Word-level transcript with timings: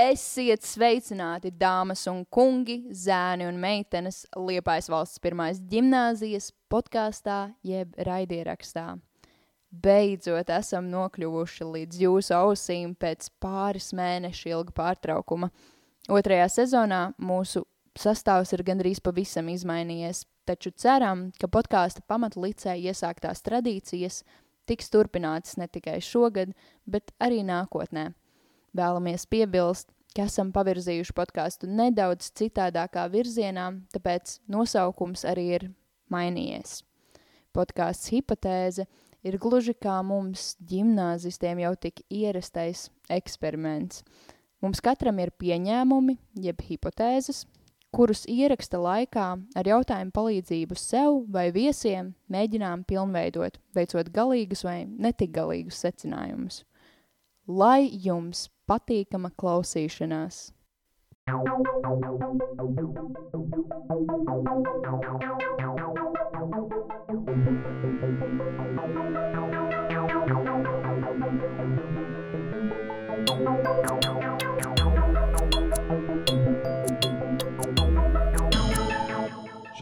Esiet 0.00 0.64
sveicināti, 0.64 1.50
dāmas 1.52 2.06
un 2.08 2.22
kungi, 2.32 2.78
zēni 2.96 3.44
un 3.44 3.58
meitenes, 3.60 4.22
Liepājas 4.32 4.88
valsts 4.88 5.20
pirmās 5.20 5.58
gimnāzijas 5.68 6.46
podkāstā, 6.72 7.52
jeb 7.60 7.92
raidierakstā. 8.00 8.94
Beidzot 9.68 10.48
esam 10.48 10.88
nokļuvuši 10.88 11.68
līdz 11.74 12.00
jūsu 12.06 12.34
ausīm 12.38 12.94
pēc 12.96 13.28
pāris 13.36 13.90
mēnešu 13.92 14.48
ilga 14.54 14.72
pārtraukuma. 14.80 15.50
Otrajā 16.08 16.48
sezonā 16.48 17.02
mūsu 17.20 17.66
sastāvs 17.92 18.54
ir 18.56 18.64
gandrīz 18.64 19.04
pavisam 19.04 19.52
izmainījies, 19.52 20.24
taču 20.48 20.72
ceram, 20.72 21.28
ka 21.36 21.52
podkāsta 21.52 22.00
pamatu 22.08 22.40
licē 22.40 22.78
iesāktās 22.80 23.44
tradīcijas 23.44 24.22
tiks 24.64 24.88
turpinātas 24.88 25.60
ne 25.60 25.68
tikai 25.68 26.00
šogad, 26.00 26.56
bet 26.88 27.12
arī 27.20 27.44
nākotnē. 27.44 28.14
Vēlamies 28.76 29.26
piebilst, 29.28 29.90
ka 30.16 30.26
esam 30.28 30.52
pavirzījuši 30.52 31.14
podkāstu 31.16 31.68
nedaudz 31.68 32.30
citādākā 32.38 33.04
virzienā, 33.12 33.68
tāpēc 33.92 34.38
nosaukums 34.52 35.24
arī 35.28 35.46
ir 35.58 35.70
mainījies. 36.12 36.80
Podkāsts 37.52 38.12
hipotēze 38.12 38.86
ir 39.24 39.38
gluži 39.40 39.74
kā 39.76 39.98
mums, 40.06 40.54
gimnāzistiem, 40.68 41.60
jau 41.64 41.74
tik 41.76 42.04
ierastais 42.08 42.88
eksperiments. 43.12 44.02
Mums 44.62 44.80
katram 44.80 45.18
ir 45.20 45.34
pieņēmumi, 45.42 46.16
jeb 46.40 46.60
hipotēzes, 46.64 47.44
kurus 47.92 48.24
ieraksta 48.30 48.80
laikā 48.80 49.26
ar 49.58 49.68
jautājumu 49.68 50.14
palīdzību 50.16 50.78
sev 50.80 51.22
vai 51.28 51.50
viesiem 51.52 52.14
mēģinām 52.32 52.86
pilnveidot, 52.88 53.58
veicot 53.76 54.08
galīgus 54.14 54.64
vai 54.64 54.84
netik 54.86 55.34
galīgus 55.36 55.82
secinājumus. 55.84 56.62
Lai 57.60 57.82
jums 58.04 58.46
patīkama 58.70 59.28
klausīšanās! 59.42 60.36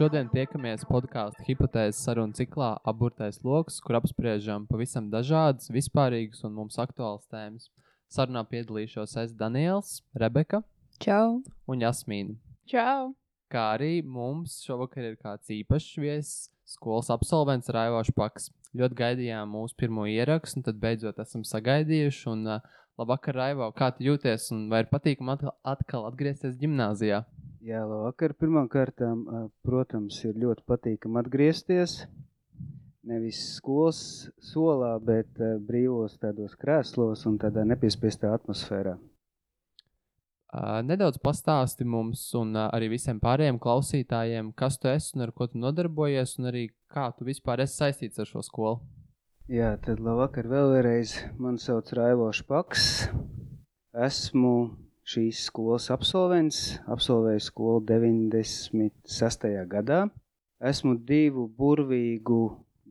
Šodien 0.01 0.31
tiekamies 0.33 0.81
podkāstu 0.89 1.43
hipotēzes 1.45 1.99
sarunu 2.01 2.33
ciklā 2.33 2.71
Aburtais 2.89 3.35
lokus, 3.45 3.75
kur 3.85 3.99
apspriežam 3.99 4.63
pavisam 4.65 5.11
dažādas, 5.13 5.67
vispārīgas 5.69 6.41
un 6.47 6.55
mums 6.55 6.79
aktuālas 6.81 7.27
tēmas. 7.29 7.67
Sarunā 8.09 8.41
piedalīšos 8.49 9.13
es 9.21 9.35
Daniels, 9.37 9.91
Rebeka 10.17 10.63
Čau! 11.05 11.43
un 11.69 11.85
Jasmīna. 11.85 12.33
Čau! 12.65 13.11
Kā 13.53 13.67
arī 13.75 13.91
mums 14.01 14.55
šovakar 14.65 15.05
ir 15.11 15.19
kāds 15.21 15.53
īpašs 15.53 15.93
viesis, 16.01 16.49
skolas 16.65 17.13
absolvents 17.13 17.69
Raivošs 17.69 18.17
Paks. 18.17 18.49
Ļoti 18.73 18.97
gaidījām 19.03 19.53
mūsu 19.53 19.77
pirmo 19.83 20.07
ierakstu, 20.09 20.63
un 20.63 20.65
tad 20.65 20.81
beidzot 20.81 21.21
esam 21.21 21.45
sagaidījuši. 21.45 22.25
Un, 22.33 22.47
uh, 22.55 22.81
labvakar, 22.97 23.37
Raivo, 23.37 23.69
kā 23.77 23.93
tu 23.93 24.09
jūties 24.09 24.49
un 24.57 24.65
vai 24.73 24.81
ir 24.81 24.89
patīkami 24.89 25.37
atkal, 25.61 26.09
atgriezties 26.09 26.57
gimnāzijā? 26.57 27.21
Jā, 27.61 27.83
labvakar. 27.85 28.33
Pirmkārt, 28.41 29.03
protams, 29.61 30.17
ir 30.25 30.37
ļoti 30.41 30.63
patīkami 30.65 31.19
atgriezties. 31.21 31.99
Nevis 33.05 33.37
skolas 33.57 33.99
solā, 34.45 34.95
bet 35.01 35.37
brīvos 35.67 36.17
tādos 36.21 36.55
krēslos 36.57 37.27
un 37.29 37.37
tādā 37.41 37.63
nepiespiestā 37.69 38.33
atmosfērā. 38.33 38.95
Nedaudz 40.83 41.21
pastāsti 41.23 41.85
mums 41.87 42.25
un 42.35 42.57
arī 42.59 42.89
visiem 42.91 43.21
pārējiem 43.23 43.61
klausītājiem, 43.61 44.51
kas 44.57 44.75
tu 44.81 44.89
esi 44.91 45.15
un 45.15 45.27
ar 45.27 45.31
ko 45.31 45.47
tu 45.47 45.61
nodarbojies, 45.61 46.35
un 46.41 46.49
arī 46.51 46.65
kā 46.91 47.07
tu 47.15 47.29
vispār 47.29 47.63
esi 47.63 47.77
saistīts 47.77 48.19
ar 48.19 48.27
šo 48.27 48.43
skolu. 48.43 48.81
Jā, 49.51 49.75
tad 49.85 50.01
labvakar 50.03 50.49
vēlreiz. 50.51 51.15
Mani 51.37 51.61
sauc 51.61 51.93
Raivošs 51.93 52.43
Paks. 52.49 52.89
Esmu 53.95 54.55
šīs 55.11 55.45
skolas 55.49 55.89
absolvents, 55.91 56.59
absolvēju 56.91 57.43
skolu 57.43 57.81
96. 57.89 59.47
gadā. 59.71 60.05
Esmu 60.71 60.95
divu 61.07 61.47
burvīgu 61.57 62.41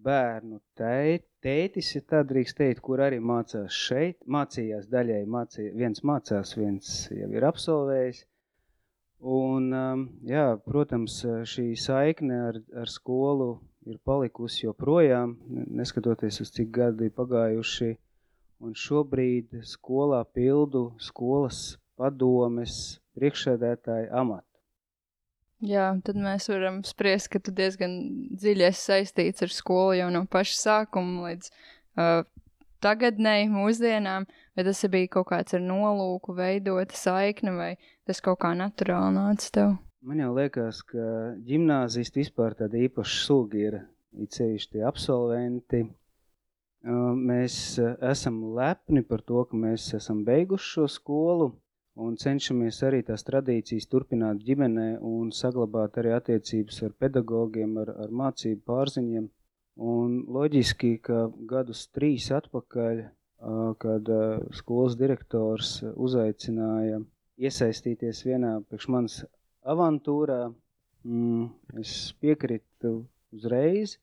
bērnu 0.04 0.58
tēt, 0.78 1.26
tētis, 1.44 1.94
ja 1.94 2.02
tā 2.12 2.22
drīkst 2.26 2.58
teikt, 2.58 2.82
kur 2.84 3.00
arī 3.04 3.20
mācās 3.22 3.76
šeit. 3.86 4.18
Mācījās 4.26 4.88
daļai, 4.92 5.22
mācī, 5.30 5.70
viens 5.76 6.04
mācās, 6.04 6.56
viens 6.58 6.92
jau 7.14 7.30
ir 7.36 7.46
absolvējis. 7.48 8.24
Un, 9.20 9.68
um, 9.76 10.06
jā, 10.24 10.46
protams, 10.64 11.20
šī 11.52 11.74
saikne 11.76 12.40
ar, 12.48 12.60
ar 12.82 12.88
skolu 12.88 13.50
ir 13.88 14.00
palikusi 14.04 14.64
joprojām, 14.64 15.36
neskatoties 15.76 16.40
uz 16.44 16.52
cik 16.56 16.72
gadi 16.76 17.10
pagājuši. 17.12 17.94
Un 18.60 18.74
šobrīd 18.76 19.62
skolā 19.64 20.20
pildu 20.36 20.90
skolas 21.00 21.79
padomes 22.00 22.76
priekšsēdētāja 23.18 24.08
amatu. 24.16 24.46
Jā, 25.60 25.90
tad 26.00 26.16
mēs 26.16 26.48
varam 26.48 26.80
spriest, 26.88 27.28
ka 27.34 27.38
tu 27.44 27.52
diezgan 27.52 27.98
dziļi 28.32 28.64
esi 28.70 28.86
saistīts 28.86 29.44
ar 29.44 29.52
skolu 29.52 29.98
jau 29.98 30.06
no 30.14 30.22
paša 30.32 30.56
sākuma 30.56 31.26
līdz 31.28 31.50
uh, 31.52 32.22
tagadnei, 32.80 33.44
mūsdienām, 33.52 34.24
vai 34.56 34.64
tas 34.64 34.80
bija 34.88 35.10
kaut 35.18 35.28
kāds 35.34 35.56
ar 35.56 35.60
nolūku 35.60 36.32
veidota 36.38 36.96
saikne, 36.96 37.52
vai 37.58 37.70
tas 38.08 38.24
kaut 38.24 38.40
kā 38.40 38.54
naturāli 38.56 39.12
nāca 39.18 39.52
tev? 39.58 39.76
Man 40.00 40.22
jau 40.22 40.32
liekas, 40.32 40.80
ka 40.88 41.06
ģimnāzisti 41.44 42.22
vispār 42.22 42.56
tāda 42.56 42.80
īpaša 42.80 43.18
suga 43.20 43.60
ir, 43.60 43.80
it 44.16 44.32
sevišķi 44.32 44.78
tie 44.78 44.86
absolventi. 44.88 45.84
Uh, 46.80 47.12
mēs 47.12 47.76
uh, 47.82 47.98
esam 48.08 48.40
lepni 48.56 49.04
par 49.04 49.20
to, 49.28 49.44
ka 49.44 49.60
mēs 49.60 49.90
esam 49.98 50.24
beiguši 50.24 50.72
šo 50.78 50.88
skolu, 50.88 51.50
un 52.06 52.16
cenšamies 52.22 52.80
arī 52.88 53.02
tās 53.06 53.24
tradīcijas 53.26 53.88
turpināt 53.92 54.42
ģimenē 54.46 54.88
un 55.10 55.30
saglabāt 55.36 55.98
arī 56.00 56.14
attiecības 56.16 56.82
ar 56.86 56.96
pedagogiem, 57.04 57.76
ar, 57.82 57.92
ar 58.04 58.14
mācību 58.22 58.62
pārziņiem. 58.70 59.28
Un 59.90 60.16
loģiski, 60.36 60.96
ka 61.06 61.26
gadus 61.52 61.86
trīs 61.96 62.28
atpakaļ, 62.36 63.02
kad 63.84 64.10
skolas 64.58 64.96
direktors 65.00 65.78
uzaicināja 65.94 67.00
iesaistīties 67.40 68.24
vienā 68.28 68.58
priekš 68.68 68.88
manas 68.92 69.16
avantūrā, 69.74 70.42
mm, 71.04 71.46
es 71.80 71.94
piekritu 72.20 72.92
uzreiz, 73.32 73.96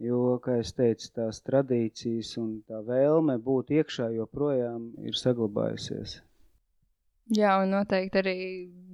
jo, 0.00 0.38
kā 0.44 0.58
es 0.62 0.72
teicu, 0.72 1.10
tās 1.18 1.42
tradīcijas 1.44 2.36
un 2.40 2.54
tā 2.68 2.80
vēlme 2.86 3.36
būt 3.48 3.74
iekšā 3.80 4.08
joprojām 4.16 4.92
ir 5.04 5.20
saglabājusies. 5.20 6.22
Jā, 7.32 7.54
un 7.62 7.70
noteikti 7.72 8.20
arī 8.20 8.36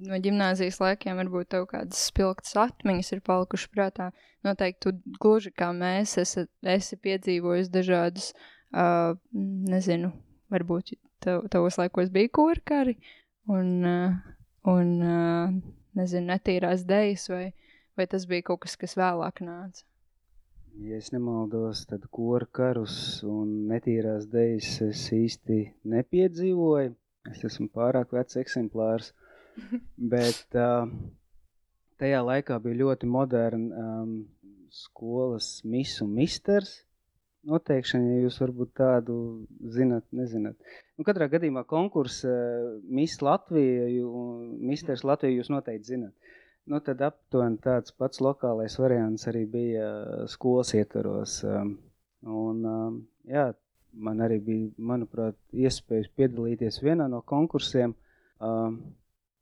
no 0.07 0.15
gimnāzijas 0.23 0.77
laikiem 0.79 1.17
varbūt 1.19 1.49
tev 1.51 1.65
kādas 1.67 2.05
spilgtas 2.07 2.55
atmiņas 2.55 3.11
ir 3.11 3.23
palikušas 3.27 3.71
prātā. 3.73 4.07
Noteikti 4.47 4.85
tu 4.85 5.17
gluži 5.19 5.51
kā 5.51 5.73
mēs 5.75 6.15
esi, 6.21 6.45
esi 6.63 6.97
piedzīvojis 7.03 7.67
dažādus, 7.73 8.29
uh, 8.71 9.17
nezinu, 9.35 10.13
varbūt 10.53 10.93
tev, 11.19 11.43
tavos 11.51 11.75
laikos 11.81 12.13
bija 12.13 12.31
korkari 12.31 12.95
un, 13.51 13.83
uh, 13.83 14.15
un 14.71 14.95
uh, 15.03 15.59
nezinu, 15.99 16.31
netīrās 16.31 16.87
dejas, 16.87 17.27
vai, 17.33 17.51
vai 17.99 18.07
tas 18.07 18.25
bija 18.31 18.47
kaut 18.47 18.63
kas, 18.63 18.79
kas 18.79 18.95
vēlāk 18.95 19.43
nāca? 19.43 19.83
Ja 20.79 20.95
es 20.95 21.11
nemaldos, 21.11 21.83
tad 21.89 22.07
kora 22.15 22.47
karus 22.47 22.95
un 23.27 23.67
netīrās 23.67 24.31
dejas 24.31 24.77
es 24.87 25.03
īsti 25.11 25.65
nepiedzīvoju. 25.91 26.95
Es 27.29 27.43
esmu 27.45 27.67
pārāk 27.75 28.13
vecs 28.15 28.39
eksemplārs, 28.41 29.11
bet 30.13 30.57
uh, 30.57 30.89
tajā 32.01 32.21
laikā 32.25 32.57
bija 32.63 32.79
ļoti 32.81 33.09
moderna 33.09 33.83
um, 34.01 34.15
skolas 34.73 35.59
mis 35.67 35.99
un 36.01 36.15
misters. 36.17 36.79
Noteikšana, 37.49 38.05
ja 38.05 38.25
jūs 38.27 38.35
varbūt 38.37 38.75
tādu 38.77 39.15
zinat, 39.73 40.03
nezināt. 40.13 40.59
Nu, 40.93 41.05
katrā 41.07 41.25
gadījumā 41.29 41.63
konkursa 41.69 42.29
uh, 42.29 42.75
Miss 42.85 43.21
Latvija 43.25 43.87
Misters 44.61 45.01
Latvija 45.05 45.39
jūs 45.39 45.49
noteikti 45.49 45.95
zinat. 45.95 46.13
Nu, 46.69 46.77
tad 46.85 47.01
aptuveni 47.01 47.57
tāds 47.61 47.93
pats 47.97 48.21
lokālais 48.21 48.77
variants 48.77 49.25
arī 49.29 49.47
bija 49.49 49.87
skolas 50.29 50.75
ietvaros. 50.77 51.39
Um, 51.49 51.73
un, 52.29 52.61
um, 52.69 52.99
jā, 53.25 53.47
man 53.93 54.23
arī 54.23 54.39
bija, 54.43 54.69
manuprāt, 54.91 55.37
iespējas 55.53 56.09
piedalīties 56.17 56.81
vienā 56.83 57.07
no 57.11 57.21
konkursiem. 57.27 57.95
Uh, 58.41 58.73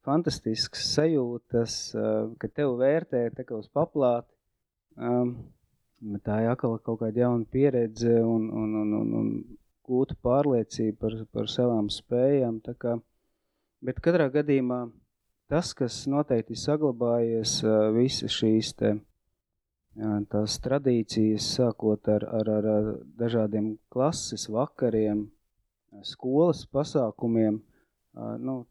fantastisks 0.07 0.88
sajūtas, 0.94 1.78
uh, 1.96 2.31
ka 2.40 2.50
tev 2.51 2.78
vērtē 2.80 3.28
tā 3.36 3.46
kā 3.48 3.60
uz 3.60 3.69
paplāti. 3.74 4.31
Um, 5.00 5.36
tā 6.25 6.42
ir 6.44 6.54
atkal 6.54 6.80
kaut 6.84 7.01
kāda 7.04 7.25
jauna 7.25 7.46
pieredze 7.51 8.19
un, 8.24 8.50
un, 8.50 8.75
un, 8.81 8.96
un, 9.01 9.13
un 9.19 9.30
gūta 9.88 10.16
pārliecība 10.24 10.98
par, 11.04 11.18
par 11.34 11.52
savām 11.52 11.90
spējām. 11.94 12.62
Kā, 12.80 12.98
Bet 13.80 14.02
katrā 14.04 14.28
gadījumā 14.31 14.90
tas, 15.52 15.72
kas 15.74 16.02
noteikti 16.12 16.57
saglabājies, 16.60 17.62
visas 17.95 18.36
šīs 18.36 18.74
te, 18.80 18.98
tās 20.32 20.60
tradīcijas, 20.64 21.48
sākot 21.58 22.08
ar, 22.12 22.26
ar, 22.42 22.50
ar, 22.50 22.90
dažādiem 23.20 23.78
klases 23.92 24.48
vakariem, 24.50 25.28
skolas 26.06 26.66
pasākumiem, 26.70 27.62
nu, 28.40 28.66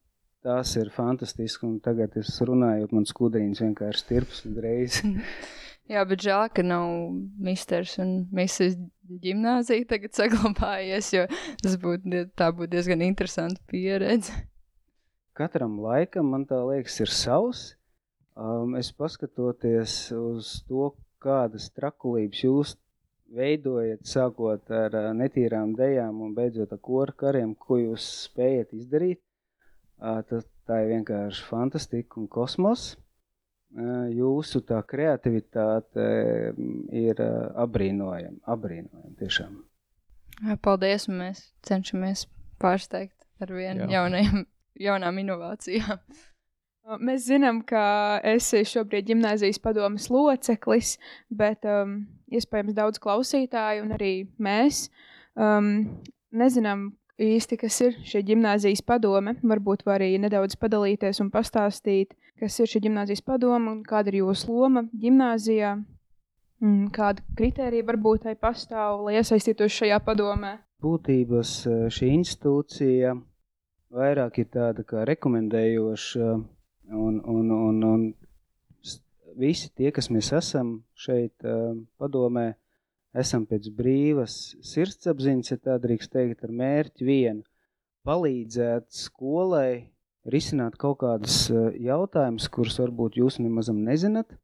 tās 0.44 0.74
ir 0.78 0.90
fantastiski, 0.94 1.66
un 1.66 1.78
tagad 1.80 2.16
es 2.20 2.36
runājot, 2.40 2.92
man 2.94 3.08
skudriņas 3.08 3.64
vienkārši 3.66 4.06
tirps 4.08 4.44
uzreiz. 4.48 5.02
Jā, 5.88 6.02
bet 6.04 6.20
žēl, 6.20 6.50
ka 6.52 6.60
nav 6.60 7.14
misters 7.40 7.94
un 8.02 8.26
misis 8.34 8.74
ģimnāzija 9.08 9.86
tagad 9.88 10.12
saglabājies, 10.12 11.08
jo 11.14 11.24
tas 11.62 11.78
būtu, 11.80 12.26
tā 12.36 12.50
būtu 12.52 12.74
diezgan 12.74 13.04
interesanta 13.06 13.62
pieredze. 13.72 14.34
Katram 15.38 15.78
laikam, 15.80 16.28
man 16.34 16.44
tā 16.50 16.58
liekas, 16.66 16.98
ir 17.00 17.12
savs. 17.14 17.62
Um, 18.38 18.76
es 18.76 18.90
paskatoties 18.92 20.10
uz 20.14 20.58
to, 20.68 20.92
kādas 21.22 21.70
trakulības 21.76 22.44
jūs 22.44 22.76
veidojat, 23.34 24.04
sākot 24.08 24.70
ar 24.72 24.94
netīrām 25.16 25.74
dejām 25.76 26.22
un 26.24 26.32
beidzot 26.36 26.72
ar 26.72 26.80
koru 26.80 27.12
kariem, 27.12 27.54
ko 27.54 27.76
jūs 27.80 28.06
spējat 28.28 28.72
izdarīt, 28.78 29.20
tas, 29.98 30.46
tā 30.68 30.80
ir 30.84 30.94
vienkārši 30.94 31.44
fantastika 31.48 32.20
un 32.20 32.28
kosmos 32.32 32.94
jūsu 34.16 34.62
tā 34.64 34.80
kreativitāte 34.88 36.04
ir 36.90 37.20
apbrīnojama. 37.20 38.40
Apbrīnojama 38.48 39.14
tiešām. 39.18 39.58
Paldies, 40.62 41.08
un 41.08 41.18
mēs 41.22 41.42
cenšamies 41.66 42.26
pārsteigt 42.62 43.26
ar 43.42 43.52
vien 43.52 43.84
Jā. 43.84 43.88
jaunajiem, 43.98 44.46
jaunām 44.88 45.18
inovācijām. 45.24 46.00
Mēs 46.88 47.26
zinām, 47.28 47.60
ka 47.68 48.18
esi 48.24 48.62
šobrīd 48.64 49.10
gimnāzijas 49.10 49.58
padomas 49.60 50.06
loceklis, 50.08 50.94
bet 51.28 51.66
um, 51.68 51.98
iespējams 52.32 52.76
daudz 52.76 53.02
klausītāju 53.02 53.84
un 53.84 53.92
arī 53.98 54.12
mēs 54.40 54.86
um, 55.36 55.84
nezinām, 56.32 56.88
īsti, 57.18 57.58
kas 57.58 57.80
ir 57.82 57.98
šī 58.06 58.22
gimnāzijas 58.30 58.82
padome. 58.86 59.34
Varbūt 59.42 59.84
var 59.86 60.00
arī 60.00 60.16
nedaudz 60.22 60.56
padalīties 60.60 61.20
un 61.24 61.32
pastāstīt, 61.34 62.14
kas 62.38 62.58
ir 62.62 62.70
šī 62.70 62.86
gimnāzijas 62.86 63.24
padome 63.26 63.72
un 63.72 63.80
kāda 63.86 64.12
ir 64.12 64.20
jūsu 64.22 64.52
loma 64.52 64.86
gimnāzijā. 64.94 65.76
Kāda 66.94 67.22
kritērija 67.38 67.86
varbūt 67.86 68.24
tai 68.26 68.34
pastāv, 68.38 69.04
lai 69.06 69.18
iesaistītos 69.20 69.74
šajā 69.76 70.00
padomē? 70.02 70.56
Būtības 70.82 71.52
e, 71.66 71.76
šī 71.94 72.08
institūcija 72.16 73.12
vairāk 73.94 74.40
ir 74.42 74.48
tāda 74.54 74.82
kā 74.86 75.04
rekomendējoša, 75.06 76.32
un, 76.90 77.20
un, 77.24 77.50
un, 77.50 77.82
un 77.84 78.06
visi 79.38 79.70
tie, 79.74 79.92
kas 79.94 80.10
mēs 80.10 80.32
esam 80.36 80.78
šeit 80.98 81.44
e, 81.44 81.58
padomē, 82.00 82.52
esam 83.18 83.44
pēc 83.48 83.68
brīvas 83.74 84.56
sirdsapziņas, 84.64 85.52
ja 85.52 85.60
tā 85.62 85.76
drīkst 85.82 86.12
teikt, 86.12 86.44
ar 86.44 86.52
mērķi 86.62 87.06
vienu- 87.06 87.46
palīdzēt 88.08 88.90
skolai 88.94 89.88
risināt 90.28 90.76
kaut 90.80 91.00
kādus 91.02 91.48
eh, 91.50 91.70
jautājumus, 91.88 92.48
kurus 92.52 92.78
varbūt 92.82 93.18
jūs 93.20 93.38
nemazam 93.42 93.80
nezināt, 93.84 94.34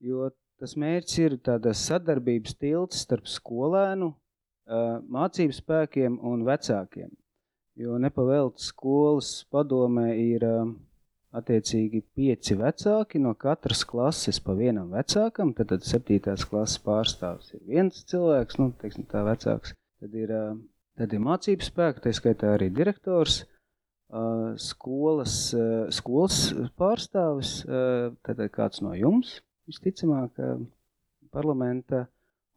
jo 0.00 0.30
tas 0.58 0.74
mērķis 0.78 1.18
ir 1.24 1.38
tāda 1.44 1.74
sadarbības 1.76 2.56
tilts 2.58 3.04
starp 3.04 3.28
skolēnu, 3.30 4.12
eh, 4.12 4.98
mācību 5.18 5.56
spēkiem 5.56 6.18
un 6.22 6.44
vecākiem, 6.46 7.10
jo 7.78 7.98
nepavēlt 8.02 8.62
skolas 8.62 9.44
padomē 9.52 10.10
ir 10.18 10.46
attiecīgi 11.38 12.02
pieci 12.16 12.56
vecāki 12.58 13.20
no 13.22 13.34
katras 13.38 13.84
klases 13.88 14.40
pa 14.44 14.56
vienam 14.58 14.90
vecākam, 14.94 15.52
tad, 15.56 15.72
tad 15.72 15.86
septītās 15.86 16.46
klases 16.48 16.82
pārstāvs 16.84 17.52
ir 17.54 17.62
viens 17.68 18.02
cilvēks, 18.10 18.58
nu, 18.60 18.72
teiksim 18.80 19.06
tā 19.10 19.22
vecāks, 19.26 19.74
tad 20.02 20.16
ir, 20.18 20.34
tad 20.98 21.14
ir 21.14 21.24
mācības 21.24 21.70
spēka, 21.72 22.04
tā 22.04 22.14
skaitā 22.16 22.56
arī 22.56 22.70
direktors, 22.74 23.42
skolas, 24.62 25.34
skolas 25.92 26.38
pārstāvis, 26.80 27.60
tad 28.24 28.44
kāds 28.54 28.80
no 28.84 28.94
jums, 28.96 29.38
visticamāk, 29.68 30.38
parlamenta, 31.30 32.06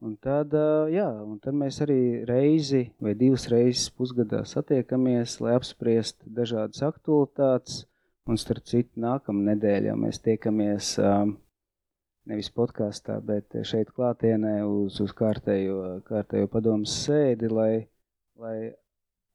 un 0.01 0.15
tad, 0.15 0.55
jā, 0.89 1.09
un 1.25 1.37
tad 1.43 1.57
mēs 1.59 1.81
arī 1.83 2.23
reizi 2.25 2.85
vai 3.03 3.13
divas 3.19 3.49
reizes 3.51 3.91
pusgadā 3.93 4.45
satiekamies, 4.47 5.39
lai 5.43 5.57
apspriest 5.59 6.23
dažādas 6.25 6.81
aktualitātes, 6.87 7.83
Un 8.31 8.37
starp 8.39 8.63
citu, 8.63 8.95
nākamā 9.03 9.41
nedēļā 9.49 9.91
mēs 9.99 10.21
tiekamies 10.23 10.93
um, 11.03 11.33
nevis 12.31 12.47
podkāstā, 12.55 13.17
bet 13.27 13.57
šeit 13.67 13.89
klātienē 13.91 14.53
uz, 14.63 15.01
uz 15.03 15.11
kārtējo, 15.17 15.97
kārtējo 16.07 16.47
padomus 16.53 16.93
sēdi, 17.01 17.49
lai, 17.51 17.73
lai 18.39 18.55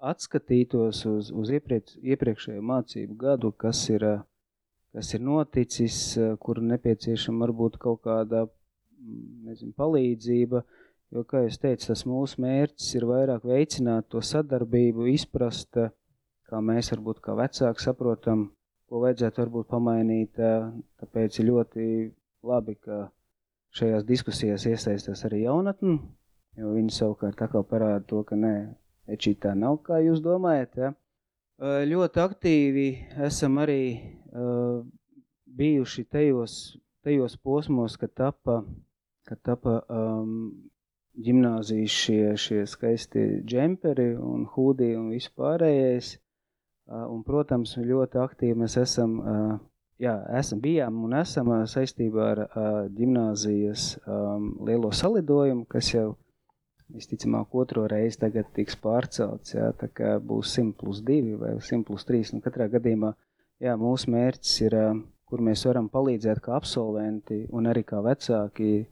atskatītos 0.00 1.02
uz, 1.10 1.28
uz 1.28 1.52
iepriekš, 1.58 1.98
iepriekšējo 2.14 2.64
mācību 2.72 3.18
gadu, 3.20 3.52
kas 3.52 3.82
ir, 3.92 4.06
kas 4.96 5.12
ir 5.12 5.24
noticis, 5.28 6.00
kur 6.40 6.64
nepieciešama 6.64 7.44
varbūt 7.44 7.76
kaut 7.82 8.00
kāda 8.08 8.46
nezinu, 8.96 9.76
palīdzība, 9.76 10.64
jo, 11.12 11.28
kā 11.28 11.44
es 11.50 11.60
teicu, 11.60 11.92
tas 11.92 12.08
mūsu 12.08 12.40
mērķis 12.48 12.94
ir 12.96 13.10
vairāk 13.12 13.44
veicināt 13.44 14.08
to 14.08 14.24
sadarbību, 14.24 15.10
izprast, 15.18 15.84
kā 16.48 16.64
mēs 16.64 16.94
varbūt 16.96 17.26
kā 17.28 17.36
vecāki 17.44 17.90
saprotam, 17.90 18.54
ko 18.88 19.02
vajadzētu 19.02 19.42
varbūt 19.42 19.68
pamainīt. 19.70 20.40
Tāpēc 21.00 21.40
ir 21.40 21.48
ļoti 21.50 21.86
labi, 22.46 22.76
ka 22.80 23.06
šajās 23.76 24.06
diskusijās 24.08 24.66
iesaistās 24.70 25.24
arī 25.28 25.44
jaunatni, 25.44 25.98
jo 26.56 26.74
viņi 26.76 26.94
savukārt 26.94 27.42
atkal 27.42 27.66
parāda 27.68 28.04
to, 28.08 28.22
ka 28.28 28.38
nē, 28.38 28.54
ečī 29.12 29.34
tā 29.40 29.54
nav, 29.58 29.80
kā 29.86 30.00
jūs 30.04 30.22
domājat. 30.24 30.78
Ja? 30.80 30.92
Ļoti 31.90 32.20
aktīvi 32.20 32.86
esam 33.26 33.58
arī 33.62 33.82
uh, 33.96 34.80
bijuši 35.56 36.04
tajos, 36.12 36.76
tajos 37.04 37.36
posmos, 37.40 37.96
kad 38.00 38.12
tapa, 38.14 38.60
kad 39.28 39.40
tapa 39.44 39.80
um, 39.88 40.52
ģimnāzijas 41.16 41.96
šie, 41.96 42.22
šie 42.36 42.62
skaisti 42.68 43.24
džemperi 43.48 44.12
un 44.20 44.44
hūdī 44.52 44.92
un 44.98 45.10
vispārējais. 45.14 46.16
Un, 46.86 47.22
protams, 47.26 47.74
ļoti 47.82 48.20
aktīvi 48.22 48.60
mēs 48.60 48.76
esam, 48.78 49.16
jā, 49.98 50.12
esam 50.38 50.60
bijām 50.62 51.00
un 51.08 51.16
esam 51.18 51.50
saistībā 51.66 52.28
ar 52.30 52.42
ģimnāzijas 52.94 53.88
lielo 54.68 54.92
salidojumu, 54.94 55.64
kas 55.66 55.90
jau 55.94 56.12
visticamāk 56.94 57.54
otro 57.58 57.88
reizi 57.90 58.20
tagad 58.22 58.52
tiks 58.54 58.78
pārcelts, 58.78 59.56
jā, 59.56 59.72
tā 59.74 59.88
kā 59.90 60.12
būs 60.22 60.52
100 60.60 60.76
plus 60.78 61.00
2 61.02 61.40
vai 61.40 61.56
100 61.58 61.82
plus 61.88 62.06
3. 62.06 62.36
Nu, 62.36 62.42
katrā 62.44 62.68
gadījumā, 62.70 63.10
jā, 63.58 63.74
mūsu 63.80 64.12
mērķis 64.14 64.54
ir, 64.68 64.78
kur 65.26 65.42
mēs 65.42 65.66
varam 65.66 65.90
palīdzēt 65.90 66.38
kā 66.44 66.54
absolventi 66.54 67.42
un 67.50 67.66
arī 67.66 67.82
kā 67.88 67.98
vecāki, 68.06 68.86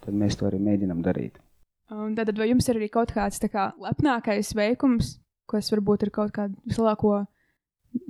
tad 0.00 0.16
mēs 0.16 0.40
to 0.40 0.48
arī 0.48 0.62
mēģinam 0.62 1.04
darīt. 1.04 1.36
Un 1.92 2.16
tad 2.16 2.32
vai 2.38 2.48
jums 2.48 2.66
ir 2.66 2.80
arī 2.80 2.88
kaut 2.90 3.12
kāds 3.14 3.44
kā 3.52 3.68
lepnākais 3.76 4.56
veikums, 4.56 5.18
kas 5.50 5.72
varbūt 5.72 6.06
ir 6.06 6.12
kaut 6.14 6.34
kādu 6.36 6.56
vislielāko, 6.68 7.24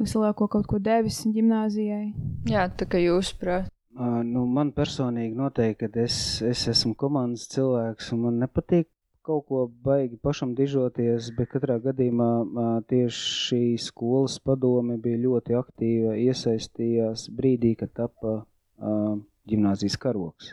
vislielāko 0.01 0.49
kaut 0.53 0.67
ko 0.71 0.81
devis 0.83 1.23
gimnāzijai. 1.25 2.11
Jā, 2.51 2.67
tā 2.69 2.89
kā 2.91 3.01
jūs 3.03 3.33
prāt. 3.41 3.71
Uh, 3.97 4.21
nu, 4.29 4.43
man 4.45 4.75
personīgi 4.77 5.39
noteikti, 5.39 5.89
ka 5.89 6.03
es, 6.03 6.43
es 6.45 6.67
esmu 6.69 6.93
komandas 7.01 7.47
cilvēks 7.55 8.11
un 8.13 8.27
man 8.27 8.43
nepatīk 8.43 8.91
kaut 9.27 9.47
ko 9.49 9.63
baigi 9.87 10.19
pašam 10.23 10.53
dižoties, 10.55 11.33
bet 11.39 11.49
katrā 11.51 11.79
gadījumā 11.83 12.29
uh, 12.45 12.67
tieši 12.87 13.33
šī 13.47 13.63
skolas 13.83 14.37
padome 14.45 14.99
bija 15.03 15.23
ļoti 15.25 15.57
aktīva, 15.59 16.13
iesaistījās 16.23 17.27
brīdī, 17.35 17.73
kad 17.81 17.95
tapa 17.97 18.37
uh, 18.43 19.17
ģimnāzijas 19.51 19.99
karoks. 20.03 20.53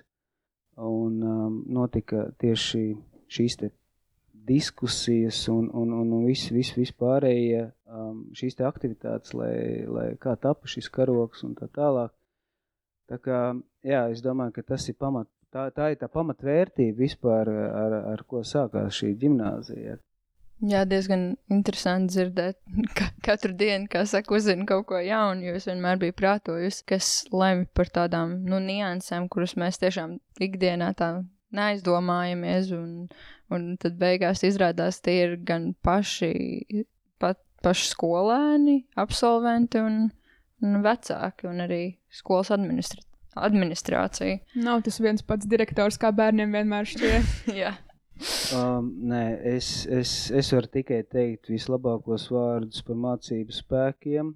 Un 0.81 1.19
um, 1.21 1.59
notika 1.69 2.31
tieši 2.41 2.85
šīs 3.29 3.59
te 3.59 3.69
diskusijas 4.47 5.47
un, 5.49 5.69
un, 5.73 5.93
un, 5.93 6.11
un 6.17 6.25
viss 6.27 6.51
vis, 6.51 6.73
vis 6.75 6.91
pārējie 6.99 7.63
um, 7.87 8.25
šīs 8.35 8.59
te 8.59 8.67
aktivitātes, 8.67 9.33
lai, 9.37 9.83
lai 9.87 10.07
kā 10.19 10.35
tapa 10.39 10.69
šis 10.69 10.89
karoks 10.93 11.45
un 11.47 11.55
tā 11.59 11.69
tālāk. 11.71 12.13
Tā 13.11 13.19
kā, 13.19 13.41
jā, 13.83 14.05
es 14.11 14.23
domāju, 14.23 14.55
ka 14.57 14.65
tas 14.73 14.87
ir 14.89 14.97
pamat, 14.99 15.27
tā, 15.53 15.67
tā 15.75 15.91
ir 15.93 15.99
tā 16.01 16.09
pamatvērtība 16.11 16.97
vispār, 16.99 17.51
ar, 17.51 17.99
ar 18.13 18.25
ko 18.27 18.43
sākās 18.47 18.99
šī 18.99 19.13
ģimnāzija. 19.23 19.99
Jā, 20.63 20.85
diezgan 20.87 21.33
interesanti 21.51 22.13
dzirdēt, 22.13 22.59
ka 22.97 23.09
katru 23.25 23.51
dienu, 23.59 23.89
kā 23.91 24.05
saka, 24.07 24.35
uzzina 24.37 24.67
kaut 24.69 24.87
ko 24.91 25.01
jaunu, 25.03 25.49
jo 25.49 25.57
es 25.59 25.67
vienmēr 25.67 25.99
biju 25.99 26.15
prātojusi, 26.19 26.85
kas 26.93 27.13
lemj 27.35 27.67
par 27.75 27.91
tādām, 27.91 28.37
nu, 28.47 28.61
niansēm, 28.63 29.27
kuras 29.31 29.57
mēs 29.59 29.81
tiešām 29.83 30.17
ikdienā 30.43 30.93
tā 30.99 31.15
neaizdomājamies, 31.55 32.73
un, 32.75 33.07
un 33.53 33.69
tad 33.81 33.97
beigās 34.01 34.43
izrādās 34.47 35.01
tie 35.03 35.19
ir 35.27 35.37
gan 35.45 35.71
paši, 35.85 36.33
pat, 37.21 37.41
paši 37.65 37.89
skolēni, 37.93 38.77
absolventi 38.99 39.81
un, 39.81 40.05
un 40.65 40.83
vecāki, 40.85 41.49
un 41.49 41.65
arī 41.67 41.83
skolas 42.13 42.53
administra 42.53 43.05
administrācija. 43.33 44.37
Nav 44.61 44.83
tas 44.85 44.99
viens 45.01 45.23
pats 45.25 45.47
direktors, 45.49 45.97
kā 45.97 46.11
bērniem 46.15 46.53
vienmēr 46.53 46.89
šķiet. 46.89 47.31
Jā. 47.63 47.73
Um, 48.53 48.91
nē, 49.09 49.23
es, 49.55 49.87
es, 49.89 50.29
es 50.31 50.51
varu 50.53 50.69
tikai 50.77 51.01
teikt 51.09 51.49
vislabākos 51.51 52.27
vārdus 52.31 52.83
par 52.85 52.99
mācību 53.07 53.55
spēkiem, 53.55 54.29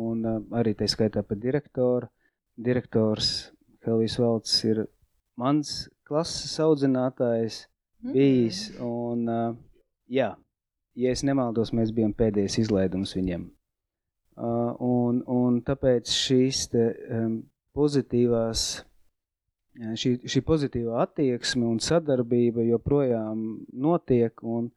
un 0.00 0.28
uh, 0.28 0.38
arī 0.58 0.74
tā 0.78 0.88
skaitā 0.90 1.24
par 1.26 1.40
direktoru. 1.42 2.10
Direktors 2.54 3.50
Helvijas 3.84 4.20
Valds 4.22 4.54
ir 4.70 4.84
mans 5.40 5.74
klases 6.08 6.54
audzinātājs 6.60 7.64
bijis, 8.04 8.66
un 8.82 9.28
uh, 9.30 9.56
jā, 10.10 10.34
ja 10.94 11.12
es 11.14 11.24
nemaldos, 11.26 11.72
mēs 11.76 11.92
bijām 11.94 12.14
pēdējais 12.16 12.60
izlaidums 12.64 13.14
viņam. 13.16 13.48
Uh, 14.34 14.74
un, 14.82 15.22
un 15.30 15.60
tāpēc 15.62 16.10
šīs 16.10 16.64
te, 16.72 16.88
um, 17.14 17.36
pozitīvās, 17.74 18.64
šī, 19.98 20.16
šī 20.30 20.42
pozitīvā 20.46 21.02
attieksme 21.04 21.66
un 21.66 21.78
sadarbība 21.82 22.64
joprojām 22.66 23.44
notiek, 23.72 24.42
un 24.42 24.70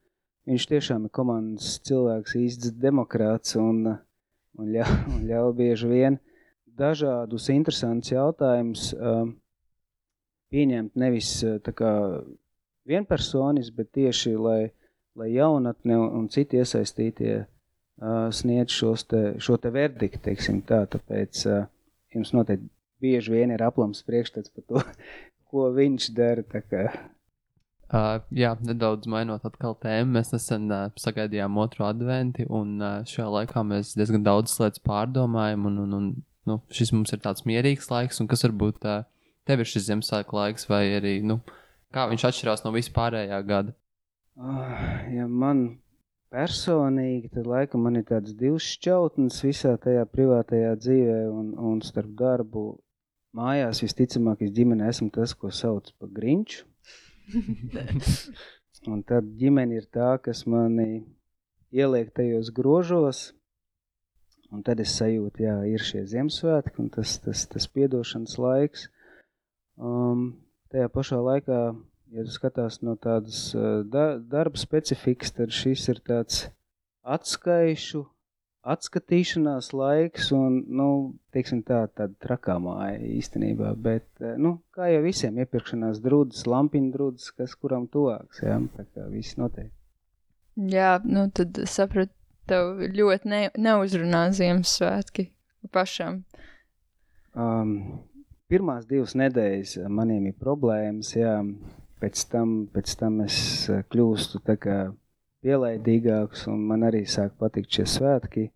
viņš 0.50 0.68
tiešām 0.72 1.08
ir 1.08 1.14
komandas 1.14 1.78
cilvēks, 1.88 2.38
īsts 2.40 2.78
demokrāts 2.82 3.58
un, 3.62 3.84
un, 4.58 4.72
ļau, 4.74 4.88
ļauj 5.32 5.52
bieži 5.58 5.92
vien 5.92 6.22
dažādus 6.78 7.50
interesantus 7.50 8.14
jautājumus 8.14 8.92
uh, 8.94 9.26
pieņemt 10.54 10.96
nevis 11.00 11.32
tā 11.66 11.74
kā 11.76 11.92
vienpersonis, 12.88 13.72
bet 13.76 13.92
tieši, 13.98 14.36
lai, 14.40 14.62
lai 15.18 15.30
jaunatne 15.34 15.98
un, 16.00 16.30
citi 16.32 16.62
iesaistītie 16.62 17.34
uh, 17.44 18.30
sniedz 18.32 18.80
te, 19.10 19.24
šo 19.44 19.58
te 19.62 19.72
verdiktu, 19.74 20.24
teiksim 20.30 20.62
tā, 20.68 20.86
tāpēc 20.92 21.44
uh, 21.52 21.68
jums 22.16 22.34
noteikti 22.36 22.70
bieži 23.04 23.34
vien 23.34 23.54
ir 23.54 23.64
aplams 23.66 24.02
priekšstats 24.08 24.54
par 24.54 24.66
to, 24.70 24.84
ko 25.52 25.70
viņš 25.76 26.12
dara. 26.18 26.46
Uh, 27.88 28.18
jā, 28.36 28.52
nedaudz 28.68 29.08
mainot 29.08 29.46
atkal 29.48 29.78
tēmu. 29.80 30.18
Mēs 30.18 30.34
nesen 30.34 30.72
uh, 30.72 30.88
sagaidījām 31.00 31.60
otro 31.62 31.88
adventi, 31.88 32.48
un 32.50 32.82
uh, 32.82 33.04
šajā 33.08 33.28
laikā 33.36 33.64
mēs 33.68 33.94
diezgan 34.00 34.26
daudz 34.26 34.58
lietas 34.60 34.84
pārdomājam. 34.84 35.70
Un, 35.70 35.78
un, 35.86 35.94
un, 36.00 36.10
nu, 36.50 36.60
šis 36.74 36.92
mums 36.96 37.16
ir 37.16 37.24
tāds 37.24 37.46
mierīgs 37.48 37.88
laiks, 37.94 38.20
un 38.20 38.28
kas 38.32 38.44
varbūt 38.48 38.90
uh, 38.90 39.06
tev 39.48 39.64
ir 39.64 39.70
šis 39.72 39.88
Ziemassvētku 39.88 40.38
laiks, 40.38 40.68
vai 40.70 40.84
arī 41.00 41.18
nu, 41.26 41.40
kā 41.96 42.06
viņš 42.12 42.30
atšķirās 42.30 42.66
no 42.66 42.74
vispārējā 42.76 43.42
gada? 43.48 43.76
Uh, 44.38 44.74
ja 45.16 45.26
man 45.28 45.80
personīgi, 46.34 47.32
tad 47.34 47.48
laikam 47.50 47.88
man 47.88 47.98
ir 47.98 48.06
tāds 48.10 48.36
divs 48.38 48.68
šķautnes 48.76 49.40
visā 49.46 49.74
tajā 49.82 50.04
privātajā 50.12 50.76
dzīvē 50.78 51.22
un, 51.32 51.54
un 51.58 51.80
starp 51.86 52.12
darbu 52.20 52.68
mājās 53.38 53.82
visticamāk 53.86 54.44
es 54.46 54.54
ģimenē 54.56 54.90
esmu 54.92 55.10
tas, 55.16 55.34
ko 55.34 55.52
sauc 55.54 55.90
par 56.00 56.12
grinču. 56.14 56.66
un 58.92 59.02
tad 59.08 59.28
ģimene 59.40 59.80
ir 59.80 59.88
tā, 59.94 60.16
kas 60.24 60.46
mani 60.48 61.04
ieliek 61.76 62.14
tajos 62.16 62.52
grožos, 62.56 63.32
un 64.52 64.64
tad 64.64 64.80
es 64.80 64.96
sajūtu, 64.96 65.44
jā, 65.44 65.58
ir 65.68 65.84
šie 65.84 66.06
Ziemassvētki 66.08 66.80
un 66.84 66.92
tas, 66.94 67.18
tas, 67.24 67.44
tas 67.52 67.68
piedošanas 67.68 68.38
laiks. 68.40 68.88
Um, 69.78 70.28
tajā 70.74 70.90
pašā 70.90 71.22
laikā, 71.22 71.62
ja 72.16 72.28
skatās 72.34 72.82
no 72.82 72.96
tādas 72.98 73.52
uh, 73.56 73.84
da, 73.86 74.16
darba 74.18 74.58
specifikas, 74.58 75.34
tad 75.38 75.54
šis 75.54 75.88
ir 75.94 76.02
tāds 76.08 76.48
atskaišu, 77.08 78.04
atskatīšanās 78.68 79.72
laiks 79.76 80.32
un, 80.36 80.60
nu, 80.80 80.88
teiksim 81.36 81.62
tā, 81.68 81.86
tāda 81.96 82.16
trakā 82.24 82.58
māja 82.60 83.00
īstenībā, 83.00 83.72
bet, 83.80 84.08
eh, 84.20 84.36
nu, 84.42 84.58
kā 84.76 84.90
jau 84.92 85.04
visiem 85.06 85.40
iepirkšanās 85.40 86.02
drūdas, 86.04 86.44
lampiņu 86.50 86.92
drūdas, 86.96 87.30
kas 87.38 87.56
kuram 87.56 87.88
tuvāks, 87.92 88.44
jā, 88.44 88.60
tā 88.76 88.88
kā 88.92 89.08
viss 89.14 89.40
noteikti. 89.40 89.72
Jā, 90.74 90.98
nu, 91.06 91.28
tad 91.32 91.62
sapratu, 91.70 92.12
tev 92.50 92.82
ļoti 92.98 93.30
ne, 93.30 93.42
neuzrunā 93.60 94.28
Ziemassvētki 94.36 95.30
pašam. 95.72 96.24
Um, 97.38 98.02
pirmās 98.52 98.88
divas 98.88 99.16
nedēļas 99.20 99.78
maniem 99.92 100.30
ir 100.32 100.38
problēmas, 100.40 101.14
jā, 101.16 101.40
pēc 102.02 102.24
tam, 102.32 102.58
pēc 102.74 102.96
tam 103.00 103.22
es 103.26 103.40
eh, 103.70 103.84
kļūstu 103.92 104.44
pielaidīgāks 105.46 106.48
un 106.52 106.64
man 106.70 106.86
arī 106.88 107.06
sāk 107.06 107.36
patikt 107.40 107.78
šie 107.78 107.88
svētki. 107.98 108.48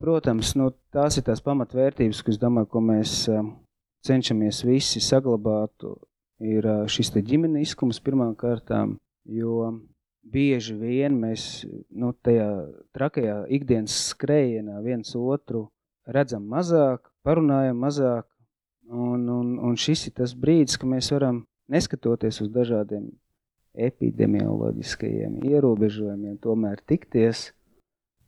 Protams, 0.00 0.52
nu, 0.58 0.70
tās 0.92 1.16
ir 1.18 1.24
tās 1.24 1.40
pamatvērtības, 1.44 2.20
kas, 2.26 2.38
domāju, 2.40 2.68
ko 2.72 2.82
mēs 2.84 3.12
cenšamies 4.04 4.60
visi 4.66 5.00
saglabāt, 5.00 5.86
ir 6.44 6.66
šis 6.90 7.12
ģimeniskums 7.14 8.02
pirmām 8.04 8.34
kārtām, 8.36 8.98
jo 9.24 9.70
bieži 10.34 10.74
vien 10.76 11.16
mēs 11.20 11.64
nu, 11.94 12.12
tajā 12.26 12.48
trakajā 12.96 13.44
ikdienas 13.54 13.96
skrējienā 14.10 14.82
viens 14.84 15.14
otru 15.16 15.68
redzam 16.04 16.44
mazāk, 16.50 17.08
parunājam 17.24 17.80
mazāk, 17.80 18.26
un, 18.90 19.28
un, 19.28 19.58
un 19.58 19.76
šis 19.80 20.08
ir 20.08 20.16
tas 20.20 20.34
brīdis, 20.36 20.78
ka 20.80 20.88
mēs 20.88 21.10
varam, 21.14 21.44
neskatoties 21.72 22.40
uz 22.44 22.50
dažādiem 22.52 23.10
epidemioloģiskajiem 23.74 25.42
ierobežojumiem, 25.44 26.38
tomēr 26.42 26.82
tikties– 26.86 27.48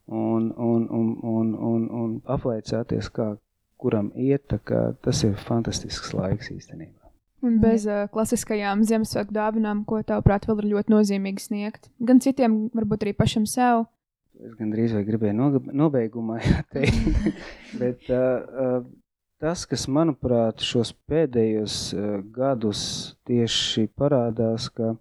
un, 0.06 0.54
un, 0.56 0.88
un, 0.90 1.18
un, 1.22 1.54
un, 1.54 1.88
un 1.90 2.12
apvaicāties, 2.24 3.10
kā 3.10 3.34
kuram 3.80 4.12
iet. 4.14 4.54
Tas 5.02 5.24
ir 5.26 5.34
fantastisks 5.46 6.14
laiks 6.16 6.52
īstenībā. 6.54 7.10
Un 7.44 7.58
bez 7.62 7.84
uh, 7.86 8.06
klasiskajām 8.10 8.82
Ziemassvētku 8.88 9.34
dāvinām, 9.36 9.84
ko 9.86 10.00
tavuprāt 10.06 10.46
vēl 10.48 10.62
ir 10.62 10.70
ļoti 10.72 10.94
nozīmīgi 10.94 11.44
sniegt. 11.44 11.90
Gan 12.02 12.22
citiem, 12.24 12.66
varbūt 12.74 13.04
arī 13.04 13.12
pašam 13.18 13.44
sev. 13.46 13.84
Es 14.40 14.54
gandrīz 14.56 14.94
vai 14.96 15.04
gribēju 15.04 15.60
nobeigumā 15.76 16.40
teikt, 16.74 17.36
bet 17.80 18.08
uh, 18.08 18.16
uh, 18.16 18.80
tas, 19.42 19.66
kas 19.68 19.86
manuprāt 19.92 20.64
šos 20.64 20.92
pēdējos 21.08 21.78
uh, 21.94 22.18
gadus 22.34 22.80
tieši 23.28 23.88
parādās, 23.98 24.68
ka 24.72 24.94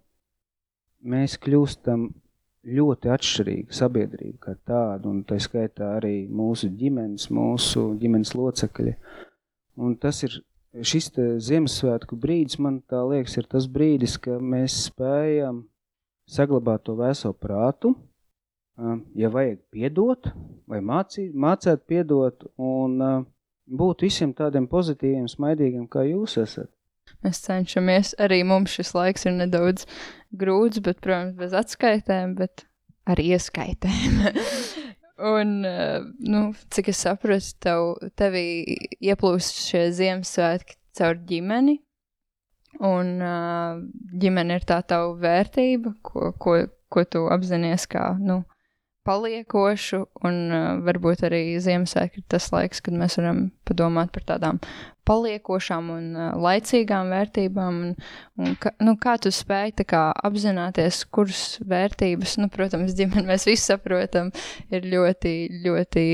mēs 1.06 1.36
kļūstam 1.42 2.08
ļoti 2.66 3.10
atšķirīga 3.14 3.76
sabiedrība 3.78 4.48
kā 4.48 4.56
tāda, 4.66 5.06
un 5.08 5.22
tā 5.26 5.38
skaitā 5.42 5.92
arī 6.00 6.26
mūsu 6.26 6.70
ģimenes, 6.74 7.28
mūsu 7.30 7.92
ģimenes 8.00 8.34
locekļi. 8.34 8.96
Un 9.76 9.94
tas 10.02 10.22
ir 10.26 10.40
šis 10.82 11.12
Ziemassvētku 11.46 12.18
brīdis, 12.18 12.58
man 12.62 12.80
liekas, 12.90 13.36
ir 13.38 13.46
tas 13.50 13.68
brīdis, 13.70 14.16
ka 14.18 14.40
mēs 14.42 14.88
spējam 14.88 15.62
saglabāt 16.26 16.84
to 16.88 16.96
vēso 16.98 17.30
prātu, 17.32 17.94
ja 19.16 19.30
vajag 19.32 19.60
piedot, 19.72 20.28
vai 20.68 20.82
mācīt, 20.84 21.32
mācēt 21.32 21.86
piedot, 21.88 22.48
un 22.58 22.98
būt 23.66 24.06
visiem 24.06 24.32
tādiem 24.36 24.68
pozitīviem, 24.70 25.28
smaidīgiem, 25.30 25.86
kā 25.90 26.06
jūs 26.06 26.38
esat. 26.42 26.70
Mēs 27.22 27.40
cenšamies, 27.44 28.14
arī 28.22 28.42
mums 28.46 28.74
šis 28.74 28.92
laiks 28.96 29.26
ir 29.28 29.36
nedaudz 29.36 29.86
grūts, 30.36 30.82
bet, 30.82 30.98
protams, 31.04 31.36
bez 31.38 31.54
atskaitēm, 31.56 32.34
bet 32.38 32.66
ar 33.06 33.22
ieskaitēm. 33.22 34.20
Un, 35.36 35.64
eh, 35.64 36.02
nu, 36.28 36.50
cik 36.70 36.90
es 36.92 36.98
saprotu, 37.06 37.54
tev, 37.64 37.94
tevī 38.20 38.76
ieplūst 39.00 39.62
šie 39.64 39.86
Ziemassvētki 39.96 40.76
caur 40.98 41.16
ģimeni, 41.28 41.78
un 42.84 43.14
uh, 43.24 43.78
ģimene 44.20 44.58
ir 44.58 44.66
tā 44.68 44.82
tava 44.84 45.14
vērtība, 45.20 45.94
ko, 46.04 46.34
ko, 46.36 46.58
ko 46.92 47.04
tu 47.08 47.24
apzinājies 47.32 47.86
kā, 47.88 48.10
nu, 48.20 48.42
paliekošu, 49.06 50.02
un 50.26 50.38
uh, 50.50 50.66
varbūt 50.86 51.24
arī 51.28 51.42
Ziemassvētku 51.62 52.20
ir 52.20 52.26
tas 52.32 52.50
laiks, 52.54 52.82
kad 52.84 52.96
mēs 52.98 53.18
varam 53.20 53.46
padomāt 53.68 54.12
par 54.14 54.26
tādām 54.32 54.60
paliekošām 55.06 55.92
un 55.94 56.08
uh, 56.16 56.30
laicīgām 56.42 57.12
vērtībām. 57.14 57.82
Un, 57.86 57.92
un 58.42 58.56
ka, 58.62 58.74
nu, 58.82 58.96
kā 59.00 59.16
tu 59.22 59.32
spēj 59.34 59.76
kā, 59.86 60.08
apzināties, 60.26 61.04
kuras 61.14 61.44
vērtības, 61.66 62.38
nu, 62.42 62.50
protams, 62.52 62.96
ģimene 62.98 63.28
mēs 63.30 63.46
visi 63.48 63.70
saprotam, 63.70 64.32
ir 64.74 64.90
ļoti, 64.90 65.36
ļoti 65.66 66.08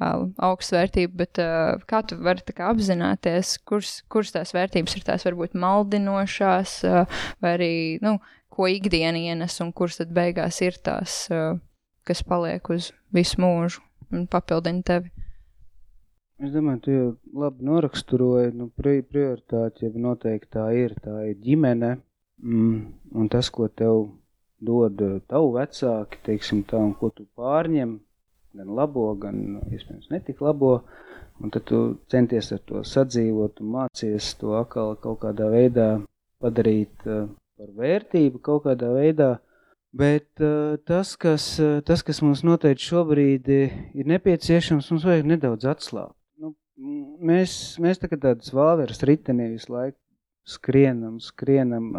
augsts 0.00 0.72
vērtība, 0.72 1.12
bet 1.20 1.40
uh, 1.42 1.80
kā 1.88 2.02
tu 2.08 2.16
vari 2.24 2.44
kā, 2.48 2.70
apzināties, 2.72 3.58
kuras, 3.68 3.98
kuras 4.08 4.32
tās 4.32 4.54
vērtības 4.56 4.96
ir 4.96 5.04
tās 5.06 5.26
varbūt 5.28 5.56
maldinošās, 5.60 6.76
uh, 6.88 7.24
vai 7.44 7.56
arī, 7.58 7.74
nu, 8.04 8.16
ko 8.50 8.68
ikdiena 8.70 9.20
ienes 9.20 9.60
un 9.60 9.74
kuras 9.76 10.00
tad 10.00 10.14
beigās 10.16 10.60
ir 10.64 10.80
tās. 10.84 11.26
Uh, 11.32 11.58
kas 12.06 12.22
paliek 12.26 12.70
uz 12.72 12.90
visu 13.14 13.40
mūžu 13.42 13.82
un 14.10 14.26
papildina 14.30 14.82
tevi. 14.86 15.10
Es 16.40 16.54
domāju, 16.54 16.80
tu 16.84 16.92
jau 16.94 17.08
labi 17.42 17.66
noraksturoji, 17.68 18.54
nu, 18.56 18.70
prioritāte 18.72 19.84
jau 19.84 19.90
noteikti 20.00 20.54
tā 20.56 20.70
ir, 20.72 20.94
tā 21.04 21.18
ir 21.28 21.34
ģimene, 21.44 21.90
mm, 22.40 22.78
un 23.20 23.28
tas, 23.28 23.50
ko 23.52 23.68
tev 23.68 24.06
dod 24.60 25.02
tavu 25.28 25.52
vecāki, 25.58 26.22
teiksim 26.24 26.62
tā, 26.68 26.80
un 26.80 26.94
ko 26.96 27.10
tu 27.12 27.26
pārņem, 27.36 27.98
gan 28.56 28.72
labo, 28.76 29.10
gan 29.20 29.60
iespējams 29.68 30.10
netik 30.14 30.40
labo. 30.44 30.80
Un 31.40 31.52
tad 31.52 31.64
tu 31.68 31.78
centies 32.12 32.50
ar 32.52 32.60
to 32.68 32.82
sadzīvot 32.84 33.62
un 33.64 33.70
mācies 33.76 34.34
to 34.40 34.52
atkal 34.58 34.92
kaut 35.00 35.22
kādā 35.22 35.46
veidā 35.48 35.86
padarīt 36.40 37.06
uh, 37.06 37.30
par 37.56 37.70
vērtību 37.78 38.42
kaut 38.44 38.66
kādā 38.66 38.90
veidā. 38.92 39.30
Bet 39.90 40.38
uh, 40.38 40.76
tas, 40.86 41.16
kas, 41.18 41.56
uh, 41.58 41.80
tas, 41.82 42.04
kas 42.06 42.20
mums 42.22 42.44
noteikti 42.46 42.86
šobrīd 42.92 43.48
ir 43.50 44.10
nepieciešams, 44.12 44.90
mums 44.92 45.06
vajag 45.08 45.26
nedaudz 45.32 45.66
atslābt. 45.66 46.14
Nu, 46.38 46.54
mēs, 47.26 47.56
mēs 47.82 47.98
tā 47.98 48.10
kā 48.12 48.20
tādas 48.20 48.52
vāveres 48.54 49.02
ritenī 49.02 49.50
visu 49.56 49.74
laiku 49.74 49.98
skrienam, 50.50 51.18
skrienam. 51.22 51.90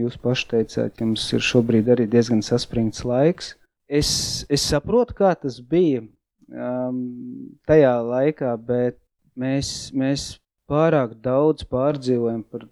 Jūs 0.00 0.18
paši 0.22 0.46
teicāt, 0.54 1.02
jums 1.02 1.26
ir 1.34 1.44
šobrīd 1.44 1.90
arī 1.92 2.06
diezgan 2.10 2.42
saspringts 2.44 3.04
laiks. 3.06 3.54
Es, 3.90 4.10
es 4.46 4.64
saprotu, 4.70 5.16
kā 5.18 5.32
tas 5.34 5.58
bija 5.58 6.04
um, 6.04 7.00
tajā 7.66 7.94
laikā, 8.06 8.54
bet 8.62 8.98
mēs, 9.34 9.90
mēs 9.90 10.36
pārāk 10.70 11.16
daudz 11.24 11.66
pārdzīvojam 11.66 12.44
par, 12.46 12.68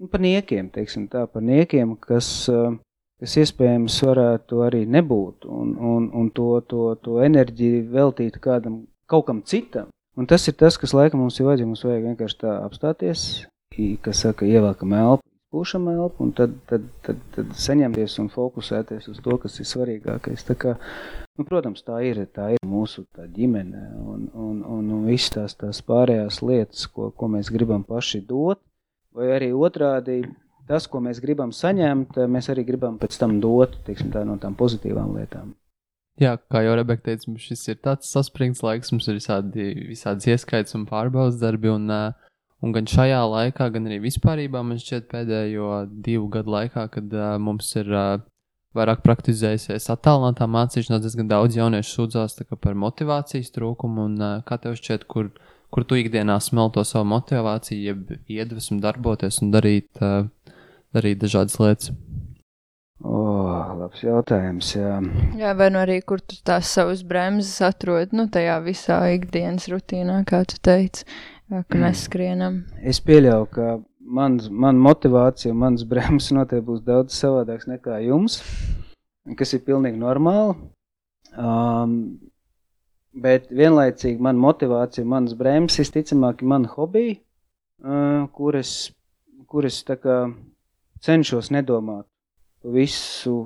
nu, 0.00 0.08
par 0.08 0.24
niekiem, 0.24 0.70
teiksim 0.72 1.04
tā, 1.12 1.26
par 1.28 1.44
niekiem, 1.44 1.92
kas, 2.00 2.48
kas 3.22 3.36
iespējams 3.40 3.96
varētu 4.04 4.62
arī 4.66 4.84
nebūt 4.90 5.46
un, 5.48 5.74
un, 5.78 6.08
un 6.12 6.30
to, 6.34 6.48
to, 6.68 6.94
to 7.04 7.20
enerģiju 7.24 7.84
veltīt 7.94 8.40
kādam, 8.42 8.84
kaut 9.10 9.28
kam 9.28 9.42
citam. 9.46 9.90
Un 10.14 10.28
tas 10.30 10.46
ir 10.46 10.54
tas, 10.58 10.76
kas 10.78 10.94
laikam 10.94 11.24
mums 11.24 11.40
ir 11.40 11.48
vajadzīgs. 11.48 11.70
Mums 11.72 11.84
vajag 11.86 12.04
vienkārši 12.10 12.40
tā 12.44 12.58
apstāties, 12.62 13.22
kas 14.04 14.20
saka, 14.22 14.46
ievelkam 14.46 14.94
elpu, 14.94 15.26
pūšam 15.54 15.88
elpu, 15.90 16.26
un 16.26 16.34
tad, 16.38 16.54
tad, 16.70 16.84
tad, 17.06 17.22
tad 17.34 17.50
saņemties 17.58 18.16
un 18.22 18.30
fokusēties 18.30 19.08
uz 19.10 19.18
to, 19.24 19.38
kas 19.42 19.58
ir 19.58 19.68
svarīgākais. 19.70 20.46
Tā 20.46 20.56
kā, 20.58 20.76
nu, 21.38 21.46
protams, 21.48 21.82
tā 21.86 22.00
ir, 22.06 22.22
tā 22.34 22.52
ir 22.54 22.62
mūsu 22.66 23.06
tā 23.14 23.26
ģimene 23.30 23.84
un, 24.02 24.28
un, 24.30 24.62
un, 24.76 24.92
un 24.98 25.04
visas 25.08 25.34
tās, 25.34 25.58
tās 25.58 25.82
pārējās 25.86 26.40
lietas, 26.46 26.86
ko, 26.90 27.10
ko 27.14 27.30
mēs 27.34 27.50
gribam 27.54 27.86
paši 27.86 28.22
dot, 28.28 28.62
vai 29.14 29.30
arī 29.34 29.52
otrādi 29.54 30.22
tas, 30.68 30.88
ko 30.90 31.02
mēs 31.04 31.20
gribam 31.22 31.52
saņemt, 31.54 32.18
mēs 32.30 32.50
arī 32.52 32.64
gribam 32.68 32.98
pēc 33.00 33.18
tam 33.20 33.38
dot, 33.42 33.78
teiksim 33.86 34.12
tā, 34.14 34.24
no 34.28 34.38
tām 34.42 34.56
pozitīvām 34.58 35.14
lietām. 35.18 35.54
Jā, 36.20 36.36
kā 36.50 36.62
jau 36.62 36.76
Rebeka 36.78 37.08
teica, 37.08 37.32
šis 37.42 37.64
ir 37.72 37.80
tāds 37.82 38.10
saspringts 38.12 38.62
laiks, 38.62 38.92
mums 38.94 39.08
ir 39.10 39.18
visādi, 39.18 39.72
visādas 39.88 40.28
ieskaits 40.30 40.76
un 40.78 40.84
pārbaudas 40.86 41.40
darbi, 41.40 41.72
un 41.74 41.90
uh, 41.90 42.12
Un 42.64 42.72
gan 42.72 42.86
šajā 42.88 43.18
laikā, 43.28 43.66
gan 43.74 43.88
arī 43.90 43.98
vispārībā 44.06 44.62
man 44.64 44.78
šķiet 44.80 45.10
pēdējo 45.10 45.70
divu 46.04 46.30
gadu 46.32 46.54
laikā, 46.54 46.86
kad 46.94 47.10
uh, 47.12 47.34
mums 47.36 47.68
ir 47.76 47.90
uh, 47.92 48.22
vairāk 48.76 49.02
praktizējusies 49.04 49.90
attālinātā 49.92 50.48
mācīšanās, 50.48 51.02
diezgan 51.04 51.28
daudz 51.28 51.58
jauniešu 51.58 51.92
sūdzās 51.98 52.38
par 52.54 52.78
motivācijas 52.80 53.52
trūkumu. 53.52 54.06
Un, 54.08 54.16
uh, 54.16 54.38
kā 54.48 54.56
tev 54.62 54.78
šķiet, 54.80 55.04
kur, 55.12 55.28
kur 55.74 55.84
tu 55.84 55.98
ikdienā 56.00 56.38
smelto 56.40 56.86
savu 56.88 57.10
motivāciju, 57.12 57.82
jeb 57.90 58.32
iedvesmu 58.32 58.80
darboties 58.80 59.42
un 59.44 59.52
darīt, 59.52 59.90
uh, 60.00 60.24
darīt 60.94 61.20
dažādas 61.22 61.58
lietas? 61.60 61.92
Oh, 63.04 63.74
labs 63.76 64.00
jautājums. 64.00 64.70
Jā, 64.78 64.96
jā 65.36 65.50
vai 65.58 65.68
nu 65.74 65.82
arī 65.82 65.98
kur 66.06 66.22
tu 66.24 66.38
tās 66.46 66.70
savas 66.72 67.02
bremzes 67.04 67.58
atrod, 67.66 68.14
nu, 68.16 68.30
tajā 68.32 68.56
visā 68.64 69.02
ikdienas 69.12 69.66
rutīnā, 69.68 70.22
kā 70.30 70.44
tu 70.48 70.56
teici 70.62 71.04
ka 71.50 71.80
mēs 71.80 72.04
skrienam. 72.08 72.62
Es 72.82 73.00
pieļauju, 73.04 73.48
ka 73.54 73.66
mans, 74.18 74.48
man 74.50 74.80
motivācija 74.82 75.52
un 75.52 75.60
mans 75.62 75.84
bremzes 75.90 76.34
noteikti 76.36 76.66
būs 76.68 76.84
daudz 76.86 77.18
savādāks 77.18 77.68
nekā 77.70 78.00
jums, 78.06 78.40
kas 79.38 79.54
ir 79.56 79.64
pilnīgi 79.66 80.00
normāli. 80.00 80.56
Um, 81.34 81.94
bet 83.14 83.48
vienlaicīgi 83.50 84.22
man 84.22 84.38
motivācija, 84.42 85.06
manas 85.06 85.34
bremzes, 85.38 85.80
visticamāk, 85.82 86.42
ir 86.42 86.50
mana 86.50 86.70
hobija, 86.70 87.16
uh, 87.82 88.26
kuras, 88.34 88.92
kuras 89.50 89.80
tā 89.86 89.98
kā 89.98 90.18
cenšos 91.04 91.52
nedomāt 91.54 92.08
visu 92.64 93.36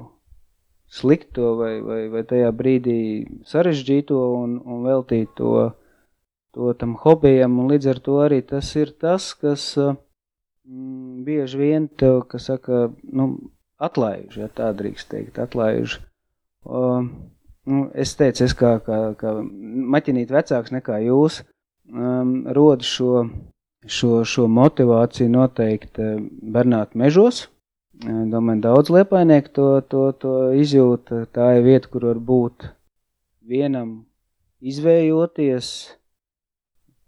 slikto 0.88 1.56
vai, 1.58 1.74
vai, 1.84 2.00
vai 2.12 2.22
tajā 2.24 2.48
brīdī 2.54 3.00
sarežģīto 3.50 4.18
un, 4.38 4.56
un 4.62 4.86
veltīt 4.86 5.34
to 5.36 5.68
to 6.58 6.72
tam 6.74 6.96
hobijam, 6.98 7.58
un 7.62 7.68
līdz 7.70 7.90
ar 7.92 7.98
to 8.02 8.16
arī 8.24 8.40
tas 8.42 8.70
ir 8.80 8.90
tas, 8.98 9.30
kas 9.38 9.64
mm, 9.78 11.24
bieži 11.26 11.60
vien 11.60 11.88
tev, 12.00 12.24
kas 12.30 12.48
saka, 12.50 12.88
nu, 13.04 13.28
atlaiž, 13.78 14.40
ja 14.42 14.48
tā 14.50 14.72
drīkst 14.74 15.10
teikt, 15.12 15.38
atlaiž. 15.38 16.00
Uh, 16.66 17.06
nu, 17.68 17.84
es 17.94 18.16
teicu, 18.18 18.42
es 18.48 18.56
kā, 18.58 18.78
kā, 18.82 18.98
kā 19.20 19.36
maķinīt 19.94 20.32
vecāks 20.34 20.74
nekā 20.74 20.98
jūs, 21.04 21.42
um, 21.92 22.40
rodu 22.58 22.88
šo, 22.88 23.12
šo, 23.88 24.22
šo 24.28 24.46
motivāciju 24.52 25.30
noteikti 25.32 26.10
Bernāta 26.42 26.98
mežos. 26.98 27.46
Domāju, 27.98 28.60
daudz 28.62 28.92
liepainieku 28.94 29.50
to, 29.54 29.68
to, 29.90 30.02
to 30.22 30.34
izjūta. 30.54 31.24
Tā 31.34 31.56
ir 31.58 31.64
vieta, 31.66 31.90
kur 31.90 32.06
var 32.12 32.20
būt 32.22 32.68
vienam 33.48 34.04
izvējoties, 34.62 35.72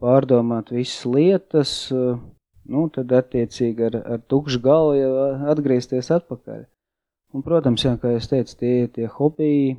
pārdomāt 0.03 0.73
visas 0.75 1.05
lietas, 1.07 1.75
eh, 1.95 2.19
nu, 2.73 2.89
tad 2.95 3.13
attiecīgi 3.21 3.87
ar, 3.91 4.01
ar 4.17 4.27
tukšu 4.33 4.63
galvu 4.65 4.99
jau 4.99 5.13
atgriezties 5.53 6.11
atpakaļ. 6.17 6.65
Un, 7.31 7.47
protams, 7.47 7.85
jā, 7.87 7.95
kā 8.01 8.17
es 8.19 8.27
teicu, 8.31 8.57
tie 8.59 8.73
ir 8.83 8.91
tie 8.97 9.07
hobiji, 9.07 9.77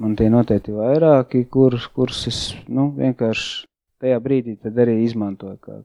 man 0.00 0.14
tie 0.16 0.30
noteikti 0.32 0.72
vairāki, 0.72 1.44
kurus, 1.52 1.90
kurus 1.92 2.24
es, 2.30 2.40
nu, 2.72 2.88
vienkārši 2.96 3.66
tajā 4.00 4.20
brīdī 4.24 4.56
arī 4.64 5.02
izmantoju 5.04 5.58
kā 5.60 5.82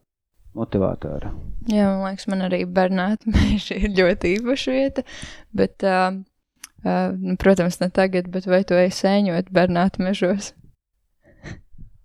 motivātāra. 0.58 1.32
Jā, 1.70 1.88
man 1.90 2.04
liekas, 2.08 2.28
man 2.30 2.44
arī 2.46 2.62
Bernāta 2.70 3.30
meža 3.34 3.78
ir 3.78 3.94
ļoti 3.98 4.36
īpaša 4.38 4.74
vieta, 4.74 5.04
bet, 5.56 5.84
uh, 5.86 6.18
uh, 6.84 7.14
nu, 7.18 7.36
protams, 7.40 7.80
ne 7.82 7.90
tagad, 7.94 8.30
bet 8.32 8.48
vai 8.50 8.62
tu 8.68 8.78
esi 8.78 9.04
sēņot 9.04 9.52
Bernāta 9.54 10.04
mežos? 10.04 10.52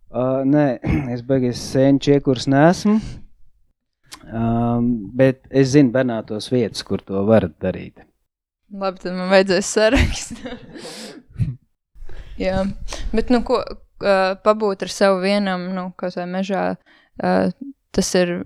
Uh, 0.10 0.42
nē, 0.46 0.68
es 1.14 1.26
beigas 1.26 1.62
sēņu 1.72 2.06
čiekurs 2.08 2.50
nesmu. 2.50 3.00
Um, 4.30 4.90
bet 5.18 5.46
es 5.50 5.72
zinu 5.74 5.94
Bernātos 5.94 6.50
vietas, 6.54 6.84
kur 6.86 7.02
to 7.02 7.22
varat 7.26 7.56
darīt. 7.62 8.04
Labi, 8.70 9.02
tad 9.02 9.16
man 9.18 9.32
vajadzēs 9.32 9.70
sarakst. 9.74 10.42
Jā, 12.40 12.62
bet 13.14 13.32
nu 13.34 13.42
ko, 13.46 13.64
uh, 13.66 14.36
pabūt 14.46 14.86
ar 14.86 14.94
sevi 14.94 15.32
vienam, 15.32 15.66
nu, 15.74 15.88
kaut 15.98 16.18
vai 16.20 16.28
mežā, 16.30 16.64
uh, 16.78 17.50
tas 17.96 18.12
ir 18.18 18.42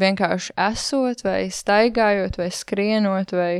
vienkārši 0.00 0.54
esot 0.68 1.22
vai 1.24 1.46
staigājot 1.52 2.36
vai 2.40 2.50
skrienot 2.52 3.32
vai, 3.36 3.52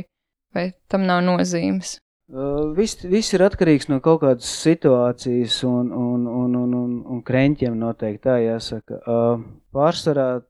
vai 0.55 0.71
tam 0.91 1.07
nav 1.09 1.23
nozīmes. 1.25 1.97
Uh, 2.27 2.73
viss, 2.75 2.99
viss 3.07 3.31
ir 3.31 3.45
atkarīgs 3.45 3.87
no 3.87 4.01
kaut 4.03 4.19
kādas 4.25 4.49
situācijas 4.59 5.61
un, 5.63 5.93
un, 5.95 6.25
un, 6.27 6.55
un, 6.59 6.73
un, 6.75 6.95
un 7.07 7.21
kreņķiem 7.23 7.77
noteikti 7.79 8.25
tā 8.25 8.35
jāsaka. 8.43 8.99
Uh, 9.07 9.45
pārsvarā 9.71 10.41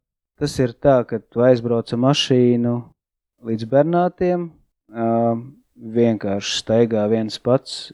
tas 0.41 0.55
ir 0.57 0.73
tā, 0.81 1.03
ka 1.05 1.19
tu 1.21 1.43
aizbrauc 1.45 1.93
ar 1.93 2.01
mašīnu 2.01 2.73
līdz 3.45 3.69
Bernātiem, 3.69 4.47
uh, 4.89 5.37
vienkārši 5.77 6.57
staigā 6.63 7.05
viens 7.13 7.37
pats, 7.45 7.91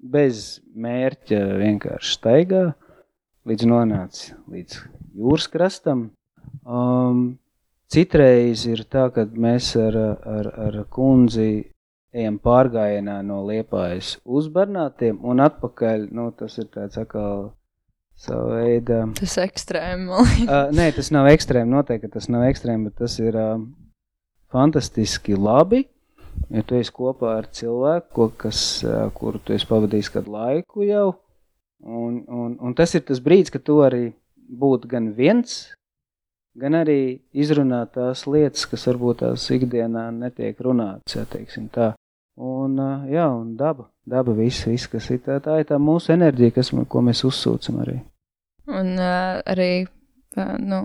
bez 0.00 0.62
mērķa 0.72 1.42
vienkārši 1.60 2.16
staigā, 2.16 2.64
līdz 3.44 3.68
nonāc 3.68 4.22
līdz 4.48 4.80
jūras 5.16 5.48
krastam. 5.50 6.08
Um, 6.64 7.38
citreiz 7.90 8.64
ir 8.70 8.84
tā, 8.90 9.08
ka 9.14 9.26
mēs 9.30 9.72
ar, 9.80 9.96
ar, 10.24 10.50
ar 10.68 10.80
kundzi 10.92 11.70
ejam 12.10 12.40
pārgājienā 12.42 13.20
no 13.26 13.42
Liepājas 13.46 14.16
uz 14.24 14.50
Bernātiem 14.50 15.20
un 15.26 15.42
atpakaļ, 15.44 16.08
nu, 16.14 16.30
tas 16.36 16.58
ir 16.58 16.66
tāds 16.74 16.98
atkal 16.98 17.50
savu 18.20 18.56
veidu. 18.56 19.02
Tas 19.20 19.36
ekstrēmi, 19.40 20.10
uh, 20.10 20.68
nē, 20.74 20.90
tas 20.96 21.12
nav 21.14 21.30
ekstrēmi, 21.30 21.70
noteikti 21.72 22.10
tas 22.12 22.28
nav 22.32 22.44
ekstrēmi, 22.50 22.90
bet 22.90 22.98
tas 23.00 23.16
ir 23.22 23.38
uh, 23.38 23.56
fantastiski 24.52 25.38
labi, 25.38 25.84
ja 26.50 26.64
tu 26.66 26.78
esi 26.78 26.92
kopā 26.94 27.38
ar 27.40 27.50
cilvēku, 27.54 28.30
kas, 28.40 28.62
uh, 28.86 29.06
kuru 29.16 29.40
tu 29.44 29.54
esi 29.56 29.68
pavadījis 29.70 30.12
kādu 30.16 30.34
laiku 30.34 30.84
jau, 30.88 31.08
un, 31.86 32.24
un, 32.26 32.56
un 32.58 32.76
tas 32.76 32.92
ir 32.98 33.06
tas 33.08 33.22
brīdis, 33.22 33.54
kad 33.54 33.64
tu 33.64 33.78
arī 33.86 34.10
būt 34.50 34.86
gan 34.90 35.12
viens, 35.14 35.70
gan 36.58 36.76
arī 36.80 37.20
izrunāt 37.32 37.94
tās 37.94 38.26
lietas, 38.26 38.66
kas 38.70 38.88
varbūt 38.90 39.22
tās 39.22 39.46
ikdienā 39.54 40.08
netiek 40.16 40.58
runātas, 40.64 41.16
ja 41.16 41.26
teiksim 41.30 41.70
tā. 41.72 41.92
Un, 42.40 42.78
jā, 43.10 43.26
un 43.28 43.54
daba, 43.58 43.90
daba 44.08 44.32
viss, 44.32 44.64
viss, 44.66 44.88
kas 44.88 45.10
ir 45.12 45.20
tā, 45.26 45.38
tā 45.44 45.58
ir 45.60 45.68
tā 45.68 45.76
mūsu 45.82 46.14
enerģija, 46.14 46.56
kas, 46.56 46.72
ko 46.88 47.02
mēs 47.04 47.24
uzsūcam 47.28 47.82
arī. 47.84 47.98
Un 48.70 48.94
uh, 48.96 49.40
arī, 49.50 49.84
uh, 50.38 50.54
nu, 50.62 50.80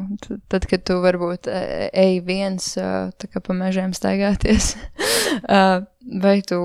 tad, 0.51 0.67
kad 0.67 0.83
tu 0.87 0.97
varbūt 1.03 1.47
ej 1.51 2.19
viens 2.25 2.73
uh, 2.81 3.13
tā 3.15 3.29
kā 3.31 3.43
pa 3.45 3.55
mežiem 3.55 3.93
staigāties, 3.95 4.73
uh, 5.55 5.85
vai 6.21 6.39
tu, 6.43 6.59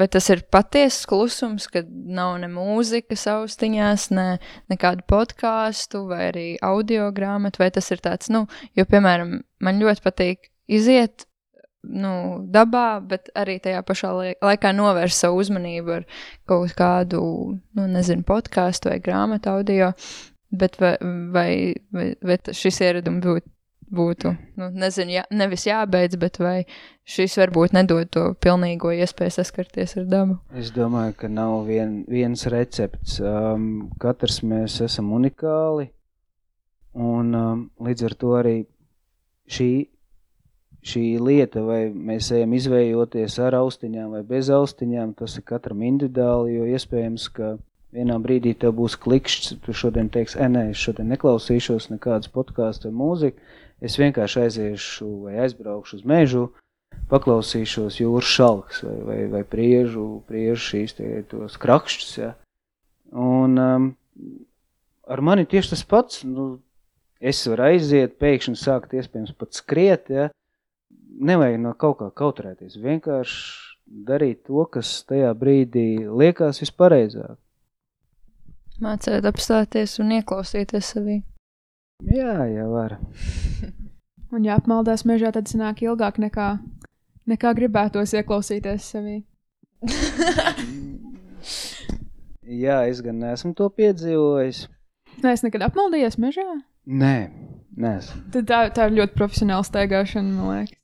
Bet 0.00 0.14
tas 0.16 0.30
ir 0.32 0.40
patiesas 0.48 1.04
klusums, 1.08 1.66
kad 1.72 1.88
nav 1.90 2.38
ne 2.40 2.48
mūzikas 2.48 3.26
austiņās, 3.34 4.06
ne 4.16 4.26
nekādu 4.72 5.04
podkāstu 5.10 6.06
vai 6.08 6.22
arī 6.30 6.46
audio 6.64 7.10
grāmatu, 7.16 7.60
vai 7.60 7.68
tas 7.74 7.90
ir 7.92 8.00
tāds, 8.04 8.30
nu, 8.32 8.46
jo, 8.78 8.86
piemēram, 8.88 9.40
man 9.60 9.82
ļoti 9.82 10.04
patīk 10.06 10.48
iziet, 10.70 11.26
nu, 11.82 12.12
dabā, 12.52 13.00
bet 13.12 13.30
arī 13.36 13.58
tajā 13.62 13.84
pašā 13.86 14.12
laikā 14.40 14.72
novērst 14.76 15.24
savu 15.24 15.40
uzmanību 15.44 15.96
ar 15.98 16.08
kaut 16.48 16.74
kādu, 16.78 17.22
nu, 17.76 17.86
nezinu, 17.92 18.24
podkāstu 18.28 18.92
vai 18.92 18.98
grāmatu 19.04 19.52
audio, 19.52 19.92
bet 20.50 20.80
vai, 20.80 20.96
vai, 21.36 21.50
vai, 21.92 22.12
vai 22.24 22.40
šis 22.56 22.80
ieradums 22.86 23.24
būtu 23.24 23.48
būtu, 23.90 24.32
nu, 24.60 24.70
nezinu, 24.82 25.14
jā, 25.18 25.24
nevis 25.34 25.66
jābeidz, 25.66 26.16
bet 26.20 26.38
vai 26.42 26.64
šis 27.10 27.36
varbūt 27.40 27.74
nedod 27.74 28.10
to 28.14 28.24
pilnīgo 28.42 28.92
iespēju 28.94 29.34
saskarties 29.34 29.96
ar 30.00 30.08
dabu? 30.10 30.36
Es 30.56 30.72
domāju, 30.74 31.16
ka 31.18 31.30
nav 31.32 31.66
vien, 31.68 32.00
viens 32.10 32.46
recepts. 32.52 33.18
Um, 33.20 33.88
katrs 34.02 34.40
mēs 34.46 34.80
esam 34.86 35.10
unikāli, 35.16 35.90
un 36.94 37.34
um, 37.34 37.64
līdz 37.82 38.06
ar 38.10 38.18
to 38.18 38.34
arī 38.38 38.56
šī, 39.50 39.70
šī 40.86 41.04
lieta, 41.22 41.64
vai 41.66 41.82
mēs 41.90 42.30
ejam 42.36 42.54
izvējoties 42.56 43.40
ar 43.42 43.58
austiņām 43.60 44.14
vai 44.16 44.22
bez 44.26 44.52
austiņām, 44.54 45.16
tas 45.18 45.36
ir 45.38 45.46
katram 45.50 45.82
individuāli, 45.86 46.56
jo 46.58 46.70
iespējams, 46.76 47.26
ka 47.34 47.56
vienā 47.94 48.16
brīdī 48.22 48.54
tev 48.54 48.76
būs 48.78 48.96
klikšķis, 49.02 49.58
tu 49.64 49.74
šodien 49.74 50.10
teiksi, 50.14 50.38
e, 50.38 50.46
nē, 50.46 50.68
es 50.74 50.82
šodien 50.82 51.10
neklausīšos 51.10 51.90
nekādas 51.90 52.30
podkāstu 52.32 52.88
vai 52.88 52.98
mūziku, 53.02 53.50
Es 53.80 53.96
vienkārši 54.00 54.42
aiziešu 54.44 55.08
vai 55.24 55.38
aizbraukšu 55.46 56.00
uz 56.00 56.04
mežu, 56.08 56.50
paklausīšos 57.10 58.00
jūras 58.02 58.28
šalks 58.28 58.82
vai, 58.84 58.96
vai, 59.08 59.20
vai 59.32 59.42
priežu, 59.48 60.06
priežu 60.28 60.60
šīs 60.66 60.96
tie, 60.98 61.08
tos 61.30 61.56
krakšķus. 61.60 62.10
Ja. 62.20 62.34
Un 63.16 63.56
um, 63.58 63.88
ar 65.08 65.24
mani 65.24 65.46
tieši 65.48 65.74
tas 65.74 65.86
pats, 65.88 66.22
nu, 66.28 66.52
es 67.20 67.40
varu 67.48 67.70
aiziet, 67.70 68.18
pēkšņi 68.20 68.60
sākt 68.60 68.94
iespējams 68.98 69.34
pat 69.38 69.56
skriet, 69.58 70.12
ja. 70.12 70.28
Nevajag 71.20 71.58
no 71.60 71.74
kaut 71.76 71.98
kā 71.98 72.06
kautrēties, 72.16 72.78
vienkārši 72.80 73.70
darīt 74.06 74.44
to, 74.46 74.62
kas 74.72 75.00
tajā 75.08 75.32
brīdī 75.36 76.06
liekas 76.06 76.62
vispareizāk. 76.62 77.36
Mācēt 78.80 79.26
apstāties 79.28 79.98
un 80.00 80.14
ieklausīties 80.16 80.94
sevī. 80.94 81.18
Jā, 82.08 82.46
jau 82.48 82.68
var. 82.72 82.96
Un, 84.32 84.44
ja 84.46 84.56
apmaldās 84.60 85.02
mežā, 85.08 85.32
tad 85.34 85.50
sanāk 85.50 85.82
ilgāk 85.82 86.20
nekā, 86.22 86.48
nekā 87.28 87.52
gribētos 87.58 88.14
ieklausīties 88.14 88.86
sevī. 88.94 89.16
Jā, 92.50 92.80
es 92.90 93.00
gan 93.02 93.20
neesmu 93.22 93.52
to 93.58 93.68
piedzīvojis. 93.74 94.64
Nē, 95.22 95.34
es 95.34 95.44
nekad 95.46 95.62
apmaldījies 95.68 96.18
mežā. 96.22 96.46
Nē. 96.86 97.16
Tad 98.34 98.48
tā, 98.48 98.60
tā 98.74 98.88
ir 98.88 98.96
ļoti 98.98 99.16
profesionāla 99.16 99.66
staigāšana, 99.66 100.34
man 100.34 100.50
liekas. 100.54 100.79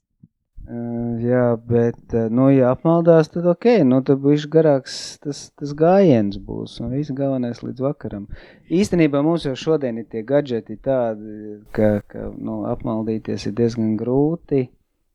Jā, 0.67 1.55
bet, 1.63 2.15
nu, 2.35 2.49
ja 2.51 2.73
apmaldās, 2.75 3.29
tad 3.31 3.45
ok, 3.47 3.69
nu, 3.87 4.01
tad 4.07 4.19
būs 4.25 4.49
garāks 4.51 4.97
tas, 5.23 5.45
tas 5.55 5.75
gājiens 5.79 6.41
būs, 6.43 6.81
un 6.83 6.91
viss 6.91 7.15
galvenais 7.15 7.63
līdz 7.63 7.85
vakaram. 7.85 8.25
Īstenībā 8.67 9.21
mums 9.23 9.47
jau 9.47 9.55
šodien 9.55 10.01
ir 10.03 10.09
tie 10.11 10.25
gadžeti 10.27 10.75
tādi, 10.83 11.61
ka, 11.77 12.01
ka 12.11 12.33
nu, 12.35 12.65
apmaldīties 12.73 13.47
ir 13.47 13.55
diezgan 13.63 13.95
grūti, 14.01 14.65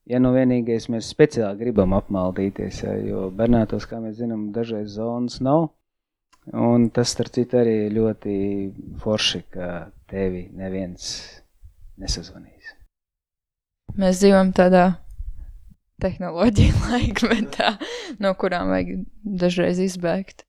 ja 0.07 0.23
nu 0.23 0.31
vienīgais 0.37 0.87
mēs 0.93 1.11
speciāli 1.11 1.59
gribam 1.65 1.97
apmaldīties, 1.99 2.81
ja, 2.85 2.95
jo 3.11 3.27
Bernātos, 3.35 3.89
kā 3.91 3.99
mēs 3.99 4.21
zinām, 4.23 4.53
dažreiz 4.55 4.95
zonas 4.95 5.41
nav, 5.43 5.73
un 6.55 6.87
tas, 6.95 7.11
starp 7.11 7.35
citu, 7.35 7.59
arī 7.59 7.77
ļoti 7.91 8.39
forši, 9.03 9.45
ka 9.51 9.69
tevi 10.07 10.47
neviens 10.55 11.11
nesazvanīs. 11.99 12.77
Mēs 13.99 14.23
dzīvojam 14.23 14.55
tādā 14.55 14.93
tehnoloģiju 16.01 16.77
laikmetā, 16.91 17.75
no 18.23 18.33
kurām 18.39 18.73
vajag 18.73 19.03
dažreiz 19.43 19.81
izbēgt. 19.83 20.45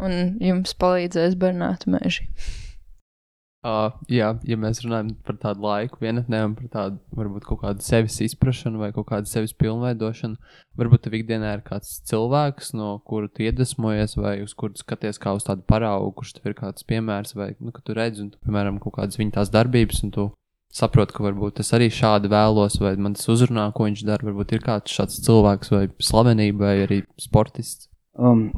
Un 0.00 0.40
jums 0.40 0.72
palīdzēs 0.80 1.36
bernātu 1.40 1.92
meži. 1.92 2.28
Uh, 3.60 3.90
jā, 4.08 4.30
ja 4.48 4.56
mēs 4.56 4.78
runājam 4.80 5.10
par 5.20 5.36
tādu 5.36 5.66
laiku 5.66 5.98
vienatnē 6.00 6.38
un 6.46 6.54
par 6.56 6.68
tādu, 6.72 6.96
varbūt 7.12 7.44
kaut 7.44 7.58
kādu 7.60 7.84
sevis 7.84 8.14
izpratni 8.24 8.80
vai 8.80 8.88
kaut 8.96 9.10
kādu 9.10 9.28
sevis 9.28 9.52
pilnveidošanu, 9.52 10.38
varbūt 10.80 11.04
tev 11.04 11.18
ikdienā 11.18 11.50
ir 11.58 11.64
kāds 11.66 11.98
cilvēks, 12.08 12.72
no 12.80 12.94
kura 13.04 13.28
tu 13.28 13.44
iedvesmojies, 13.44 14.16
vai 14.16 14.38
uz 14.46 14.56
kuru 14.56 14.80
skaties 14.80 15.20
kā 15.20 15.34
uz 15.36 15.44
tādu 15.44 15.66
paraugu, 15.68 16.14
kurš 16.16 16.38
tev 16.38 16.48
ir 16.48 16.56
kāds 16.56 16.88
piemērs, 16.88 17.36
vai, 17.36 17.50
nu, 17.60 17.74
tu 17.76 17.98
redzi, 18.00 18.24
un, 18.24 18.32
tu, 18.32 18.40
piemēram, 18.46 18.80
kaut 18.80 18.96
kādas 18.96 19.20
viņa 19.20 19.36
tās 19.36 19.52
darbības, 19.52 20.00
un 20.08 20.16
tu 20.16 20.26
saprotu, 20.74 21.16
ka 21.16 21.24
varbūt 21.26 21.60
es 21.64 21.72
arī 21.76 21.90
šādi 21.92 22.30
vēlos, 22.30 22.78
vai 22.82 22.94
man 23.00 23.16
tas 23.18 23.28
uzrunā, 23.32 23.68
ko 23.74 23.88
viņš 23.88 24.04
dara. 24.06 24.26
Varbūt 24.30 24.54
ir 24.56 24.64
kāds 24.64 24.94
šāds 24.94 25.20
cilvēks, 25.26 25.72
vai 25.74 25.84
slavenība, 26.02 26.66
vai 26.66 26.74
arī 26.86 27.00
sportists. 27.20 27.88
Um, 28.18 28.48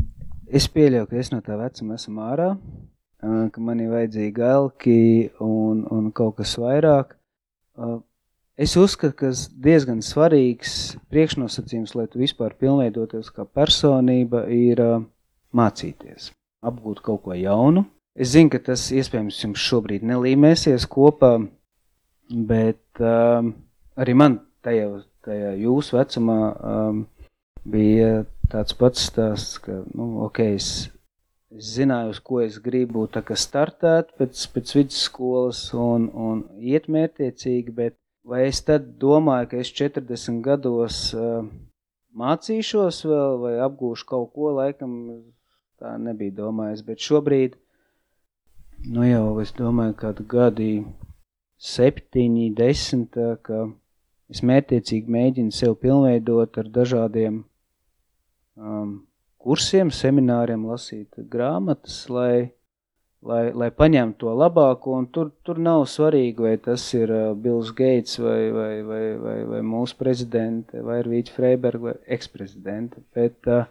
es 0.49 0.69
pieļauju, 0.73 1.09
ka 1.11 1.21
es 1.21 1.33
no 1.33 1.41
tā 1.45 1.57
vecuma 1.61 1.99
esmu 1.99 2.25
ārā, 2.25 2.49
uh, 2.57 3.45
ka 3.53 3.65
man 3.65 3.83
ir 3.85 3.93
vajadzīgi 3.93 4.47
elki 4.49 4.99
un, 5.45 5.85
un 5.93 6.11
kaut 6.17 6.39
kas 6.41 6.55
vairāk. 6.61 7.17
Uh, 7.79 7.99
es 8.61 8.77
uzskatu, 8.77 9.17
ka 9.23 9.33
diezgan 9.65 10.05
svarīgs 10.05 10.99
priekšnosacījums, 11.13 11.97
lai 11.97 12.07
tu 12.13 12.21
vispār 12.21 12.57
pilnveidoties 12.61 13.33
kā 13.33 13.49
personība, 13.49 14.45
ir 14.53 14.85
uh, 14.85 15.01
mācīties, 15.57 16.31
apgūt 16.65 17.03
kaut 17.05 17.25
ko 17.25 17.37
jaunu. 17.37 17.87
Es 18.13 18.35
zinu, 18.35 18.51
ka 18.53 18.61
tas 18.61 18.91
iespējams 18.93 19.39
jums 19.41 19.63
šobrīd 19.65 20.03
nelīmēsies 20.05 20.85
kopā, 20.93 21.39
Bet 22.31 23.03
um, 23.03 23.53
arī 23.99 24.15
man 24.17 24.39
tajā, 24.65 24.89
tajā 25.27 25.55
jūsu 25.61 25.99
vecumā 25.99 26.39
um, 26.53 27.03
bija 27.69 28.25
tāds 28.53 28.77
pats 28.77 29.09
stāsts, 29.09 29.59
ka, 29.63 29.83
nu, 29.97 30.23
ok, 30.27 30.41
es, 30.55 30.69
es 31.53 31.73
zināju, 31.77 32.13
uz 32.15 32.21
ko 32.25 32.41
es 32.45 32.59
gribu 32.63 33.07
tā 33.11 33.25
kā 33.27 33.37
startēt 33.39 34.15
pēc, 34.19 34.47
pēc 34.55 34.77
vidusskolas 34.79 35.65
un, 35.77 36.09
un 36.13 36.47
iet 36.61 36.89
mērtiecīgi, 36.93 37.75
bet 37.75 37.99
vai 38.29 38.47
es 38.49 38.63
tad 38.65 38.95
domāju, 39.03 39.51
ka 39.53 39.63
es 39.65 39.73
40 39.75 40.41
gados 40.45 41.05
uh, 41.17 41.43
mācīšos 42.19 43.03
vēl 43.09 43.39
vai 43.43 43.55
apgūšu 43.67 44.09
kaut 44.09 44.33
ko, 44.37 44.53
laikam 44.59 44.97
tā 45.83 45.97
nebija 45.99 46.37
domājis, 46.43 46.85
bet 46.87 47.03
šobrīd, 47.03 47.57
nu 48.93 49.07
jau 49.09 49.41
es 49.43 49.55
domāju, 49.57 49.97
kādu 49.99 50.27
gadi 50.29 50.73
septiņi, 51.63 52.49
desmit, 52.59 53.17
ka 53.47 53.67
es 54.33 54.43
mērķiecīgi 54.47 55.13
mēģinu 55.13 55.55
sev 55.55 55.77
pilnveidot 55.83 56.59
ar 56.59 56.71
dažādiem 56.75 57.43
um, 58.57 58.97
kursiem, 59.43 59.93
semināriem, 59.95 60.65
lasīt 60.67 61.21
grāmatas, 61.31 62.01
lai, 62.11 62.51
lai, 63.23 63.45
lai 63.55 63.71
paņemtu 63.75 64.25
to 64.25 64.35
labāko, 64.41 64.99
tur, 65.15 65.31
tur 65.47 65.61
nav 65.63 65.85
svarīgi, 65.91 66.47
vai 66.49 66.57
tas 66.67 66.87
ir 66.99 67.13
uh, 67.15 67.31
Bills 67.39 67.71
Gates 67.79 68.19
vai, 68.23 68.41
vai, 68.55 68.75
vai, 68.89 69.05
vai, 69.23 69.39
vai 69.55 69.63
mūsu 69.67 69.99
prezidente, 70.01 70.83
vai 70.83 71.01
ir 71.03 71.11
Vīķa 71.15 71.37
Freiberga 71.37 71.91
vai 71.91 71.97
eksprezidente, 72.19 73.05
bet, 73.15 73.39
uh, 73.47 73.71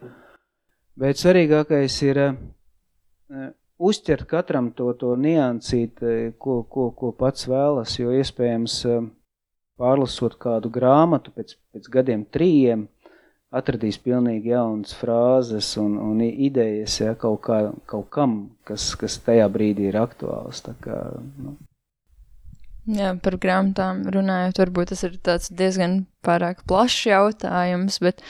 bet 0.99 1.19
svarīgākais 1.19 1.99
ir 2.07 2.23
uh, 2.29 3.51
uzķert 3.81 4.27
katram 4.29 4.69
to, 4.77 4.91
to 4.99 5.15
niansīt, 5.19 6.01
ko, 6.41 6.61
ko, 6.69 6.89
ko 6.97 7.11
pats 7.17 7.47
vēlas, 7.49 7.97
jo 7.99 8.13
iespējams 8.13 8.77
eh, 8.89 9.05
pārlasot 9.81 10.37
kādu 10.41 10.71
grāmatu 10.73 11.33
pēc, 11.35 11.55
pēc 11.73 11.89
gadiem 11.95 12.25
trījiem, 12.29 12.85
atradīs 13.51 13.97
pilnīgi 13.99 14.53
jaunas 14.53 14.93
frāzes 14.95 15.73
un, 15.81 15.97
un 15.99 16.21
idejas 16.23 17.01
ja, 17.01 17.15
kaut, 17.19 17.41
kā, 17.47 17.59
kaut 17.89 18.07
kam, 18.13 18.37
kas, 18.67 18.93
kas 18.99 19.17
tajā 19.25 19.49
brīdī 19.51 19.89
ir 19.89 19.99
aktuāls. 19.99 20.63
Kā, 20.83 21.01
nu. 21.41 21.57
Jā, 22.91 23.11
par 23.21 23.37
grāmatām 23.41 24.05
runājot, 24.13 24.61
varbūt 24.63 24.93
tas 24.93 25.03
ir 25.05 25.19
diezgan 25.57 26.05
pārāk 26.25 26.63
plašs 26.69 27.03
jautājums, 27.11 27.99
bet 28.01 28.23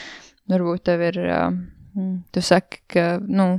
varbūt 0.51 0.87
tev 0.89 1.05
ir, 1.11 1.21
tu 2.33 2.43
saki, 2.43 2.81
ka, 2.91 3.05
nu, 3.21 3.53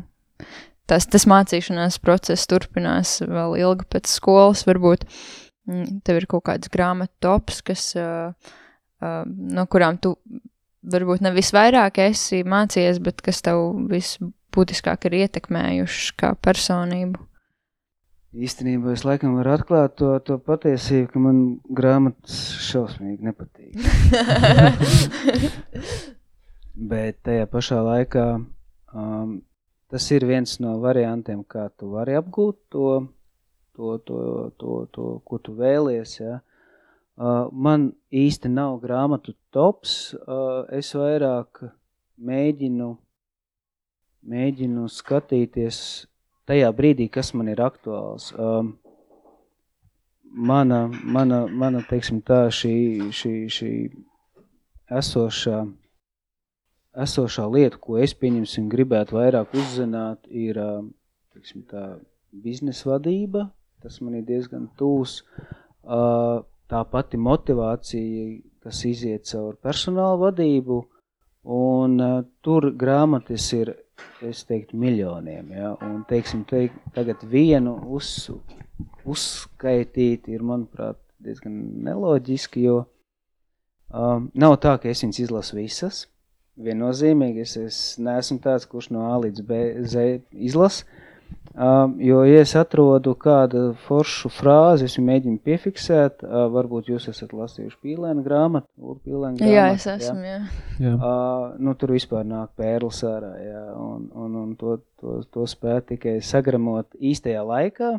tas, 0.92 1.08
tas 1.08 1.24
mācīšanās 1.30 1.98
process 2.04 2.48
turpinās 2.50 3.20
vēl 3.24 3.56
ilgi 3.62 3.88
pēc 3.94 4.12
skolas. 4.12 4.66
Varbūt 4.68 5.06
mm, 5.08 6.02
tev 6.06 6.20
ir 6.20 6.28
kaut 6.30 6.44
kāds 6.50 6.72
grāmatu 6.72 7.14
tops, 7.24 7.62
kas, 7.64 7.88
no 9.00 9.66
kurām 9.72 9.98
tu 10.02 10.14
varbūt 10.92 11.24
ne 11.24 11.32
visvairāk 11.34 12.02
esi 12.04 12.42
mācījies, 12.44 13.00
bet 13.02 13.24
kas 13.24 13.40
tev 13.46 13.64
visbūtiskāk 13.90 15.08
ir 15.08 15.22
ietekmējuši 15.24 16.16
kā 16.20 16.34
personību. 16.42 17.28
Īstenībā 18.32 18.94
es 18.94 19.02
laikam 19.04 19.34
varu 19.36 19.50
atklāt 19.52 19.98
to, 20.00 20.14
to 20.24 20.38
patiesību, 20.40 21.10
ka 21.12 21.20
man 21.20 21.40
grāmatas 21.68 22.36
šausmīgi 22.64 23.28
nepatīk. 23.28 23.76
bet 26.92 27.18
tajā 27.26 27.44
pašā 27.52 27.82
laikā 27.84 28.24
um, 28.40 29.42
tas 29.92 30.06
ir 30.16 30.24
viens 30.24 30.54
no 30.64 30.78
variantiem, 30.80 31.42
kā 31.44 31.66
tu 31.76 31.90
vari 31.92 32.16
apgūt 32.16 32.56
to, 32.72 32.86
to, 33.76 33.98
to, 34.08 34.20
to, 34.56 34.76
to 34.94 35.08
ko 35.28 35.38
tu 35.44 35.52
vēlies. 35.58 36.14
Ja? 36.22 36.38
Uh, 37.20 37.50
man 37.52 37.90
īsti 38.08 38.48
nav 38.48 38.78
grāmatu 38.80 39.34
tops, 39.52 40.14
uh, 40.16 40.64
es 40.72 40.94
vairāk 40.96 41.60
mēģinu, 42.16 42.88
mēģinu 44.32 44.86
skatīties 44.88 45.82
tajā 46.48 46.72
brīdī, 46.72 47.10
kas 47.12 47.34
man 47.36 47.52
ir 47.52 47.60
aktuāls. 47.60 48.30
Um, 48.32 48.78
mana, 50.32 50.86
mana, 50.88 51.44
mana 51.46 51.84
teiksim 51.88 52.24
tā, 52.24 52.46
šī, 52.48 53.12
šī, 53.12 53.34
šī 53.52 53.72
esošā, 55.02 55.60
esošā 56.92 57.46
lieta, 57.48 57.78
ko 57.80 57.98
es 58.02 58.14
pieņemsim 58.18 58.68
gribētu 58.72 59.16
vairāk 59.16 59.54
uzzināt, 59.56 60.26
ir 60.28 60.58
teiksim, 61.32 61.64
tā, 61.70 61.96
biznesa 62.32 62.94
vadība. 62.94 63.48
Tas 63.82 63.98
man 64.04 64.20
ir 64.20 64.26
diezgan 64.28 64.68
tūs. 64.78 65.22
Tā 65.82 66.82
pati 66.92 67.18
motivācija, 67.18 68.26
kas 68.62 68.84
iziet 68.88 69.26
caur 69.28 69.56
personāla 69.60 70.20
vadību, 70.20 70.78
un 71.50 71.98
tur 72.44 72.70
grāmatas 72.78 73.48
ir, 73.56 73.74
es 74.22 74.44
teiktu, 74.46 74.78
miljoniem. 74.78 75.50
Ja? 75.56 75.74
Un, 75.82 76.04
teiksim, 76.08 76.46
teik, 76.48 76.76
tagad 76.94 77.24
vienu 77.28 77.74
uz, 77.96 78.30
uzskaitīt 79.04 80.30
ir, 80.30 80.46
manuprāt, 80.46 81.00
diezgan 81.22 81.58
neloģiski, 81.86 82.64
jo 82.68 82.84
Um, 83.92 84.30
nav 84.32 84.54
tā, 84.64 84.78
ka 84.80 84.88
es 84.88 85.02
viņas 85.04 85.18
izlasu 85.20 85.58
visas. 85.58 86.06
Viennozīmīgi 86.60 87.46
es, 87.46 87.56
es 87.56 87.78
neesmu 88.02 88.40
tāds, 88.44 88.66
kurš 88.68 88.90
no 88.92 89.06
A 89.08 89.16
līdz 89.22 89.46
B, 89.48 89.62
izlasa. 90.32 90.84
Um, 91.52 91.98
jo, 92.00 92.22
ja 92.24 92.40
es 92.40 92.54
atrodu 92.56 93.12
kādu 93.20 93.74
foršu 93.84 94.30
frāzi, 94.32 94.86
es 94.88 94.94
viņu 94.96 95.06
mēģinu 95.08 95.40
piefiksēt. 95.44 96.22
Uh, 96.24 96.46
varbūt 96.52 96.88
jūs 96.92 97.10
esat 97.12 97.34
lasījuši 97.36 97.76
pīlēnu 97.84 98.24
grāmatu. 98.24 98.68
Pīlēnu 99.04 99.40
grāmatu 99.40 99.52
jā, 99.52 99.66
es 99.74 99.88
esmu. 99.92 100.22
Jā. 100.24 100.38
Jā. 100.80 100.94
Uh, 100.94 101.58
nu, 101.60 101.74
tur 101.80 101.92
vispār 101.92 102.24
nāk 102.28 102.54
pērlis 102.56 103.02
ārā. 103.08 103.34
Jā, 103.44 103.66
un, 103.76 104.06
un, 104.12 104.38
un 104.44 104.54
to, 104.60 104.78
to, 105.00 105.18
to 105.32 105.44
spēt 105.48 105.90
tikai 105.92 106.18
sagramot 106.24 106.96
īstajā 107.00 107.44
laikā 107.48 107.98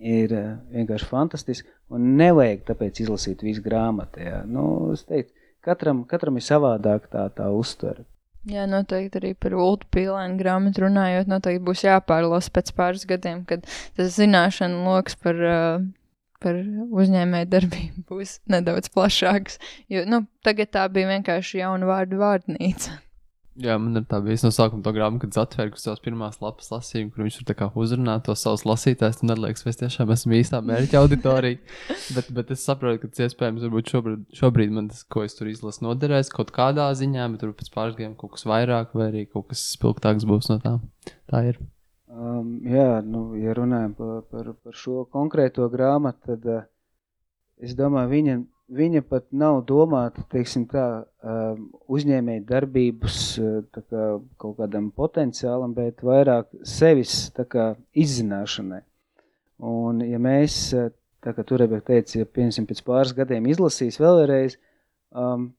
ir 0.00 0.32
eh, 0.32 0.50
vienkārši 0.72 1.08
fantastiski. 1.08 1.68
Un 1.92 2.14
nevajag 2.18 2.64
tāpēc 2.70 3.02
izlasīt 3.04 3.44
visu 3.44 3.62
grāmatu. 3.64 4.22
Jā. 4.24 4.42
Nu, 4.48 4.64
es 4.94 5.04
teiktu, 5.08 5.34
katram, 5.64 6.04
katram 6.08 6.38
ir 6.40 6.46
savādāk 6.46 7.10
tā, 7.12 7.26
tā 7.36 7.50
uztvere. 7.54 8.06
Jā, 8.48 8.64
noteikti 8.64 9.20
arī 9.20 9.30
par 9.36 9.52
Ulu 9.52 9.84
Pīlēnu 9.92 10.38
grāmatu 10.40 10.86
runājot. 10.86 11.28
Noteikti 11.28 11.64
būs 11.66 11.84
jāpārlasa 11.84 12.52
pēc 12.54 12.72
pāris 12.76 13.04
gadiem, 13.08 13.42
kad 13.48 13.66
tas 13.98 14.14
zināšanu 14.16 14.80
lokus 14.86 15.18
par, 15.20 15.42
par 16.40 16.62
uzņēmēju 17.02 17.50
darbību 17.52 18.06
būs 18.08 18.38
nedaudz 18.48 18.88
plašāks. 18.94 19.60
Jo 19.92 20.06
nu, 20.08 20.24
tagad 20.46 20.72
tā 20.72 20.86
bija 20.88 21.12
vienkārši 21.12 21.60
jauna 21.60 21.92
vārdu 21.92 22.22
vārdnīca. 22.22 22.96
Jā, 23.58 23.74
man 23.82 23.98
ir 23.98 24.04
tā 24.06 24.20
bijis 24.22 24.44
no 24.44 24.52
sākuma 24.54 24.84
tā 24.84 24.92
grāmata, 24.94 25.26
kad 25.26 25.38
atvēru 25.42 25.78
savas 25.80 25.98
pirmās 26.04 26.36
lapas 26.38 26.68
lasījumu, 26.70 27.10
kur 27.10 27.24
viņš 27.24 27.38
tur 27.40 27.64
uzrunā 27.82 28.14
to 28.22 28.36
savus 28.38 28.62
lasītājus. 28.68 29.18
Tad 29.20 29.42
liekas, 29.42 29.64
es 29.66 29.80
tiešām 29.80 30.12
esmu 30.14 30.36
īstā 30.38 30.60
mērķa 30.62 31.00
auditorija. 31.02 31.58
bet, 32.16 32.30
bet 32.36 32.52
es 32.54 32.62
saprotu, 32.62 33.02
ka 33.02 33.26
iespējams 33.26 33.66
šobrīd, 33.90 34.22
šobrīd 34.38 34.76
man 34.76 34.92
tas, 34.92 35.02
ko 35.02 35.24
es 35.26 35.34
tur 35.34 35.50
izlasu, 35.50 35.82
noderēs 35.88 36.30
kaut 36.30 36.54
kādā 36.54 36.86
ziņā, 36.94 37.26
bet 37.32 37.42
tur 37.42 37.56
pēc 37.58 37.72
pāris 37.74 37.98
gadiem 37.98 38.14
kaut 38.20 38.36
kas 38.36 38.46
vairāk 38.46 38.94
vai 38.94 39.10
arī 39.10 39.26
kaut 39.26 39.50
kas 39.50 39.66
spilgtāks 39.74 40.28
būs 40.30 40.52
no 40.52 40.60
tā. 40.62 40.76
Tā 41.32 41.42
ir. 41.50 41.58
Um, 42.10 42.60
jā, 42.66 43.02
nu, 43.06 43.32
ja 43.38 43.52
runājam 43.58 43.98
par, 43.98 44.22
par, 44.30 44.54
par 44.62 44.78
šo 44.78 45.04
konkrēto 45.10 45.66
grāmatu, 45.74 46.32
tad 46.32 46.48
uh, 46.50 46.64
es 47.58 47.74
domāju, 47.78 48.14
viņa 48.14 48.38
viņa 48.70 49.02
pat 49.08 49.26
nav 49.34 49.60
domāta, 49.68 50.22
teiksim 50.32 50.64
tā, 50.70 50.86
um, 51.22 51.66
uzņēmēja 51.90 52.44
darbības 52.48 53.18
uh, 53.40 53.60
kā 53.74 54.06
kaut 54.40 54.56
kādam 54.60 54.90
potenciālam, 54.94 55.74
bet 55.76 56.04
vairāk 56.06 56.50
sevis 56.66 57.30
kā 57.50 57.72
izzināšanai. 57.94 58.82
Un 59.70 60.02
ja 60.06 60.20
mēs, 60.22 60.58
uh, 60.76 60.90
tā 61.24 61.34
kā 61.36 61.44
tur 61.46 61.62
Rebeka 61.64 61.92
teica, 61.92 62.22
ja 62.22 62.28
pēc 62.28 62.82
pāris 62.86 63.14
gadiem 63.16 63.48
izlasīs 63.50 64.00
vēlreiz, 64.00 64.56
um, 65.12 65.50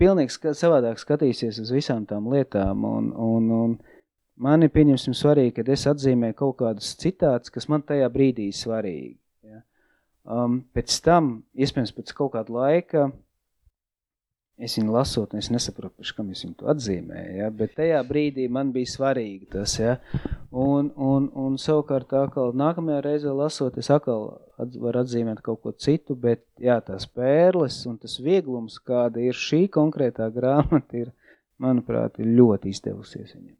pilnīgi 0.00 0.36
ska 0.36 0.54
savādāk 0.56 1.00
skatīsies 1.02 1.60
uz 1.60 1.72
visām 1.74 2.06
tām 2.08 2.30
lietām 2.32 2.86
un, 2.88 3.10
un, 3.12 3.50
un 3.52 3.74
man 4.40 4.64
ir 4.64 4.72
pieņemsim 4.72 5.16
svarīgi, 5.16 5.58
kad 5.60 5.74
es 5.74 5.88
atzīmēju 5.90 6.38
kaut 6.38 6.60
kādus 6.62 6.94
citātus, 7.00 7.52
kas 7.52 7.68
man 7.68 7.84
tajā 7.84 8.08
brīdī 8.12 8.48
ir 8.48 8.56
svarīgi. 8.56 9.19
Um, 10.28 10.60
pēc 10.76 11.00
tam, 11.04 11.40
iespējams, 11.56 11.94
pēc 11.96 12.12
kaut 12.16 12.34
kāda 12.34 12.52
laika, 12.52 13.06
es 14.60 14.76
viņu 14.76 14.92
lasot, 14.92 15.32
es 15.38 15.48
nesaprotu, 15.52 16.04
kam 16.16 16.28
es 16.34 16.42
viņu 16.44 16.58
to 16.60 16.68
atzīmēju, 16.70 17.36
ja? 17.38 17.48
bet 17.54 17.72
tajā 17.78 18.00
brīdī 18.06 18.44
man 18.52 18.72
bija 18.74 18.90
svarīgi 18.92 19.48
tas, 19.54 19.78
ja? 19.80 19.96
un, 20.52 20.90
un, 21.00 21.30
un 21.32 21.56
savukārt 21.60 22.12
atkal 22.18 22.52
nākamajā 22.56 23.00
reizē 23.06 23.32
lasot, 23.36 23.78
es 23.80 23.88
atkal 23.92 24.28
at, 24.60 24.76
varu 24.76 25.00
atzīmēt 25.02 25.40
kaut 25.46 25.62
ko 25.64 25.72
citu, 25.72 26.18
bet 26.18 26.44
jā, 26.60 26.76
tās 26.84 27.08
pērles 27.08 27.80
un 27.88 27.96
tas 28.02 28.18
vieglums, 28.20 28.76
kāda 28.84 29.24
ir 29.24 29.36
šī 29.36 29.64
konkrētā 29.72 30.28
grāmata, 30.36 31.06
ir, 31.06 31.14
manuprāt, 31.60 32.20
ir 32.20 32.28
ļoti 32.36 32.76
izdevusies 32.76 33.32
viņam. 33.38 33.56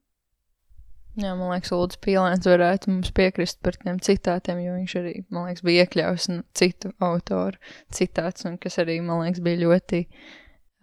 Jā, 1.21 1.35
man 1.37 1.51
liekas, 1.53 1.73
Lūdzu, 1.75 1.99
Pīlēns 2.05 2.47
varētu 2.49 2.93
mums 2.93 3.11
piekrist 3.17 3.59
par 3.65 3.77
tiem 3.81 3.99
citātiem, 4.05 4.61
jo 4.65 4.77
viņš 4.79 4.93
arī, 5.01 5.15
man 5.35 5.49
liekas, 5.49 5.65
bija 5.67 5.85
iekļauts 5.85 6.29
no 6.31 6.43
citu 6.57 6.93
autoru 7.03 7.59
citāts, 7.93 8.47
un 8.49 8.57
kas 8.63 8.79
arī, 8.81 9.01
man 9.05 9.25
liekas, 9.25 9.43
bija 9.45 9.61
ļoti, 9.65 10.01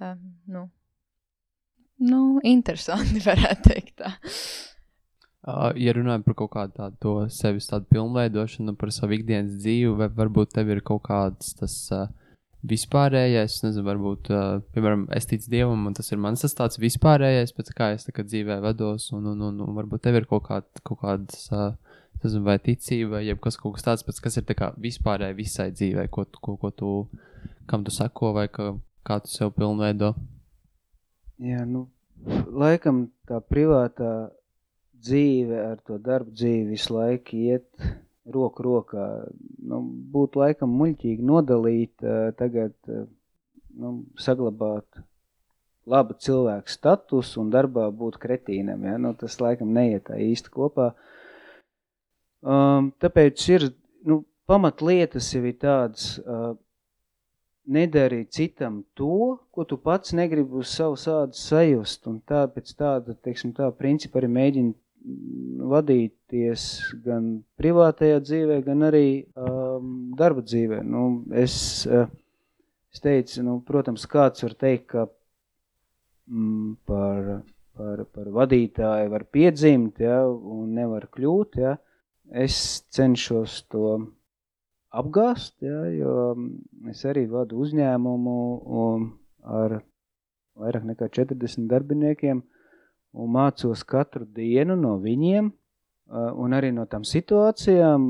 um, 0.03 0.19
nu, 0.53 0.63
nu, 2.11 2.21
interesanti, 2.45 3.23
varētu 3.29 3.71
teikt 3.71 3.95
tā. 4.03 4.13
Uh, 5.47 5.71
ja 5.79 5.95
runājam 5.95 6.25
par 6.25 6.35
kaut 6.43 6.51
kādu 6.53 6.75
tādu 6.75 7.15
sevis 7.31 7.69
tādu 7.71 7.87
pilnveidošanu, 7.95 8.75
par 8.77 8.91
savu 8.93 9.15
ikdienas 9.17 9.57
dzīvi, 9.63 9.95
vai 10.01 10.11
varbūt 10.11 10.53
tev 10.57 10.73
ir 10.75 10.83
kaut 10.85 11.05
kāds 11.07 11.55
tas 11.57 11.77
uh, 11.95 12.09
vispārējais, 12.67 13.61
nezinu, 13.63 13.85
varbūt, 13.87 14.29
uh, 14.33 14.61
piemēram, 14.75 15.05
es 15.15 15.27
ticu 15.29 15.49
dievam, 15.53 15.85
un 15.89 15.95
tas 15.97 16.11
ir 16.11 16.21
mans 16.21 16.43
tas 16.43 16.55
tāds 16.57 16.79
vispārējais, 16.81 17.53
pēc 17.57 17.73
kā 17.77 17.89
es 17.95 18.07
kā 18.13 18.25
dzīvē 18.25 18.59
vedos, 18.65 19.09
un, 19.15 19.29
un, 19.33 19.43
un, 19.49 19.59
un 19.65 19.75
varbūt 19.77 20.05
tev 20.05 20.19
ir 20.19 20.27
kaut, 20.29 20.45
kā, 20.47 20.61
kaut 20.87 21.01
kādas, 21.03 21.47
uh, 21.53 21.73
nezinu, 22.23 22.43
vai 22.47 22.57
ticība, 22.63 23.17
vai 23.17 23.25
jebkas 23.27 23.59
kaut 23.61 23.77
kas 23.77 23.87
tāds, 23.87 24.05
pēc 24.07 24.21
kas 24.25 24.39
ir 24.39 24.47
tā 24.49 24.57
kā 24.57 24.71
vispārēji 24.83 25.37
visai 25.37 25.69
dzīvē, 25.75 26.07
ko, 26.13 26.27
ko, 26.41 26.57
ko 26.61 26.73
tu, 26.75 26.95
kam 27.69 27.85
tu 27.87 27.93
seko, 27.93 28.33
vai 28.37 28.47
ka, 28.51 28.73
kā 29.07 29.19
tu 29.23 29.31
sev 29.31 29.53
pilnveido. 29.57 30.13
Jā, 31.43 31.63
nu, 31.69 31.85
laikam 32.49 33.07
tā 33.29 33.39
privātā 33.45 34.31
dzīve 34.97 35.61
ar 35.61 35.79
to 35.85 35.99
darbu 36.01 36.33
dzīvi 36.33 36.71
visu 36.73 36.95
laiku 36.97 37.37
iet 37.37 37.67
roku 38.33 38.65
rokā. 38.65 39.05
Nu, 39.67 39.81
būtu 40.13 40.41
laikam 40.41 40.73
muļķīgi 40.79 41.25
nodalīt, 41.27 42.07
tagad 42.39 42.75
nu, 42.87 43.93
saglabāt 44.19 45.01
labu 45.87 46.17
cilvēku 46.19 46.71
statusu 46.71 47.41
un 47.41 47.51
darbā 47.53 47.87
būt 47.95 48.19
kretīnam. 48.21 48.83
Ja? 48.83 48.97
Nu, 49.01 49.13
tas 49.15 49.39
laikam 49.39 49.71
neiet 49.75 50.09
tā 50.09 50.19
īsti 50.19 50.51
kopā. 50.53 50.91
Um, 52.47 52.91
tāpēc 53.01 53.43
ir 53.55 53.69
nu, 54.07 54.21
pamatlietas 54.47 55.31
jau 55.33 55.41
ir 55.47 55.55
tādas, 55.61 56.17
uh, 56.21 56.53
nedari 57.67 58.25
citam 58.31 58.83
to, 58.95 59.37
ko 59.51 59.63
tu 59.67 59.77
pats 59.77 60.13
negribi 60.15 60.61
uz 60.61 60.71
savu 60.71 60.95
sādu 60.99 61.35
sajust, 61.35 62.05
un 62.07 62.19
tā 62.23 62.45
pēc 62.51 62.71
tāda, 62.79 63.15
teiksim, 63.23 63.51
tā 63.57 63.67
principa 63.75 64.21
arī 64.21 64.29
mēģina 64.31 64.75
vadīties 65.71 66.63
gan 67.05 67.29
privātajā 67.59 68.19
dzīvē, 68.23 68.59
gan 68.65 68.87
arī 68.87 69.07
um, 69.35 70.13
darba 70.17 70.43
dzīvē. 70.45 70.81
Nu, 70.87 71.03
es, 71.37 71.55
uh, 71.89 72.07
es 72.93 73.03
teicu, 73.03 73.43
nu, 73.45 73.57
protams, 73.67 74.07
kāds 74.09 74.45
var 74.45 74.55
teikt, 74.59 74.87
ka 74.93 75.05
mm, 76.27 76.75
par, 76.87 77.31
par, 77.77 78.03
par 78.13 78.31
vadītāju 78.39 79.13
var 79.13 79.27
piedzimt, 79.31 80.03
ja, 80.03 80.21
un 80.27 80.73
nevar 80.77 81.09
kļūt, 81.13 81.59
ja. 81.63 81.77
Es 82.27 82.83
cenšos 82.91 83.61
to 83.71 83.93
apgāst, 84.91 85.53
ja, 85.63 85.85
jo 85.95 86.15
es 86.91 87.05
arī 87.07 87.23
vadu 87.31 87.61
uzņēmumu 87.63 88.39
um, 88.81 89.05
ar 89.47 89.79
vairāk 90.57 90.89
nekā 90.89 91.07
40 91.15 91.69
darbiniekiem, 91.71 92.41
uh, 92.41 92.56
un 93.13 93.31
mācos 93.35 93.83
katru 93.87 94.25
dienu 94.25 94.75
no 94.79 94.97
viņiem 95.03 95.51
un 96.43 96.55
arī 96.55 96.71
no 96.71 96.85
tām 96.87 97.03
situācijām, 97.03 98.05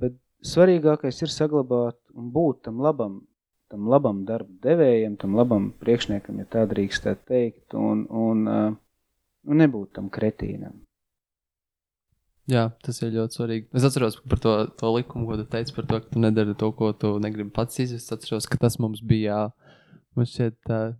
bet 0.00 0.16
svarīgākais 0.46 1.22
ir 1.22 1.30
saglabāt 1.30 1.98
un 2.14 2.30
būt 2.34 2.64
tam 2.66 2.82
labam 2.82 3.20
tam 3.70 3.88
labam 3.90 4.24
darba 4.26 4.52
devējam, 4.62 5.16
tam 5.20 5.36
labam 5.38 5.70
priekšniekam, 5.82 6.40
ja 6.42 6.48
tā 6.50 6.64
drīkstētu 6.70 7.30
teikt, 7.30 7.74
un, 7.74 8.04
un, 8.06 8.42
uh, 8.50 8.74
un 9.46 9.62
nebūt 9.62 9.96
tam 9.98 10.10
kretīnam. 10.12 10.82
Jā, 12.46 12.68
tas 12.86 13.00
ir 13.02 13.10
ļoti 13.16 13.40
svarīgi. 13.40 13.64
Es 13.74 13.84
atceros 13.88 14.20
par 14.22 14.38
to, 14.42 14.52
to 14.78 14.90
likumu, 14.94 15.26
ko 15.26 15.40
tu 15.40 15.48
teici 15.50 15.74
par 15.74 15.88
to, 15.90 15.98
ka 15.98 16.12
tu 16.12 16.22
nedari 16.22 16.54
to, 16.58 16.68
ko 16.78 16.92
tu 16.94 17.16
negribi 17.22 17.50
pats 17.54 17.80
izjust. 17.82 18.06
Es 18.06 18.14
atceros, 18.14 18.46
ka 18.46 18.60
tas 18.62 18.78
mums 18.78 19.02
bija, 19.02 19.48
man 20.14 20.30
šķiet, 20.30 20.60
uh, 20.70 20.94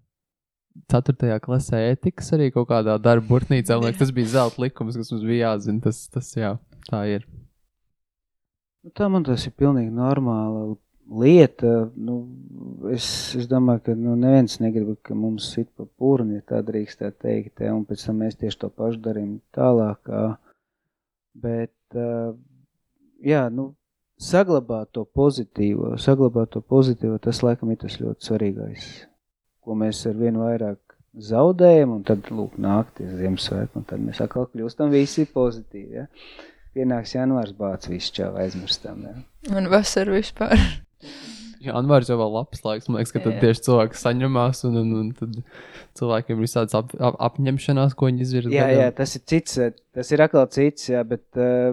4. 0.93 1.39
klasē 1.43 1.83
etikas 1.93 2.33
arī 2.37 2.51
kaut 2.55 2.69
kādā 2.71 2.97
darba 3.03 3.27
burtnīcā. 3.31 3.79
Liekas, 3.83 4.01
tas 4.05 4.15
bija 4.15 4.33
zelta 4.37 4.63
likums, 4.63 4.99
kas 4.99 5.13
mums 5.13 5.27
bija 5.27 5.51
jāzina. 5.51 5.83
Tas, 5.87 6.03
tas 6.13 6.33
jā, 6.37 6.57
tā 6.89 7.05
ir. 7.11 7.27
Nu, 8.85 8.93
tā 8.95 9.09
man 9.11 9.25
tas 9.27 9.47
ir 9.49 9.55
pilnīgi 9.59 9.91
normāla 9.95 10.77
lieta. 11.23 11.73
Nu, 11.95 12.19
es, 12.93 13.09
es 13.39 13.49
domāju, 13.51 13.85
ka 13.89 13.97
nu, 13.99 14.17
neviens 14.21 14.59
negrib, 14.63 14.93
ka 15.07 15.17
mums 15.19 15.49
sit 15.55 15.71
pa 15.75 15.87
pūrni, 15.87 16.41
ja 16.41 16.47
tā 16.55 16.61
drīkst 16.67 17.03
tā 17.03 17.11
teikt, 17.11 17.65
ja, 17.65 17.75
un 17.75 17.87
pēc 17.89 18.07
tam 18.07 18.23
mēs 18.23 18.39
tieši 18.41 18.63
to 18.63 18.71
pašu 18.71 19.03
darījam 19.05 19.39
tālāk. 19.57 20.13
Bet, 21.37 21.99
jā, 23.27 23.43
nu, 23.53 23.73
saglabāt 24.23 24.93
to 24.97 25.05
pozitīvo, 25.05 25.97
saglabāt 26.01 26.55
to 26.55 26.63
pozitīvo, 26.63 27.19
tas 27.23 27.43
laikam 27.45 27.73
ir 27.73 27.83
tas 27.83 27.99
ļoti 28.01 28.31
svarīgais, 28.31 28.89
ko 29.67 29.77
mēs 29.79 30.05
ar 30.09 30.17
vienu 30.19 30.45
vairāk 30.47 30.81
zaudējam, 31.27 31.97
un 31.99 32.03
tad, 32.07 32.29
lūk, 32.31 32.59
nāk 32.61 32.93
tie 32.99 33.09
Ziemassvētki, 33.09 33.81
un 33.81 33.87
tad 33.89 34.03
mēs 34.05 34.21
atkal 34.25 34.49
kļūstam 34.53 34.93
visi 34.93 35.27
pozitīvi, 35.33 36.03
ja. 36.03 36.07
Pienāks 36.77 37.15
janvārs, 37.17 37.55
bāc 37.57 37.89
visu 37.89 38.13
čau 38.19 38.35
aizmirstam, 38.41 39.01
ja. 39.09 39.17
Un 39.57 39.71
vasar 39.73 40.11
vispār. 40.13 40.61
Janvārs 41.67 42.11
jau 42.11 42.19
vēl 42.21 42.35
labs 42.35 42.63
laiks. 42.63 42.89
Man 42.89 43.01
liekas, 43.01 43.15
ka 43.15 43.23
tad 43.25 43.39
tieši 43.43 43.65
cilvēki 43.67 43.99
saņemās, 43.99 44.63
un, 44.69 44.77
un, 44.83 44.91
un 45.01 45.13
tad 45.17 45.39
cilvēkiem 45.99 46.37
ir 46.37 46.45
visādas 46.45 46.77
ap, 46.79 46.93
ap, 47.01 47.17
apņemšanās, 47.31 47.97
ko 47.97 48.11
viņi 48.11 48.27
izvirza. 48.27 48.53
Jā, 48.55 48.67
jā, 48.77 48.91
tas 48.95 49.17
ir 49.19 49.25
cits, 49.33 49.57
eh, 49.63 49.73
tas 49.97 50.13
ir 50.13 50.23
atkal 50.23 50.47
cits, 50.53 50.91
jā, 50.93 51.01
bet 51.09 51.41
uh, 51.41 51.73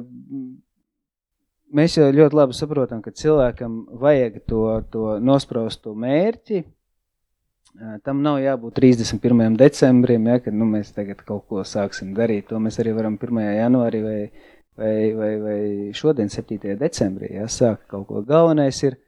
mēs 1.76 1.98
jau 2.00 2.08
ļoti 2.16 2.40
labi 2.40 2.58
saprotam, 2.58 3.04
ka 3.04 3.14
cilvēkam 3.20 3.82
vajag 4.02 4.40
to, 4.50 4.64
to 4.94 5.18
nospraustu 5.24 5.98
mērķi. 6.00 6.64
Tam 8.06 8.20
nav 8.22 8.38
jābūt 8.38 8.76
31. 8.78 9.56
decembrim, 9.58 10.28
ja, 10.30 10.38
kad 10.44 10.54
nu, 10.54 10.68
mēs 10.70 10.92
tagad 10.94 11.24
kaut 11.26 11.48
ko 11.50 11.64
sāksim 11.66 12.12
darīt. 12.14 12.46
To 12.52 12.60
mēs 12.62 12.78
arī 12.84 12.94
varam 12.94 13.16
1. 13.18 13.40
janvārī 13.58 14.02
vai, 14.04 14.20
vai, 14.78 14.98
vai, 15.18 15.32
vai 15.42 15.62
šodien 15.98 16.30
7. 16.30 16.76
decembrī 16.78 17.32
ja, 17.40 17.48
sākt 17.50 17.88
kaut 17.90 18.06
ko. 18.12 18.22
Galvenais 18.28 18.84
ir 18.86 19.00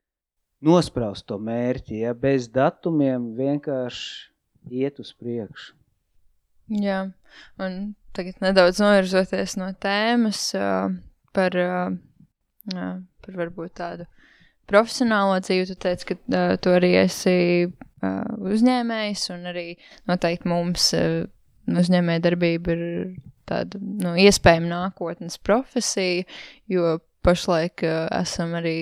nospraust 0.65 1.27
to 1.29 1.37
mērķi, 1.37 2.01
ja, 2.07 2.15
bez 2.17 2.49
datumiem 2.49 3.35
vienkārši 3.37 4.81
iet 4.81 4.97
uz 5.03 5.13
priekšu. 5.13 5.75
Jā, 6.81 7.03
un 7.61 7.93
tagad 8.17 8.41
nedaudz 8.41 8.81
novirzoties 8.81 9.59
no 9.61 9.69
tēmas 9.77 10.47
par, 11.35 11.57
par 12.73 13.41
varbūt 13.43 13.77
tādu 13.77 14.09
profesionālo 14.65 15.37
dzīvi. 15.45 15.69
Tu 15.69 15.77
teici, 15.85 16.09
ka 16.09 16.55
tu 16.57 16.73
arī 16.73 16.95
esi 17.03 17.35
uzņēmējs, 18.51 19.25
un 19.35 19.49
arī 19.51 19.67
noteikti 20.09 20.51
mums 20.51 20.91
uh, 20.97 21.25
uzņēmēja 21.69 22.23
darbība 22.27 22.75
ir 22.75 22.85
tāda 23.49 23.79
nu, 23.81 24.15
iespējama 24.25 24.71
nākotnes 24.71 25.37
profesija, 25.41 26.25
jo 26.71 26.97
pašlaik 27.25 27.85
uh, 27.85 28.05
esam 28.21 28.55
arī 28.57 28.77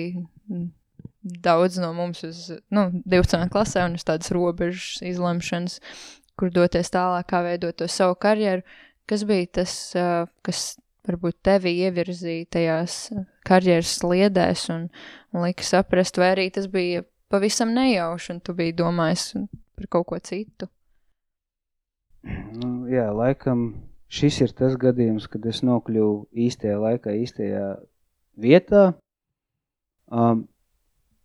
daudz 1.24 1.78
no 1.80 1.92
mums 1.96 2.22
uz 2.26 2.50
nu, 2.70 2.88
12. 3.08 3.48
klasē 3.52 3.86
un 3.88 3.96
uz 3.98 4.04
tādas 4.04 4.32
robežas 4.34 5.00
izlemšanas, 5.04 5.78
kur 6.38 6.52
doties 6.52 6.92
tālāk, 6.92 7.28
kā 7.30 7.40
veidot 7.46 7.78
to 7.80 7.88
savu 7.88 8.16
karjeru. 8.20 8.64
Kas 9.08 9.24
bija 9.28 9.46
tas, 9.60 9.72
kas 10.44 10.60
varbūt 11.04 11.42
tevi 11.44 11.74
ievirzīja 11.84 12.48
tajās 12.56 12.98
karjeras 13.44 13.98
sliedēs 14.00 14.68
un, 14.72 14.86
un 15.34 15.44
lika 15.44 15.66
saprast, 15.66 16.20
vai 16.20 16.30
arī 16.32 16.46
tas 16.54 16.68
bija 16.72 17.04
pavisam 17.34 17.74
nejauši 17.74 18.36
un 18.36 18.40
tu 18.46 18.54
biji 18.54 18.76
domājis 18.78 19.26
par 19.74 19.90
kaut 19.90 20.06
ko 20.12 20.20
citu? 20.22 20.70
Nu, 22.24 22.86
jā, 22.88 23.10
laikam 23.12 23.66
šis 24.08 24.40
ir 24.46 24.54
tas 24.56 24.78
gadījums, 24.80 25.26
kad 25.28 25.44
es 25.50 25.60
nokļuvu 25.66 26.28
īstajā 26.46 26.78
laikā, 26.80 27.12
īstajā 27.24 27.64
vietā. 28.40 28.84
Um, 30.08 30.46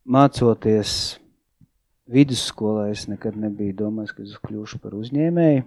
mācoties 0.09 1.19
vidusskolā, 2.09 2.89
es 2.93 3.05
nekad 3.11 3.37
nebiju 3.37 3.77
domājis, 3.83 4.15
ka 4.15 4.25
es 4.25 4.37
kļūšu 4.41 4.81
par 4.81 4.97
uzņēmēju 4.97 5.65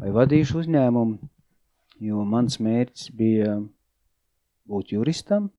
vai 0.00 0.10
vadīšu 0.12 0.64
uzņēmumu, 0.64 1.30
jo 2.04 2.24
mans 2.28 2.58
mērķis 2.60 3.12
bija 3.14 3.60
būt 4.68 4.96
juristam. 4.96 5.52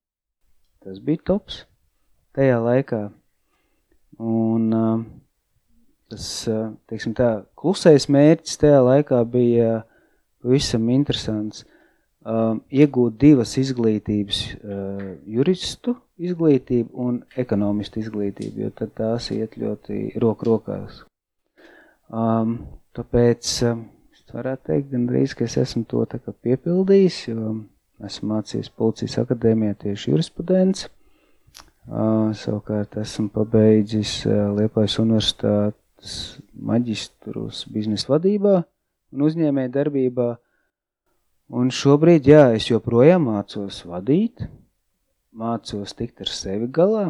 Tas 0.84 1.00
bija 1.02 1.24
tops 1.32 1.64
tajā 2.36 2.60
laikā. 2.62 3.06
Un 4.22 4.72
uh, 4.72 5.00
tas, 6.10 6.26
uh, 6.48 6.70
teiksim 6.88 7.14
tā, 7.16 7.30
klusais 7.58 8.08
mērķis 8.12 8.60
tajā 8.62 8.80
laikā 8.86 9.20
bija 9.28 9.82
pavisam 10.42 10.88
interesants. 10.94 11.64
Uh, 12.26 12.56
iegūt 12.74 13.20
divas 13.22 13.52
izglītības, 13.60 14.38
uh, 14.56 15.02
juristu 15.30 15.94
izglītību 16.18 16.90
un 17.06 17.20
ekonomistu 17.38 18.00
izglītību, 18.02 18.64
jo 18.64 18.88
tās 18.98 19.28
iet 19.30 19.54
ļoti 19.60 20.16
roku 20.22 20.48
rokās. 20.48 21.04
Um, 22.10 22.58
tāpēc 22.98 23.52
uh, 23.68 23.78
es 24.10 24.34
varētu 24.34 24.72
teikt 24.72 24.90
gandrīz, 24.90 25.36
ka 25.38 25.46
es 25.46 25.54
esmu 25.62 25.84
to 25.86 26.02
piepildījis, 26.42 27.20
jo 27.30 27.54
esmu 28.06 28.32
mācījies 28.32 28.74
policijas 28.74 29.20
akadēmijā 29.22 29.78
tieši 29.84 30.10
jurisprudence. 30.10 30.90
Savukārt 31.86 32.96
esmu 32.98 33.28
pabeidzis 33.30 34.24
Liepājas 34.26 34.96
universitātes 34.98 36.16
maģistrus 36.58 37.62
biznesa 37.70 38.10
vadībā 38.10 38.56
un 39.14 39.22
uzņēmēja 39.22 39.70
darbībā. 39.76 40.26
Un 41.54 41.70
šobrīd, 41.70 42.26
jā, 42.26 42.42
es 42.58 42.66
joprojām 42.72 43.28
mācos 43.30 43.84
vadīt, 43.86 44.42
mācos 45.30 45.94
tikt 45.94 46.24
ar 46.24 46.32
sevi 46.34 46.66
galā, 46.66 47.04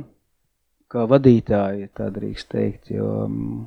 kā 0.92 1.06
vadītāji, 1.08 1.88
tā 1.96 2.10
drīkst 2.12 2.50
teikt, 2.52 2.90
jo 2.92 3.08
um, 3.24 3.64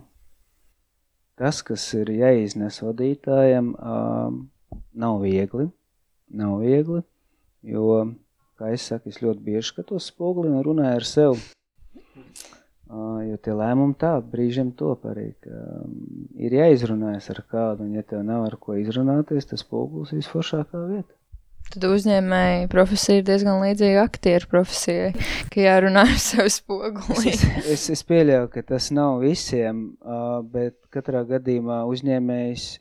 tas, 1.41 1.63
kas 1.65 1.87
ir 1.97 2.13
jāiznes 2.13 2.77
vadītājam, 2.85 3.73
nav 4.93 5.21
viegli, 5.25 5.71
nav 6.29 6.59
viegli, 6.61 7.01
jo, 7.65 7.97
kā 8.59 8.73
es 8.75 8.85
saku, 8.91 9.11
es 9.11 9.21
ļoti 9.23 9.45
bieži 9.45 9.71
skatos 9.71 10.11
spoguli 10.11 10.51
un 10.51 10.63
runāju 10.65 10.99
ar 10.99 11.07
sevi. 11.07 11.43
Uh, 12.89 13.19
jo 13.21 13.35
tie 13.37 13.53
lēmumi 13.53 13.93
tā 14.01 14.15
brīžiem 14.25 14.71
top 14.73 15.03
arī, 15.05 15.27
ka 15.45 15.53
um, 15.53 15.91
ir 16.41 16.55
jāizrunājas 16.57 17.29
ar 17.35 17.43
kādu, 17.45 17.85
un 17.85 17.99
ja 17.99 18.01
tev 18.01 18.23
nav 18.25 18.47
ar 18.47 18.55
ko 18.57 18.79
izrunāties, 18.81 19.45
tas 19.51 19.61
spogulis 19.61 20.15
visforšākā 20.15 20.81
vieta. 20.87 21.13
Tad 21.69 21.85
uzņēmēji 21.85 22.65
profesija 22.71 23.19
ir 23.19 23.27
diezgan 23.27 23.59
līdzīga 23.61 24.01
aktieru 24.07 24.49
profesijai, 24.49 25.11
ka 25.53 25.61
jārunā 25.61 26.07
ar 26.09 26.17
sevi 26.17 26.49
spogulī. 26.55 27.35
Es, 27.35 27.43
es, 27.75 27.83
es 27.93 28.01
pieļauju, 28.09 28.49
ka 28.55 28.63
tas 28.71 28.89
nav 28.95 29.19
visiem, 29.21 29.83
uh, 30.01 30.39
bet 30.41 30.79
katrā 30.89 31.21
gadījumā 31.29 31.83
uzņēmējs 31.91 32.71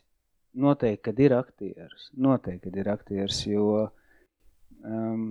noteikti, 0.65 1.03
kad 1.05 1.21
ir 1.21 1.37
aktieris, 1.37 2.09
noteikti, 2.17 2.65
kad 2.65 2.81
ir 2.81 2.89
aktieris, 2.95 3.43
jo 3.45 3.69
um, 4.81 5.29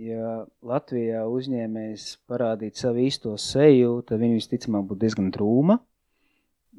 ja 0.00 0.40
Latvijā 0.66 1.22
uzņēmējs 1.28 2.06
parādītu 2.30 2.84
savu 2.84 3.04
īsto 3.04 3.34
seju, 3.40 4.00
tad 4.08 4.22
viņi 4.22 4.38
visticamāk 4.38 4.86
būtu 4.88 5.04
diezgan 5.04 5.30
drūma. 5.34 5.78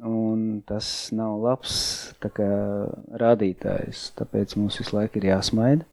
Un 0.07 0.61
tas 0.65 0.87
nav 1.13 1.35
labs 1.43 1.73
tā 2.23 2.31
kā, 2.33 2.47
rādītājs. 3.21 4.07
Tāpēc 4.17 4.55
mums 4.57 4.79
visu 4.81 4.95
laiku 4.97 5.21
ir 5.21 5.29
jāsmaida. 5.29 5.85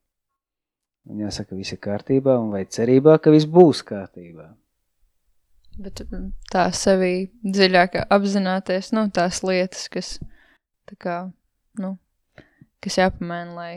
Un 1.09 1.20
jāsaka, 1.24 1.57
viss 1.57 1.72
ir 1.72 1.81
kārtībā, 1.85 2.37
un 2.41 2.53
vai 2.53 2.64
cerībā, 2.68 3.16
ka 3.20 3.33
viss 3.33 3.49
būs 3.49 3.83
kārtībā. 3.89 4.49
Bet 5.79 6.03
mm, 6.05 6.33
tā 6.53 6.66
sevi 6.74 7.29
dziļāk 7.45 8.01
apzināties, 8.09 8.91
nu, 8.97 9.07
tās 9.14 9.41
lietas, 9.47 9.87
kas, 9.93 10.16
tā 10.89 10.99
kā, 11.01 11.16
nu, 11.81 11.95
kas 12.85 12.99
jāpamēna, 13.01 13.55
lai 13.57 13.72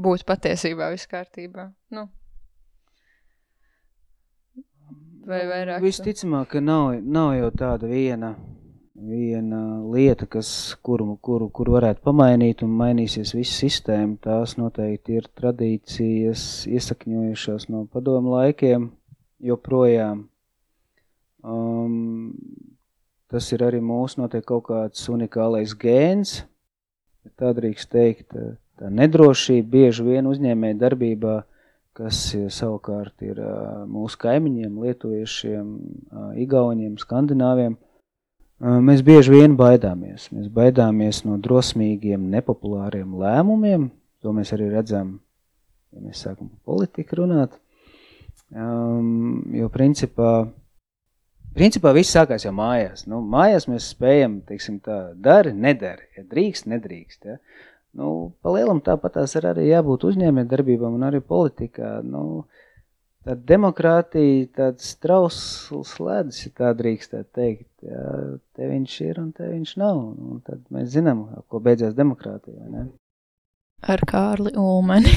būtu 0.00 0.26
patiesībā 0.28 0.90
viss 0.92 1.08
kārtībā. 1.10 1.70
Nu. 1.94 2.08
Vai 5.24 5.44
vairāk? 5.48 5.78
tu- 5.80 5.86
Visticamāk, 5.86 6.48
ka 6.52 6.60
nav, 6.60 6.98
nav 7.02 7.32
jau 7.38 7.50
tāda 7.56 7.88
viena, 7.88 8.34
viena 8.94 9.60
lieta, 9.92 10.26
kas, 10.30 10.74
kuru, 10.84 11.16
kuru, 11.22 11.48
kuru 11.50 11.72
varētu 11.78 12.02
pamainīt 12.04 12.62
un 12.66 12.74
mainīsies 12.78 13.32
visa 13.34 13.56
sistēma. 13.64 14.18
Tās 14.20 14.56
noteikti 14.60 15.16
ir 15.20 15.28
tradīcijas 15.40 16.66
iesakņojušās 16.68 17.68
no 17.72 17.86
padomu 17.92 18.36
laikiem 18.36 18.90
joprojām. 19.40 20.26
Um, 21.44 22.34
tas 23.28 23.50
ir 23.52 23.64
arī 23.66 23.80
mūsu 23.84 24.20
noteikti 24.22 24.48
kaut 24.48 24.64
kāds 24.70 25.08
unikālais 25.12 25.74
gēns, 25.76 26.42
tā 27.40 27.50
drīkst 27.56 27.90
teikt, 27.92 28.30
tā 28.78 28.90
nedrošība 28.92 29.68
bieži 29.76 30.04
vien 30.06 30.28
uzņēmēja 30.30 30.78
darbībā, 30.80 31.34
kas 31.94 32.20
savukārt 32.54 33.22
ir 33.26 33.38
mūsu 33.90 34.18
kaimiņiem, 34.24 34.78
lietuviešiem, 34.84 35.68
igauņiem, 36.44 36.96
skandināviem. 37.02 37.76
Mēs 38.84 39.02
bieži 39.06 39.34
vien 39.34 39.54
baidāmies. 39.58 40.28
Mēs 40.34 40.48
baidāmies 40.52 41.22
no 41.26 41.36
drosmīgiem, 41.42 42.30
nepopulāriem 42.32 43.14
lēmumiem. 43.20 43.90
To 44.24 44.32
mēs 44.34 44.54
arī 44.56 44.70
redzam, 44.72 45.18
ja 45.92 46.02
mēs 46.02 46.24
sākam 46.24 46.48
par 46.48 46.74
politiku 46.74 47.22
runāt. 47.22 47.58
Um, 48.54 49.42
jo 49.54 49.68
principā 49.72 50.46
Principā 51.54 51.92
viss 51.94 52.10
sākās 52.10 52.42
jau 52.42 52.50
mājās. 52.50 53.04
Nu, 53.06 53.20
mājās 53.30 53.68
mēs 53.70 53.92
spējam, 53.92 54.40
teiksim 54.48 54.80
tā, 54.82 54.96
dari, 55.22 55.52
nedari, 55.54 56.08
ja 56.16 56.24
drīkst, 56.26 56.66
nedrīkst. 56.72 57.28
Ja. 57.30 57.36
Nu, 57.94 58.34
pa 58.42 58.50
lielam 58.54 58.80
tāpatās 58.82 59.36
ir 59.38 59.46
arī 59.52 59.68
jābūt 59.68 60.08
uzņēmē 60.08 60.44
darbībām 60.50 60.96
un 60.96 61.06
arī 61.06 61.20
politikā. 61.22 62.00
Nu, 62.02 62.44
tā 63.22 63.36
demokrātija, 63.50 64.48
tāds 64.58 64.90
trausls 65.02 65.94
ledus, 66.02 66.40
ja 66.46 66.50
tā 66.58 66.72
drīkst 66.74 67.14
tā 67.14 67.22
teikt. 67.36 67.70
Ja, 67.86 68.02
te 68.56 68.70
viņš 68.70 68.96
ir 69.06 69.22
un 69.22 69.30
te 69.36 69.46
viņš 69.46 69.76
nav. 69.82 70.00
Un 70.10 70.42
tad 70.46 70.64
mēs 70.74 70.90
zinām, 70.96 71.26
ko 71.46 71.62
beidzās 71.62 71.94
demokrātija, 71.98 72.66
ne? 72.72 72.88
Ar 73.84 74.02
Kārli 74.08 74.54
Ulmani. 74.58 75.14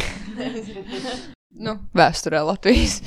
nu, 1.65 1.79
vēsturē 1.97 2.43
Latvijas. 2.45 2.99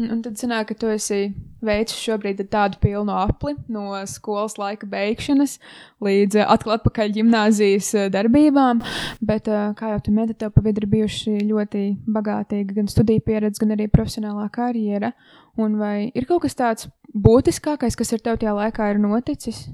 Un 0.00 0.22
tad 0.24 0.38
sanāk, 0.40 0.70
ka 0.70 0.74
tu 0.80 0.88
esi 0.88 1.34
veicis 1.60 1.98
šobrīd 2.00 2.38
tādu 2.48 2.78
pilnu 2.80 3.12
apli 3.12 3.52
no 3.68 3.90
skolas 4.08 4.54
laika 4.56 4.86
beigšanas 4.88 5.58
līdz 6.00 6.38
eh, 6.40 6.46
atkal 6.48 6.78
atpakaļ 6.78 7.12
gimnāzijas 7.18 7.90
eh, 8.00 8.06
darbībām. 8.14 8.80
Bet, 9.20 9.50
eh, 9.52 9.66
kā 9.76 9.90
jau 9.92 9.98
tu 10.06 10.14
minēji, 10.14 10.38
tev 10.40 10.54
pa 10.54 10.64
vidu 10.64 10.80
ir 10.80 10.88
bijuši 10.94 11.42
ļoti 11.44 11.84
bagātīga 12.08 12.78
gan 12.78 12.88
studiju 12.88 13.24
pieredze, 13.26 13.60
gan 13.60 13.76
arī 13.76 13.90
profesionālā 13.92 14.48
karjera. 14.54 15.12
Un 15.60 15.76
vai 15.76 16.08
ir 16.08 16.24
kaut 16.30 16.46
kas 16.46 16.56
tāds 16.56 16.88
būtiskākais, 17.12 17.98
kas 17.98 18.16
ar 18.16 18.24
tev 18.24 18.40
tajā 18.40 18.56
laikā 18.56 18.88
ir 18.94 19.02
noticis? 19.02 19.66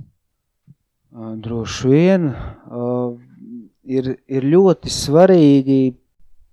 Droši 1.14 1.94
vien 1.94 2.26
uh, 2.34 3.14
ir, 3.86 4.16
ir 4.26 4.50
ļoti 4.50 4.90
svarīgi 4.92 5.80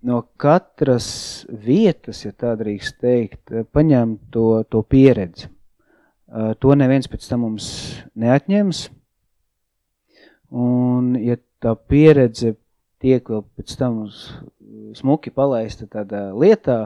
no 0.06 0.20
katras 0.38 1.08
vietas, 1.50 2.22
ja 2.24 2.32
tā 2.32 2.54
drīkst 2.58 3.00
teikt, 3.02 3.54
paņemt 3.74 4.28
to, 4.34 4.62
to 4.70 4.82
pieredzi. 4.86 5.50
To 6.60 6.74
neviens 6.78 7.08
pēc 7.10 7.26
tam 7.30 7.44
mums 7.46 7.68
neatņems. 8.18 8.86
Un, 10.56 11.14
ja 11.18 11.38
tā 11.62 11.74
pieredze 11.74 12.54
tiek 13.02 13.26
vēl 13.30 13.42
pēc 13.58 13.74
tam 13.78 14.04
smuki 14.96 15.32
palaista 15.34 15.88
tādā 15.90 16.28
lietā, 16.34 16.78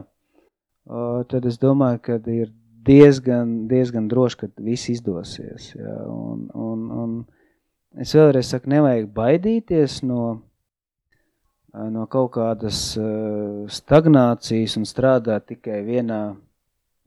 tad 1.30 1.46
es 1.48 1.60
domāju, 1.60 2.00
ka 2.04 2.18
ir 2.32 2.50
diezgan, 2.86 3.66
diezgan 3.70 4.08
droši, 4.08 4.38
ka 4.42 4.50
viss 4.64 4.90
izdosies. 4.92 5.74
Ja? 5.76 5.96
Un, 6.08 6.46
un, 6.54 6.86
un 7.02 8.00
es 8.00 8.14
vēlreiz 8.16 8.52
saku, 8.52 8.72
nevajag 8.72 9.10
baidīties 9.14 10.00
no 10.08 10.40
no 11.72 12.06
kaut 12.10 12.32
kādas 12.34 12.80
stagnācijas 13.70 14.76
un 14.80 14.86
strādāt 14.88 15.50
tikai 15.52 15.80
vienā 15.86 16.20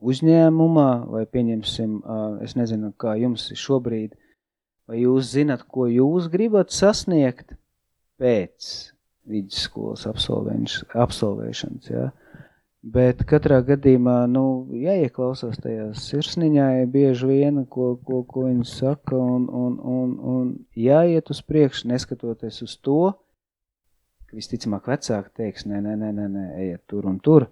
uzņēmumā, 0.04 0.90
vai 1.12 1.24
pieņemsim, 1.30 2.00
es 2.44 2.56
nezinu, 2.60 2.92
kā 3.00 3.16
jums 3.20 3.50
ir 3.54 3.60
šobrīd, 3.60 4.16
vai 4.90 5.04
jūs 5.04 5.32
zinat, 5.36 5.64
ko 5.68 5.88
jūs 5.92 6.28
gribat 6.32 6.74
sasniegt 6.76 7.56
pēc 8.20 8.74
vidusskolas 9.30 10.08
absolvēšanas, 10.10 11.88
ja? 11.92 12.12
Bet 12.84 13.22
katrā 13.24 13.62
gadījumā, 13.64 14.26
nu, 14.28 14.68
jāieklausās 14.76 15.56
tajā 15.64 15.86
sirsniņā, 15.96 16.66
ja 16.82 16.88
bieži 16.92 17.30
vien, 17.30 17.62
ko, 17.72 17.94
ko, 18.04 18.26
ko 18.28 18.50
viņi 18.50 18.68
saka, 18.68 19.16
un, 19.16 19.46
un, 19.48 19.78
un, 19.80 20.10
un 20.34 20.50
jāiet 20.76 21.32
uz 21.32 21.40
priekšu, 21.48 21.88
neskatoties 21.94 22.60
uz 22.66 22.76
to, 22.84 23.14
visticamāk 24.36 24.88
vecāki 24.92 25.32
teiks, 25.40 25.68
nē, 25.70 25.82
nē, 25.84 25.96
nē, 26.00 26.12
nē, 26.18 26.28
nē 26.34 26.46
ejiet 26.64 26.84
tur 26.90 27.08
un 27.10 27.20
tur, 27.24 27.48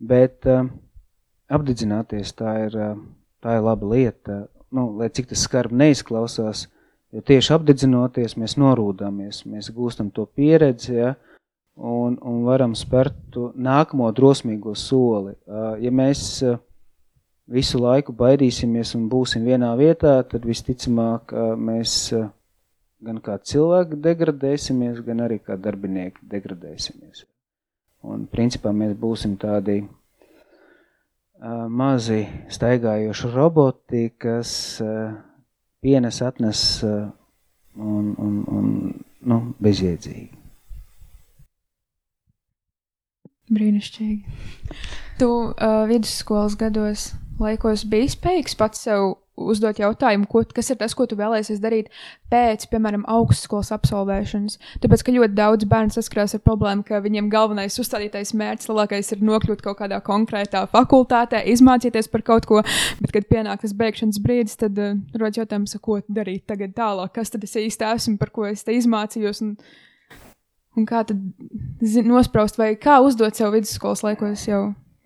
bet 0.00 0.48
uh, 0.50 0.66
apdedzināties 1.52 2.34
tā 2.38 2.54
ir, 2.66 2.76
uh, 2.78 2.98
tā 3.44 3.58
ir 3.58 3.64
laba 3.64 3.90
lieta, 3.94 4.44
nu, 4.74 4.88
lai 4.98 5.10
cik 5.14 5.30
tas 5.30 5.44
skarbi 5.46 5.78
neizklausās, 5.82 6.66
jo 7.14 7.22
tieši 7.22 7.54
apdedzinoties 7.56 8.36
mēs 8.40 8.56
norūdamies, 8.60 9.44
mēs 9.50 9.70
gūstam 9.74 10.10
to 10.14 10.26
pieredzi, 10.26 10.98
ja, 10.98 11.14
un, 11.76 12.18
un 12.18 12.44
varam 12.46 12.74
spērt 12.78 13.16
to 13.34 13.50
nākamo 13.54 14.10
drosmīgo 14.14 14.74
soli. 14.78 15.34
Uh, 15.46 15.74
ja 15.82 15.94
mēs 15.94 16.26
uh, 16.46 16.58
visu 17.50 17.78
laiku 17.82 18.14
baidīsimies 18.16 18.94
un 18.98 19.08
būsim 19.12 19.44
vienā 19.46 19.74
vietā, 19.78 20.16
tad 20.28 20.46
visticamāk 20.48 21.34
mēs 21.60 22.14
gan 23.04 23.20
kā 23.24 23.36
cilvēki 23.38 23.98
degradēsimies, 24.04 25.02
gan 25.06 25.24
arī 25.26 25.38
kā 25.42 25.56
darbinieki 25.60 26.24
degradēsimies. 26.30 27.24
Un 28.04 28.26
principā 28.28 28.72
mēs 28.76 28.92
būsim 29.00 29.36
tādi 29.40 29.80
uh, 29.84 31.66
mazi 31.68 32.22
staigājoši 32.52 33.30
roboti, 33.32 34.06
kas 34.20 34.54
uh, 34.84 35.14
pienes 35.84 36.20
atnes 36.24 36.64
uh, 36.84 37.08
un, 37.76 38.14
un, 38.20 38.40
un 38.48 38.72
nu, 39.24 39.40
bezjēdzīgi. 39.64 40.30
Brīnišķīgi. 43.54 44.38
Tu 45.20 45.28
uh, 45.28 45.84
vidusskolas 45.88 46.56
gados 46.60 47.12
laikos 47.40 47.84
biji 47.90 48.14
spējīgs 48.14 48.58
pats 48.58 48.86
sev 48.86 49.14
uzdot 49.34 49.78
jautājumu, 49.80 50.26
ko, 50.30 50.42
kas 50.54 50.70
ir 50.70 50.78
tas, 50.78 50.94
ko 50.94 51.06
tu 51.10 51.16
vēlēsies 51.18 51.60
darīt 51.62 51.90
pēc, 52.32 52.68
piemēram, 52.70 53.04
augstskolas 53.10 53.72
absolvēšanas. 53.74 54.58
Tāpēc, 54.82 55.02
ka 55.02 55.14
ļoti 55.16 55.36
daudz 55.36 55.66
bērnu 55.70 55.94
saskarās 55.94 56.36
ar 56.36 56.42
problēmu, 56.44 56.84
ka 56.86 57.02
viņiem 57.04 57.30
galvenais 57.32 57.78
uzstādītais 57.82 58.34
mērķis 58.38 58.70
lielākais 58.70 59.10
ir 59.16 59.24
nokļūt 59.26 59.64
kaut 59.64 59.80
kādā 59.80 59.98
konkrētā 60.06 60.64
fakultātē, 60.70 61.42
izmācīties 61.50 62.10
par 62.12 62.22
kaut 62.26 62.46
ko, 62.50 62.62
bet, 63.00 63.14
kad 63.16 63.26
pienāk 63.30 63.64
tas 63.64 63.74
beigšanas 63.76 64.22
brīdis, 64.22 64.58
tad 64.60 64.78
uh, 64.78 64.94
rodas 65.18 65.42
jautājums, 65.42 65.74
ko 65.82 65.98
darīt 66.06 66.46
tagad 66.50 66.76
tālāk, 66.78 67.16
kas 67.18 67.34
tad 67.34 67.46
es 67.46 67.58
īsti 67.58 67.90
esmu, 67.90 68.20
par 68.22 68.30
ko 68.34 68.46
es 68.50 68.62
te 68.62 68.78
izmācījos. 68.78 69.42
Un, 69.42 69.56
un 70.78 70.86
kā 70.86 71.02
tad 71.10 71.18
zin, 71.82 72.06
nospraust, 72.06 72.60
vai 72.60 72.74
kā 72.78 73.00
uzdot 73.02 73.34
sev 73.34 73.54
vidusskolas 73.56 74.06
laikos 74.06 74.46
jau? 74.46 74.64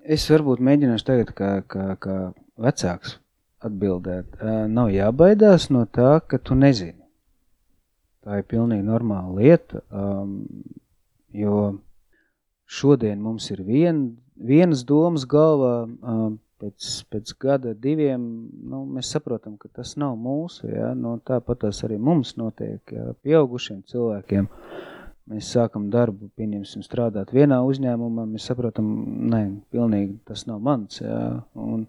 Es 0.08 0.24
varbūt 0.32 0.62
mēģināšu 0.64 1.04
tagad, 1.04 1.30
kā, 1.36 1.48
kā, 1.68 1.86
kā 2.00 2.16
vecāks 2.56 3.18
atbildēt. 3.60 4.38
Nav 4.72 4.88
jābaidās 4.94 5.68
no 5.74 5.82
tā, 5.84 6.14
ka 6.24 6.38
tu 6.40 6.56
nezini. 6.56 6.96
Tā 8.24 8.40
ir 8.40 8.46
pilnīgi 8.48 8.86
normāla 8.86 9.34
lieta, 9.36 9.82
jo 11.36 11.58
šodien 12.64 13.20
mums 13.20 13.50
ir 13.52 13.60
vien, 13.68 14.00
vienas 14.36 14.86
domas 14.88 15.26
galvā, 15.28 15.74
pēc, 16.58 16.88
pēc 17.12 17.34
gada, 17.44 17.74
diviem, 17.76 18.22
nu, 18.70 18.82
mēs 18.96 19.12
saprotam, 19.14 19.56
ka 19.60 19.68
tas 19.80 19.94
nav 20.00 20.16
mūsu, 20.18 20.70
ja? 20.72 20.94
no 20.96 21.18
tāpat 21.20 21.66
tas 21.66 21.84
arī 21.86 22.00
mums 22.00 22.34
notiek, 22.40 22.80
ja? 22.92 23.12
pieaugušiem 23.24 23.84
cilvēkiem. 23.92 24.48
Mēs 25.28 25.50
sākam 25.52 25.90
darbu, 25.92 26.30
pieņemsim, 26.40 26.80
strādāt 26.86 27.34
vienā 27.36 27.58
uzņēmumā, 27.68 28.24
mēs 28.30 28.46
saprotam, 28.48 28.86
nē, 29.28 29.42
pilnīgi 29.74 30.14
tas 30.28 30.46
nav 30.48 30.62
mans, 30.64 31.02
ja? 31.02 31.18
un, 31.52 31.84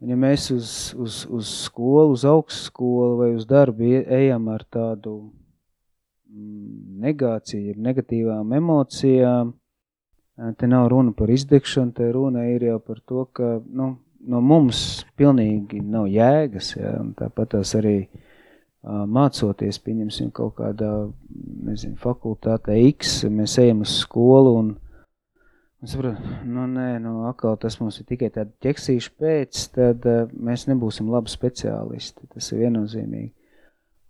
Un 0.00 0.08
ja 0.08 0.16
mēs 0.16 0.46
uz, 0.54 0.68
uz, 0.96 1.16
uz 1.28 1.48
skolu, 1.66 2.14
uz 2.14 2.22
augstskolu 2.24 3.18
vai 3.18 3.26
uz 3.36 3.44
darbu 3.44 3.90
ejam 4.00 4.46
ar 4.48 4.62
tādu 4.64 5.12
mm, 6.32 7.02
negāciju, 7.04 7.74
negatīvām 7.76 8.54
emocijām, 8.56 9.52
te 10.56 10.70
nav 10.72 10.88
runa 10.88 11.12
par 11.12 11.28
izdegšanu, 11.34 11.92
te 11.92 12.08
runa 12.16 12.46
ir 12.48 12.64
jau 12.70 12.78
par 12.80 13.04
to, 13.04 13.26
ka 13.36 13.50
nu, 13.60 13.90
no 14.24 14.40
mums 14.40 15.04
pilnīgi 15.20 15.82
nav 15.84 16.08
jēgas, 16.08 16.72
un 16.80 17.12
tāpat 17.18 17.58
tās 17.58 17.76
arī 17.76 17.98
uh, 18.06 18.29
mācoties, 18.84 19.78
pieņemsim 19.84 20.30
kaut 20.32 20.54
kādā, 20.60 20.92
nezinu, 21.66 21.98
fakultātē 22.00 22.78
X, 22.90 23.24
mēs 23.28 23.58
ejam 23.60 23.84
uz 23.86 23.98
skolu 24.04 24.54
un 24.60 24.70
Es 25.80 25.94
saprotu, 25.94 26.20
nu 26.44 26.66
nē, 26.68 26.98
nu 27.00 27.22
atkal 27.24 27.54
tas 27.56 27.78
mums 27.80 27.96
ir 28.02 28.04
tikai 28.04 28.28
tāda 28.28 28.50
ķeksīša 28.60 29.12
pēc, 29.16 29.60
tad 29.72 30.04
mēs 30.36 30.66
nebūsim 30.68 31.08
labi 31.08 31.32
speciālisti, 31.32 32.26
tas 32.34 32.50
ir 32.52 32.66
viennozīmīgi. 32.66 33.30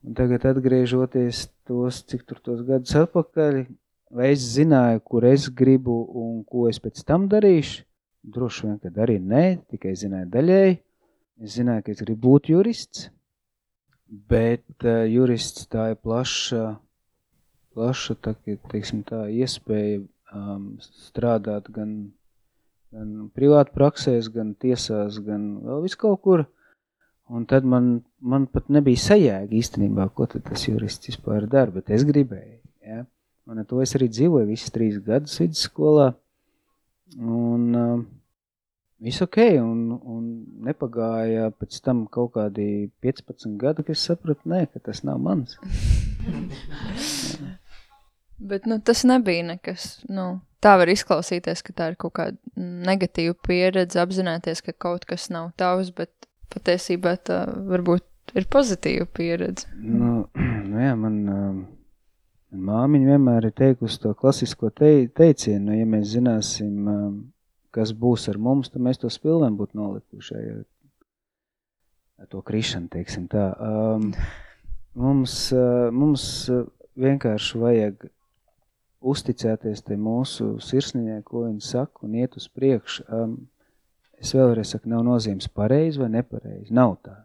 Un 0.02 0.16
tagad 0.18 0.48
atgriežoties 0.50 1.44
tos, 1.68 2.00
cik 2.10 2.24
tur 2.26 2.40
tos 2.42 2.64
gadus 2.66 2.96
atpakaļ, 2.98 3.60
vai 4.10 4.32
es 4.32 4.48
zināju, 4.56 5.04
kur 5.06 5.28
es 5.30 5.46
gribu 5.46 6.00
un 6.18 6.40
ko 6.42 6.66
es 6.66 6.82
pēc 6.82 7.04
tam 7.06 7.28
darīšu, 7.30 7.84
droši 8.34 8.66
vien, 8.66 8.76
kad 8.82 8.98
arī 9.06 9.20
nē, 9.22 9.44
tikai 9.70 9.94
zināju 9.94 10.26
daļēji. 10.34 10.76
Es 11.46 11.54
zināju, 11.54 11.86
ka 11.86 11.94
es 11.94 12.02
gribu 12.02 12.32
būt 12.32 12.50
jurists, 12.50 13.06
Bet 14.10 14.66
uh, 14.82 15.04
jurists 15.06 15.68
tā 15.70 15.92
ir 15.92 15.98
plaša, 16.02 16.74
plaša 17.76 18.16
tā, 18.18 18.34
teiksim, 18.72 19.04
tā 19.06 19.28
iespēja 19.30 20.00
um, 20.34 20.72
strādāt 20.82 21.70
gan, 21.70 21.92
gan 22.90 23.28
privātu 23.36 23.76
praksēs, 23.76 24.32
gan 24.34 24.56
tiesās, 24.58 25.20
gan 25.22 25.60
vēl 25.62 25.84
vis 25.86 25.94
kaut 25.98 26.24
kur. 26.26 26.44
Un 27.30 27.44
tad 27.46 27.62
man, 27.62 28.00
man 28.18 28.48
pat 28.50 28.66
nebija 28.74 28.98
sajēga 28.98 29.54
īstenībā, 29.54 30.08
ko 30.10 30.26
tas 30.32 30.66
jurists 30.66 31.12
vispār 31.12 31.46
dara, 31.46 31.70
bet 31.70 31.92
es 31.94 32.02
gribēju. 32.08 32.58
Ja? 32.82 33.04
Un 33.46 33.62
ar 33.62 33.68
to 33.70 33.78
es 33.84 33.94
arī 33.94 34.10
dzīvoju 34.10 34.48
visas 34.50 34.74
trīs 34.74 34.98
gadus 35.06 35.38
vidusskolā. 35.38 36.08
Un 37.20 37.78
uh, 37.78 38.02
viss 39.00 39.22
ok, 39.24 39.38
un, 39.62 39.80
un 39.96 40.26
nepagāja 40.66 41.50
pēc 41.56 41.80
tam 41.84 42.04
kaut 42.12 42.34
kādi 42.36 42.90
15 43.04 43.56
gadi, 43.60 43.86
kad 43.86 43.96
es 43.96 44.04
sapratu, 44.10 44.48
nē, 44.50 44.66
ka 44.72 44.82
tas 44.90 45.02
nav 45.06 45.20
mans. 45.24 45.56
Bet 48.40 48.64
nu, 48.64 48.80
tas 48.80 49.02
nebija 49.04 49.44
nekas. 49.44 49.98
Nu, 50.08 50.40
tā 50.64 50.76
var 50.80 50.88
izklausīties, 50.88 51.60
ka 51.64 51.74
tā 51.76 51.90
ir 51.92 51.96
kaut 52.00 52.14
kāda 52.16 52.60
negatīva 52.88 53.34
pieredze, 53.46 54.00
apzināties, 54.00 54.62
ka 54.64 54.72
kaut 54.72 55.04
kas 55.08 55.28
nav 55.32 55.50
tavs, 55.60 55.90
bet 55.92 56.12
patiesībā 56.52 57.18
tā 57.20 57.42
varbūt 57.68 58.32
ir 58.40 58.46
pozitīva 58.52 59.04
pieredze. 59.12 59.68
Nu, 59.76 60.24
nu 60.70 60.80
jā, 60.80 60.94
man, 60.96 61.18
um, 61.34 61.60
māmiņa 62.70 63.12
vienmēr 63.12 63.50
ir 63.50 63.56
teikusi 63.60 64.00
to 64.06 64.14
klasisko 64.16 64.72
te, 64.72 64.94
teicienu, 65.20 65.66
nu, 65.68 65.76
ja 65.76 65.90
mēs 65.92 66.14
zināsim, 66.14 66.88
um, 66.88 67.20
kas 67.74 67.92
būs 67.96 68.28
ar 68.32 68.38
mums, 68.42 68.70
tad 68.70 68.84
mēs 68.84 69.00
to 69.02 69.10
spilvēm 69.12 69.58
būtu 69.58 69.78
nolikuši 69.78 70.40
ar 72.20 72.28
to 72.30 72.42
krišanu, 72.44 72.90
teiksim 72.92 73.28
tā. 73.32 73.46
Um, 73.56 74.10
mums, 74.94 75.36
uh, 75.56 75.88
mums 75.94 76.24
vienkārši 77.00 77.62
vajag 77.62 78.10
uzticēties 79.00 79.86
te 79.86 79.96
mūsu 79.96 80.58
sirsniņai, 80.60 81.22
ko 81.24 81.46
viņi 81.46 81.64
saka, 81.64 82.04
un 82.04 82.18
iet 82.20 82.36
uz 82.36 82.50
priekšu. 82.52 83.06
Um, 83.08 83.38
Es 84.20 84.34
vēlreiz 84.36 84.74
saku, 84.74 84.90
nav 84.92 85.04
nozīmes 85.06 85.48
pareizi 85.56 86.00
vai 86.02 86.10
nepareizi. 86.12 86.74
Nav 86.76 86.98
tā. 87.04 87.16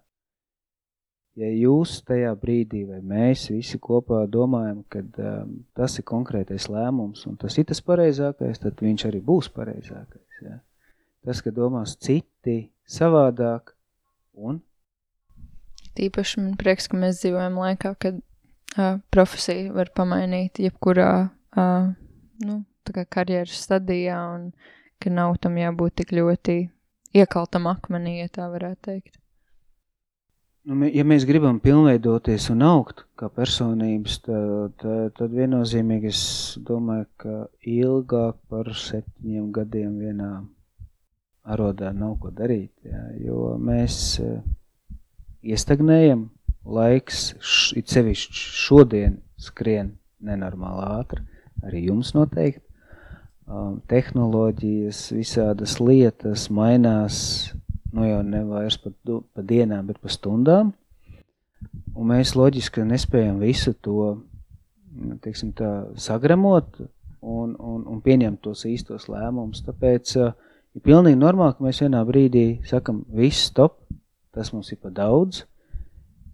Ja 1.35 1.49
jūs 1.51 1.97
tajā 2.07 2.29
brīdī 2.39 2.85
vai 2.87 3.01
mēs 3.03 3.49
visi 3.51 3.75
kopā 3.83 4.21
domājam, 4.31 4.85
ka 4.87 5.01
um, 5.03 5.57
tas 5.75 5.97
ir 5.99 6.05
konkrētais 6.07 6.69
lēmums 6.71 7.25
un 7.27 7.35
tas 7.41 7.57
ir 7.59 7.67
tas 7.67 7.83
pareizākais, 7.83 8.61
tad 8.63 8.79
viņš 8.79 9.03
arī 9.09 9.19
būs 9.19 9.51
pareizākais. 9.51 10.24
Ja? 10.43 10.59
Tas, 11.25 11.41
ka 11.41 11.53
domās 11.55 11.95
citi 11.97 12.59
savādāk 12.85 13.73
un 14.35 14.61
Tīpaši 15.95 16.41
man 16.43 16.55
prieks, 16.59 16.89
ka 16.91 16.97
mēs 16.99 17.21
dzīvojam 17.21 17.55
laikā, 17.61 17.93
kad 18.03 18.17
uh, 18.19 18.97
profesija 19.15 19.71
var 19.71 19.91
pamainīt 19.95 20.59
jebkurā 20.59 21.11
uh, 21.31 21.85
nu, 22.43 22.57
karjeras 22.91 23.61
stadijā 23.63 24.17
un 24.33 24.49
ka 24.99 25.11
nav 25.13 25.37
tam 25.43 25.55
jābūt 25.59 26.01
tik 26.01 26.11
ļoti 26.17 26.57
iekaltam 27.15 27.69
akmenī, 27.71 28.19
ja 28.19 28.31
tā 28.31 28.49
varētu 28.51 28.81
teikt. 28.89 29.15
Nu, 30.65 30.87
ja 30.89 31.03
mēs 31.05 31.27
gribam 31.29 31.59
pilnveidoties 31.61 32.47
un 32.49 32.63
augt 32.65 33.03
kā 33.19 33.27
personības, 33.29 34.15
tad, 34.25 34.71
tad, 34.81 35.11
tad 35.13 35.33
viennozīmīgi 35.37 36.09
es 36.09 36.21
domāju, 36.65 37.05
ka 37.21 37.33
ilgāk 37.69 38.39
par 38.49 38.71
septiņiem 38.73 39.51
gadiem 39.53 39.91
vienā 40.01 40.29
arodā 41.45 41.91
nav 41.93 42.15
ko 42.23 42.31
darīt, 42.33 42.71
jā, 42.81 43.03
jo 43.21 43.51
mēs 43.61 43.99
uh, 44.23 44.39
iestagnējam, 45.45 46.31
laiks, 46.65 47.27
it 47.77 47.93
sevišķi 47.93 48.41
šodien 48.65 49.19
skrien 49.37 49.91
nenormāli 50.25 50.87
ātri, 50.95 51.27
arī 51.61 51.83
jums 51.91 52.15
noteikti, 52.17 52.65
um, 53.45 53.77
tehnoloģijas, 53.93 55.11
visādas 55.13 55.77
lietas 55.77 56.49
mainās, 56.49 57.19
nu 57.95 58.07
jau 58.07 58.21
ne 58.27 58.41
vairs 58.47 58.77
pa, 58.81 58.91
pa 59.07 59.43
dienām, 59.45 59.87
bet 59.87 60.01
pa 60.03 60.11
stundām, 60.11 60.73
un 61.95 62.09
mēs 62.11 62.35
loģiski 62.35 62.83
nespējam 62.87 63.39
visu 63.39 63.73
to, 63.73 64.15
nu, 64.95 65.17
teiksim 65.23 65.53
tā, 65.55 65.71
sagramot 65.99 66.81
un, 67.21 67.55
un, 67.55 67.85
un 67.87 68.01
pieņemt 68.03 68.43
tos 68.43 68.65
īstos 68.69 69.07
lēmumus, 69.11 69.63
tāpēc 69.65 70.15
uh, 70.19 70.33
ir 70.75 70.85
pilnīgi 70.85 71.19
normāli, 71.19 71.55
ka 71.57 71.65
mēs 71.65 71.81
vienā 71.85 72.03
brīdī 72.07 72.45
sakam, 72.67 73.03
viss 73.15 73.47
stop, 73.49 73.79
tas 74.35 74.51
mums 74.53 74.73
ir 74.75 74.81
pa 74.83 74.91
daudz, 74.93 75.45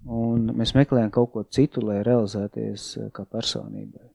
un 0.09 0.49
mēs 0.57 0.74
meklējam 0.78 1.14
kaut 1.14 1.32
ko 1.36 1.45
citu, 1.45 1.86
lai 1.86 2.01
realizēties 2.07 2.88
uh, 2.97 3.12
kā 3.14 3.28
personībai. 3.30 4.09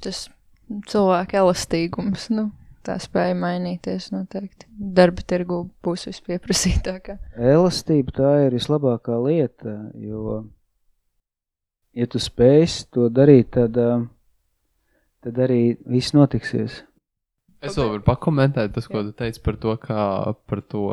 Tas 0.00 0.26
cilvēka 0.88 1.42
elastīgums. 1.42 2.30
Nu, 2.32 2.48
tā 2.86 2.96
spēja 3.02 3.36
mainīties 3.38 4.10
noteikti. 4.14 4.68
Darba 4.70 5.24
tirgu 5.26 5.62
būs 5.84 6.06
vispieprasītākā. 6.10 7.18
Elastība 7.36 8.14
tā 8.16 8.32
ir 8.46 8.56
vislabākā 8.56 9.18
lieta, 9.24 9.76
jo, 10.00 10.38
ja 11.96 12.08
tu 12.10 12.22
spēsi 12.22 12.88
to 12.94 13.10
darīt, 13.12 13.52
tad, 13.56 13.76
tad 15.24 15.42
arī 15.46 15.76
viss 15.86 16.16
notiksies. 16.16 16.82
Es 17.60 17.76
vēl 17.76 17.94
varu 17.96 18.06
pakomentēt 18.06 18.72
tas, 18.72 18.88
ko 18.88 19.04
tu 19.04 19.12
teici 19.16 19.42
par 19.44 19.60
to, 19.60 19.76
kā 19.82 20.02
par 20.48 20.62
to 20.64 20.86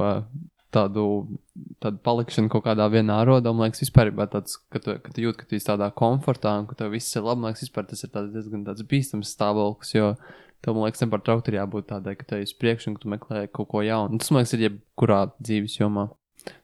tādu, 0.76 1.04
tādu 1.84 2.02
palikšanu 2.04 2.52
kaut 2.52 2.66
kādā 2.66 2.88
vienā 2.92 3.22
arodā. 3.24 3.54
Man 3.56 3.70
liekas, 3.70 3.86
vispār 3.86 4.12
tāds, 4.34 4.58
ka 4.74 4.82
tu, 4.84 4.98
ka 5.04 5.14
tu 5.16 5.24
jūti, 5.24 5.40
ka 5.40 5.48
tu 5.48 5.58
esi 5.58 5.70
tādā 5.70 5.88
komfortā 5.96 6.58
un 6.60 6.68
ka 6.68 6.76
tev 6.80 6.92
viss 6.96 7.16
ir 7.16 7.24
labi. 7.24 7.44
Man 7.44 7.54
liekas, 7.54 7.64
vispār 7.68 7.88
tas 7.88 8.04
ir 8.04 8.12
tāds 8.14 8.34
diezgan 8.36 8.66
tāds 8.68 8.84
bīstams 8.90 9.32
stāvoklis, 9.32 9.94
jo 9.96 10.12
tev, 10.62 10.76
man 10.76 10.88
liekas, 10.88 11.04
nepārtraukti 11.04 11.54
ir 11.54 11.60
jābūt 11.60 11.90
tādai, 11.92 12.16
ka 12.20 12.28
tev 12.28 12.44
ir 12.44 12.54
priekš 12.62 12.90
un 12.90 12.98
ka 12.98 13.04
tu 13.04 13.12
meklē 13.14 13.44
kaut 13.54 13.70
ko 13.72 13.84
jaunu. 13.86 14.20
Tas, 14.22 14.32
man 14.32 14.44
liekas, 14.44 14.56
ir 14.58 14.66
jebkurā 14.68 15.20
dzīves 15.38 15.78
jomā. 15.80 16.08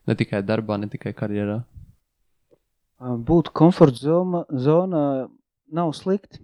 Ne 0.08 0.16
tikai 0.20 0.44
darbā, 0.46 0.78
ne 0.80 0.90
tikai 0.92 1.14
karjerā. 1.18 1.62
Būt 3.04 3.52
komforta 3.56 4.00
zona, 4.00 4.46
zonā 4.50 5.06
nav 5.74 5.92
slikti. 5.98 6.40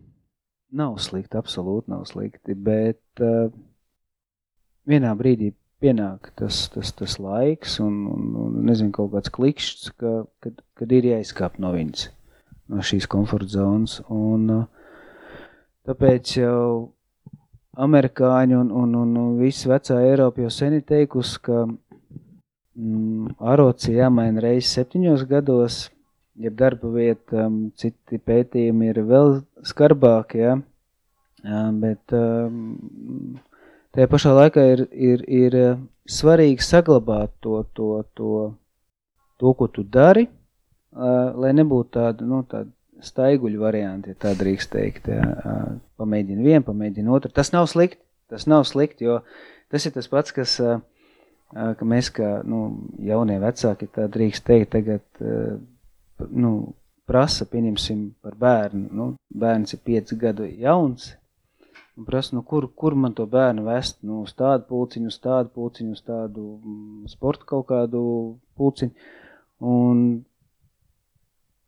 Nav 0.75 0.99
slikti, 1.01 1.33
absolūti 1.39 1.89
nav 1.89 2.03
slikti, 2.05 2.53
bet 2.53 3.23
uh, 3.25 3.47
vienā 4.85 5.15
brīdī 5.17 5.53
pienāk 5.81 6.29
tas, 6.37 6.67
tas, 6.73 6.91
tas 6.93 7.15
laiks 7.21 7.79
un, 7.83 8.03
un, 8.11 8.27
un 8.43 8.59
nezinu, 8.67 8.91
kaut 8.95 9.13
kāds 9.15 9.31
klikšķis, 9.33 9.93
ka, 9.97 10.13
kad, 10.43 10.61
kad 10.77 10.93
ir 10.93 11.07
jāizkāp 11.13 11.57
no 11.63 11.71
viņas, 11.73 12.09
no 12.69 12.85
šīs 12.85 13.07
komforta 13.09 13.49
zonas. 13.55 13.99
Un, 14.13 14.67
tāpēc 15.89 16.35
jau 16.37 16.59
amerikāņi 17.80 18.57
un, 18.59 18.71
un, 18.75 18.95
un, 19.01 19.13
un 19.21 19.38
visi 19.39 19.69
vecā 19.71 19.99
Eiropa 20.03 20.43
jau 20.43 20.51
sen 20.53 20.77
ir 20.80 20.86
teikusi, 20.88 21.39
ka 21.45 21.65
mm, 21.65 23.36
arots 23.53 23.89
ir 23.89 24.01
jāmaina 24.01 24.43
reizes 24.43 24.73
septiņos 24.77 25.25
gados, 25.30 25.82
ja 26.39 26.51
darba 26.51 26.91
vieta, 26.93 27.45
um, 27.47 27.61
citi 27.75 28.19
pētījumi 28.19 28.91
ir 28.93 29.03
vēl 29.07 29.39
skarbāki, 29.67 30.43
ja? 30.43 30.57
bet 31.80 32.11
um, 32.15 33.39
Tajā 33.89 34.05
pašā 34.05 34.32
laikā 34.38 34.63
ir, 34.69 34.82
ir, 34.93 35.21
ir 35.25 35.55
svarīgi 36.05 36.61
saglabāt 36.61 37.32
to, 37.41 37.63
to, 37.73 37.88
to, 38.13 38.34
to 39.41 39.53
ko 39.57 39.67
tu 39.73 39.82
dari, 39.82 40.27
uh, 40.30 41.32
lai 41.34 41.55
nebūtu 41.57 41.89
tāda, 41.97 42.27
nu, 42.30 42.43
tāda 42.45 42.69
staiguļu 43.05 43.61
varianti, 43.61 44.13
ja 44.13 44.19
tā 44.19 44.33
drīkst 44.37 44.71
teikt. 44.73 45.09
Pamēģini 45.99 46.45
vienu, 46.45 46.65
pamēģini 46.67 47.13
otru. 47.15 47.31
Tas 47.35 47.53
nav 47.55 47.69
slikti, 47.71 48.01
tas 48.31 48.47
nav 48.49 48.65
slikti, 48.69 49.07
jo 49.07 49.19
tas 49.71 49.85
ir 49.85 49.95
tas 49.95 50.09
pats, 50.11 50.33
kas, 50.35 50.57
ka 51.53 51.87
mēs 51.87 52.11
kā 52.15 52.39
nu, 52.47 52.63
jaunie 53.05 53.39
vecāki, 53.41 53.89
tā 53.95 54.09
drīkst 54.11 54.45
teikt, 54.47 54.73
tagad, 54.75 55.23
nu, 56.29 56.53
prasa, 57.09 57.47
pieņemsim 57.49 58.03
par 58.23 58.37
bērnu. 58.39 58.89
Nu, 58.93 59.09
bērns 59.29 59.73
ir 59.75 59.81
5 59.87 60.15
gadu 60.21 60.47
jauns, 60.61 61.13
un 61.97 62.07
prasa, 62.07 62.35
nu, 62.37 62.43
kur, 62.47 62.69
kur 62.75 62.95
man 62.95 63.15
to 63.17 63.25
bērnu 63.29 63.65
vest, 63.67 63.99
nu, 64.05 64.21
uz 64.27 64.35
tādu 64.37 64.67
pulciņu, 64.69 65.09
uz 65.09 65.19
tādu 65.23 65.53
pulciņu, 65.55 65.97
uz 65.97 66.05
tādu 66.05 66.45
mm, 66.59 67.09
sporta 67.11 67.49
kaut 67.49 67.67
kādu 67.71 68.01
pulciņu, 68.59 69.09
un 69.65 70.03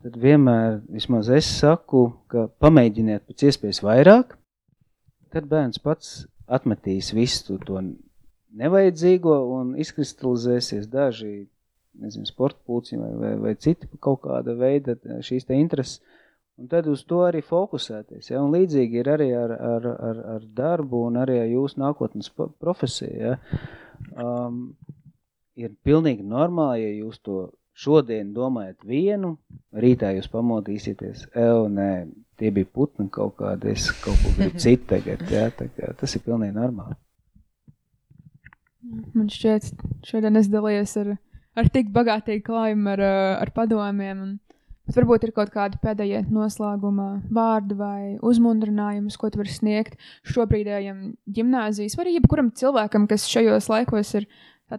tad 0.04 0.18
vienmēr, 0.22 0.82
vismaz 0.92 1.30
es 1.34 1.50
saku, 1.60 2.08
ka 2.32 2.48
pamēģiniet 2.64 3.26
pēc 3.30 3.48
iespējas 3.50 3.82
vairāk, 3.86 4.36
tad 5.34 5.48
bērns 5.52 5.82
pats 5.84 6.26
atmetīs 6.52 7.14
visu 7.16 7.60
to 7.66 7.82
nevajadzīgo 8.52 9.38
un 9.56 9.76
izkristalizēsies 9.80 10.90
daži, 10.92 11.46
nezinu, 12.02 12.28
sporta 12.28 12.60
pulciņi 12.68 13.02
vai, 13.02 13.12
vai, 13.22 13.36
vai 13.46 13.54
citi 13.60 13.88
kaut 14.00 14.24
kāda 14.26 14.56
veida 14.58 14.98
šīs 15.24 15.48
te 15.48 15.60
intereses, 15.60 16.02
Un 16.62 16.68
tad 16.70 16.86
uz 16.92 17.02
to 17.10 17.24
arī 17.26 17.40
fokusēties. 17.42 18.28
Ja? 18.30 18.42
Un 18.44 18.52
līdzīgi 18.54 19.00
ir 19.02 19.08
arī 19.10 19.32
ar, 19.34 19.54
ar, 19.56 19.88
ar, 20.10 20.18
ar 20.36 20.44
darbu 20.58 21.08
un 21.08 21.18
arī 21.18 21.40
ar 21.42 21.48
jūsu 21.50 21.80
nākotnes 21.82 22.30
profesiju. 22.36 23.16
Ja? 23.18 23.62
Um, 24.14 24.76
ir 25.58 25.74
pilnīgi 25.82 26.22
normāli, 26.28 26.84
ja 26.84 26.92
jūs 27.00 27.18
to 27.26 27.48
šodien 27.82 28.34
domājat 28.36 28.84
vienu, 28.88 29.36
rītā 29.74 30.12
jūs 30.16 30.30
pamodīsieties, 30.32 31.30
evo, 31.34 31.66
nē, 31.72 31.92
tie 32.42 32.52
bija 32.54 32.70
putni 32.70 33.08
kaut 33.14 33.38
kādi, 33.40 33.74
es 33.74 33.90
kaut 34.04 34.20
ko 34.22 34.34
gribu 34.38 34.62
citu 34.64 34.90
tagad, 34.94 35.24
jā, 35.32 35.48
tā 35.58 35.70
kā 35.74 35.94
tas 35.98 36.16
ir 36.18 36.24
pilnīgi 36.26 36.58
normāli. 36.58 36.98
Man 39.16 39.28
šķiet, 39.30 39.74
šodien 40.08 40.40
es 40.40 40.50
dalījos 40.52 40.96
ar, 41.04 41.12
ar 41.58 41.70
tik 41.74 41.92
bagātīgu 41.94 42.44
klājumu, 42.48 42.96
ar, 42.96 43.04
ar 43.44 43.52
padomiem. 43.56 44.24
Un, 44.26 44.32
bet 44.90 44.98
varbūt 44.98 45.28
ir 45.28 45.34
kaut 45.36 45.52
kādi 45.54 45.78
pēdējie 45.84 46.24
noslēguma 46.34 47.08
vārdi 47.34 47.78
vai 47.78 48.02
uzmundrinājumi, 48.26 49.14
ko 49.22 49.30
tu 49.30 49.42
vari 49.42 49.54
sniegt 49.54 50.00
šobrīdējam 50.34 51.12
gimnāzijas 51.30 51.98
vai 52.00 52.16
jebkuram 52.16 52.50
cilvēkam, 52.58 53.06
kas 53.12 53.30
šajos 53.30 53.70
laikos 53.72 54.16
ir 54.18 54.28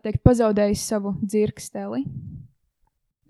teikt, 0.02 0.24
pazaudējis 0.26 0.82
savu 0.92 1.14
dzirksteli. 1.22 2.02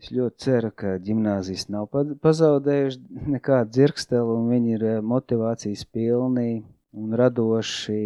Es 0.02 0.10
ļoti 0.10 0.42
ceru, 0.42 0.72
ka 0.74 0.96
gimnāzijas 0.98 1.68
nav 1.70 1.86
pazaudējuši 2.24 2.98
nekādu 3.36 3.70
dzirksteli, 3.76 4.34
un 4.34 4.48
viņi 4.50 4.74
ir 4.74 4.86
eh, 4.96 4.96
motivācijas 4.98 5.84
pilni 5.94 6.64
un 6.98 7.14
radoši 7.14 8.00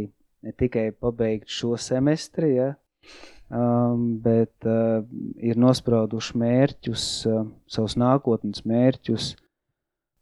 ne 0.45 0.53
tikai 0.53 0.91
pabeigt 0.93 1.49
šo 1.51 1.73
semestri, 1.81 2.53
ja, 2.59 2.69
um, 3.49 4.05
bet 4.23 4.69
uh, 4.69 5.01
ir 5.43 5.59
nosprauduši 5.59 6.37
mērķus, 6.39 7.07
uh, 7.31 7.49
savus 7.67 7.97
nākotnes 7.99 8.63
mērķus, 8.69 9.33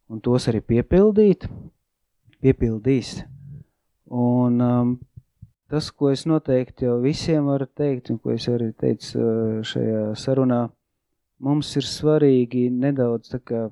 un 0.08 0.22
tos 0.24 0.48
arī 0.48 0.62
piepildīt, 0.64 1.44
piepildīs. 2.40 3.18
Un 4.14 4.62
um, 4.64 4.94
tas, 5.68 5.90
ko 5.90 6.14
es 6.14 6.24
noteikti 6.30 6.86
jau 6.86 6.96
visiem 7.02 7.50
varu 7.50 7.66
teikt, 7.66 8.14
un 8.14 8.22
ko 8.22 8.32
es 8.38 8.48
arī 8.48 8.70
teicu 8.80 9.18
uh, 9.18 9.60
šajā 9.66 10.06
sarunā, 10.22 10.62
mums 11.44 11.70
ir 11.78 11.86
svarīgi 11.86 12.66
nedaudz 12.72 13.36
kā 13.44 13.68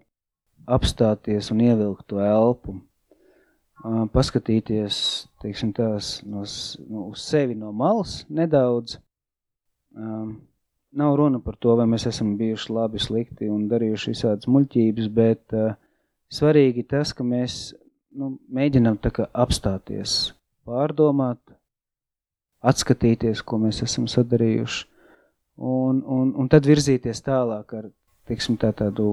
apstāties 0.71 1.51
un 1.55 1.63
ievilkt 1.65 2.07
to 2.13 2.21
elpu 2.23 2.79
paskatīties 3.83 4.97
teiksim, 5.43 5.73
tās, 5.75 6.21
no, 6.25 6.45
no, 6.89 7.07
uz 7.11 7.23
sevi 7.27 7.57
no 7.59 7.73
malas 7.75 8.23
nedaudz. 8.31 8.99
Um, 9.97 10.41
nav 10.93 11.17
runa 11.19 11.41
par 11.43 11.57
to, 11.59 11.75
vai 11.77 11.87
mēs 11.91 12.07
esam 12.07 12.37
bijuši 12.39 12.73
labi, 12.73 13.01
slikti 13.03 13.51
un 13.51 13.67
darījuši 13.69 14.13
visādas 14.15 14.49
muļķības, 14.49 15.09
bet 15.13 15.57
uh, 15.57 15.75
svarīgi 16.33 16.87
tas, 16.89 17.13
ka 17.13 17.27
mēs 17.27 17.75
nu, 18.15 18.37
mēģinām 18.55 19.01
apstāties, 19.33 20.33
pārdomāt, 20.65 21.41
atskatīties, 22.63 23.43
ko 23.43 23.59
mēs 23.59 23.83
esam 23.83 24.07
sadarījuši, 24.07 24.87
un, 25.63 26.03
un, 26.03 26.33
un 26.35 26.49
tad 26.51 26.67
virzīties 26.67 27.23
tālāk 27.23 27.77
ar 27.79 27.91
teiksim, 28.29 28.59
tā, 28.59 28.73
tādu 28.75 29.07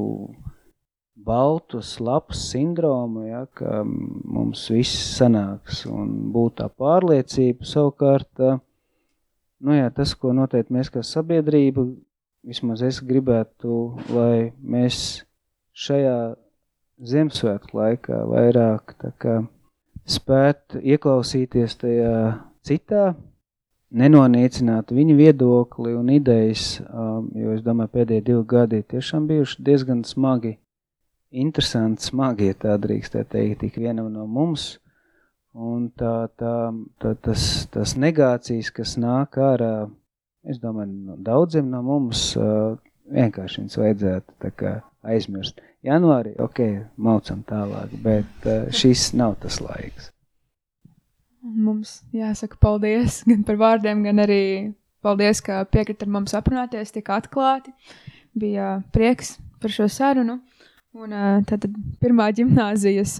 baltu 1.20 1.82
slapas 1.84 2.42
sindromu, 2.50 3.26
ja, 3.28 3.44
ka 3.54 3.84
mums 3.84 4.66
viss 4.72 5.16
sanāks 5.18 5.84
un 5.90 6.32
būt 6.34 6.60
tā 6.62 6.70
pārliecība 6.72 7.68
savukārt, 7.68 8.44
nu 9.60 9.76
jā, 9.76 9.90
tas, 9.94 10.16
ko 10.16 10.34
noteikti 10.36 10.76
mēs 10.76 10.92
kā 10.94 11.04
sabiedrība, 11.06 11.86
vismaz 12.48 12.84
es 12.88 13.02
gribētu, 13.04 13.80
lai 14.16 14.52
mēs 14.60 15.24
šajā 15.76 16.20
Ziemassvētku 17.00 17.78
laikā 17.78 18.18
vairāk 18.28 18.92
kā 19.24 19.38
spētu 20.10 20.82
ieklausīties 20.84 21.78
tajā 21.80 22.16
citā, 22.68 23.14
nenonīcināt 23.90 24.92
viņu 24.94 25.16
viedokli 25.18 25.94
un 25.98 26.10
idejas, 26.14 26.80
jo 26.80 27.54
es 27.56 27.62
domāju, 27.66 27.94
pēdējie 27.98 28.26
divi 28.32 28.44
gadi 28.48 28.82
tiešām 28.94 29.28
bijuši 29.30 29.64
diezgan 29.66 30.04
smagi 30.06 30.58
interesanti, 31.30 32.04
smagi, 32.10 32.50
ja 32.52 32.58
tā 32.58 32.76
drīkst 32.82 33.18
teikt, 33.30 33.64
ik 33.64 33.78
vienam 33.78 34.10
no 34.14 34.26
mums. 34.28 34.78
Un 35.54 35.88
tā, 35.98 36.30
tā, 36.38 36.54
tā, 37.02 37.16
tas, 37.26 37.44
tas 37.74 37.96
negācijas, 37.98 38.70
kas 38.74 38.94
nāk 39.02 39.40
ārā, 39.42 39.90
es 40.46 40.62
domāju, 40.62 40.94
no 41.10 41.18
daudziem 41.26 41.72
no 41.72 41.82
mums 41.84 42.32
vienkārši 43.10 43.64
viņas 43.64 43.80
vajadzētu 43.82 44.62
aizmirst. 45.10 45.62
Janvārī, 45.86 46.36
ok, 46.44 46.62
maucam 47.02 47.42
tālāk, 47.48 47.98
bet 48.04 48.48
šis 48.76 49.10
nav 49.18 49.40
tas 49.42 49.58
laiks. 49.64 50.12
Mums 51.40 52.02
jāsaka 52.12 52.60
paldies 52.60 53.22
gan 53.30 53.46
par 53.48 53.60
vārdiem, 53.60 54.04
gan 54.08 54.24
arī 54.26 54.44
paldies, 55.04 55.42
ka 55.44 55.64
piekrita 55.72 56.06
ar 56.06 56.14
mums 56.18 56.36
aprunāties 56.36 56.92
tik 56.96 57.12
atklāti. 57.16 57.72
Bija 58.40 58.80
prieks 58.94 59.38
par 59.62 59.74
šo 59.74 59.88
sarunu. 59.92 60.40
Un 61.00 61.14
tad 61.46 61.68
pirmā 62.02 62.32
gimnāzijas 62.34 63.20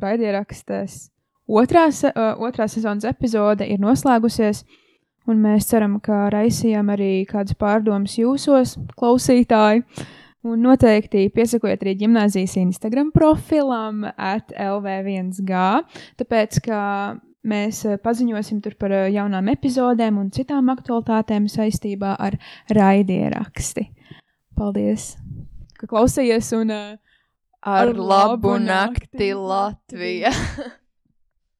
raidierakstēs 0.00 0.94
otrā, 1.46 1.84
otrā 2.40 2.68
sezonas 2.72 3.04
epizode 3.08 3.66
ir 3.68 3.82
noslēgusies. 3.82 4.64
Un 5.28 5.38
mēs 5.38 5.68
ceram, 5.70 6.00
ka 6.02 6.26
raisījām 6.34 6.88
arī 6.90 7.22
kādas 7.28 7.54
pārdomas 7.54 8.16
jūsos, 8.18 8.74
klausītāji. 8.98 9.84
Un 10.42 10.64
noteikti 10.64 11.28
piesakojiet 11.30 11.84
arī 11.84 11.92
gimnāzijas 12.00 12.56
Instagram 12.58 13.12
profilam, 13.14 14.08
LV1G, 14.18 15.60
tāpēc, 16.18 16.58
ka 16.64 16.80
mēs 17.48 17.82
paziņosim 18.02 18.60
tur 18.62 18.76
par 18.78 18.94
jaunām 19.10 19.48
epizodēm 19.52 20.20
un 20.22 20.30
citām 20.34 20.70
aktualitātēm 20.72 21.48
saistībā 21.50 22.16
ar 22.18 22.38
raidieraksti. 22.70 23.88
Paldies! 24.56 25.14
ka 25.82 25.88
klausījies 25.90 26.52
un 26.54 26.70
uh, 26.70 26.92
ar, 27.66 27.90
ar 27.90 27.98
labu 27.98 28.54
nakti 28.62 29.32
Latvija! 29.34 30.30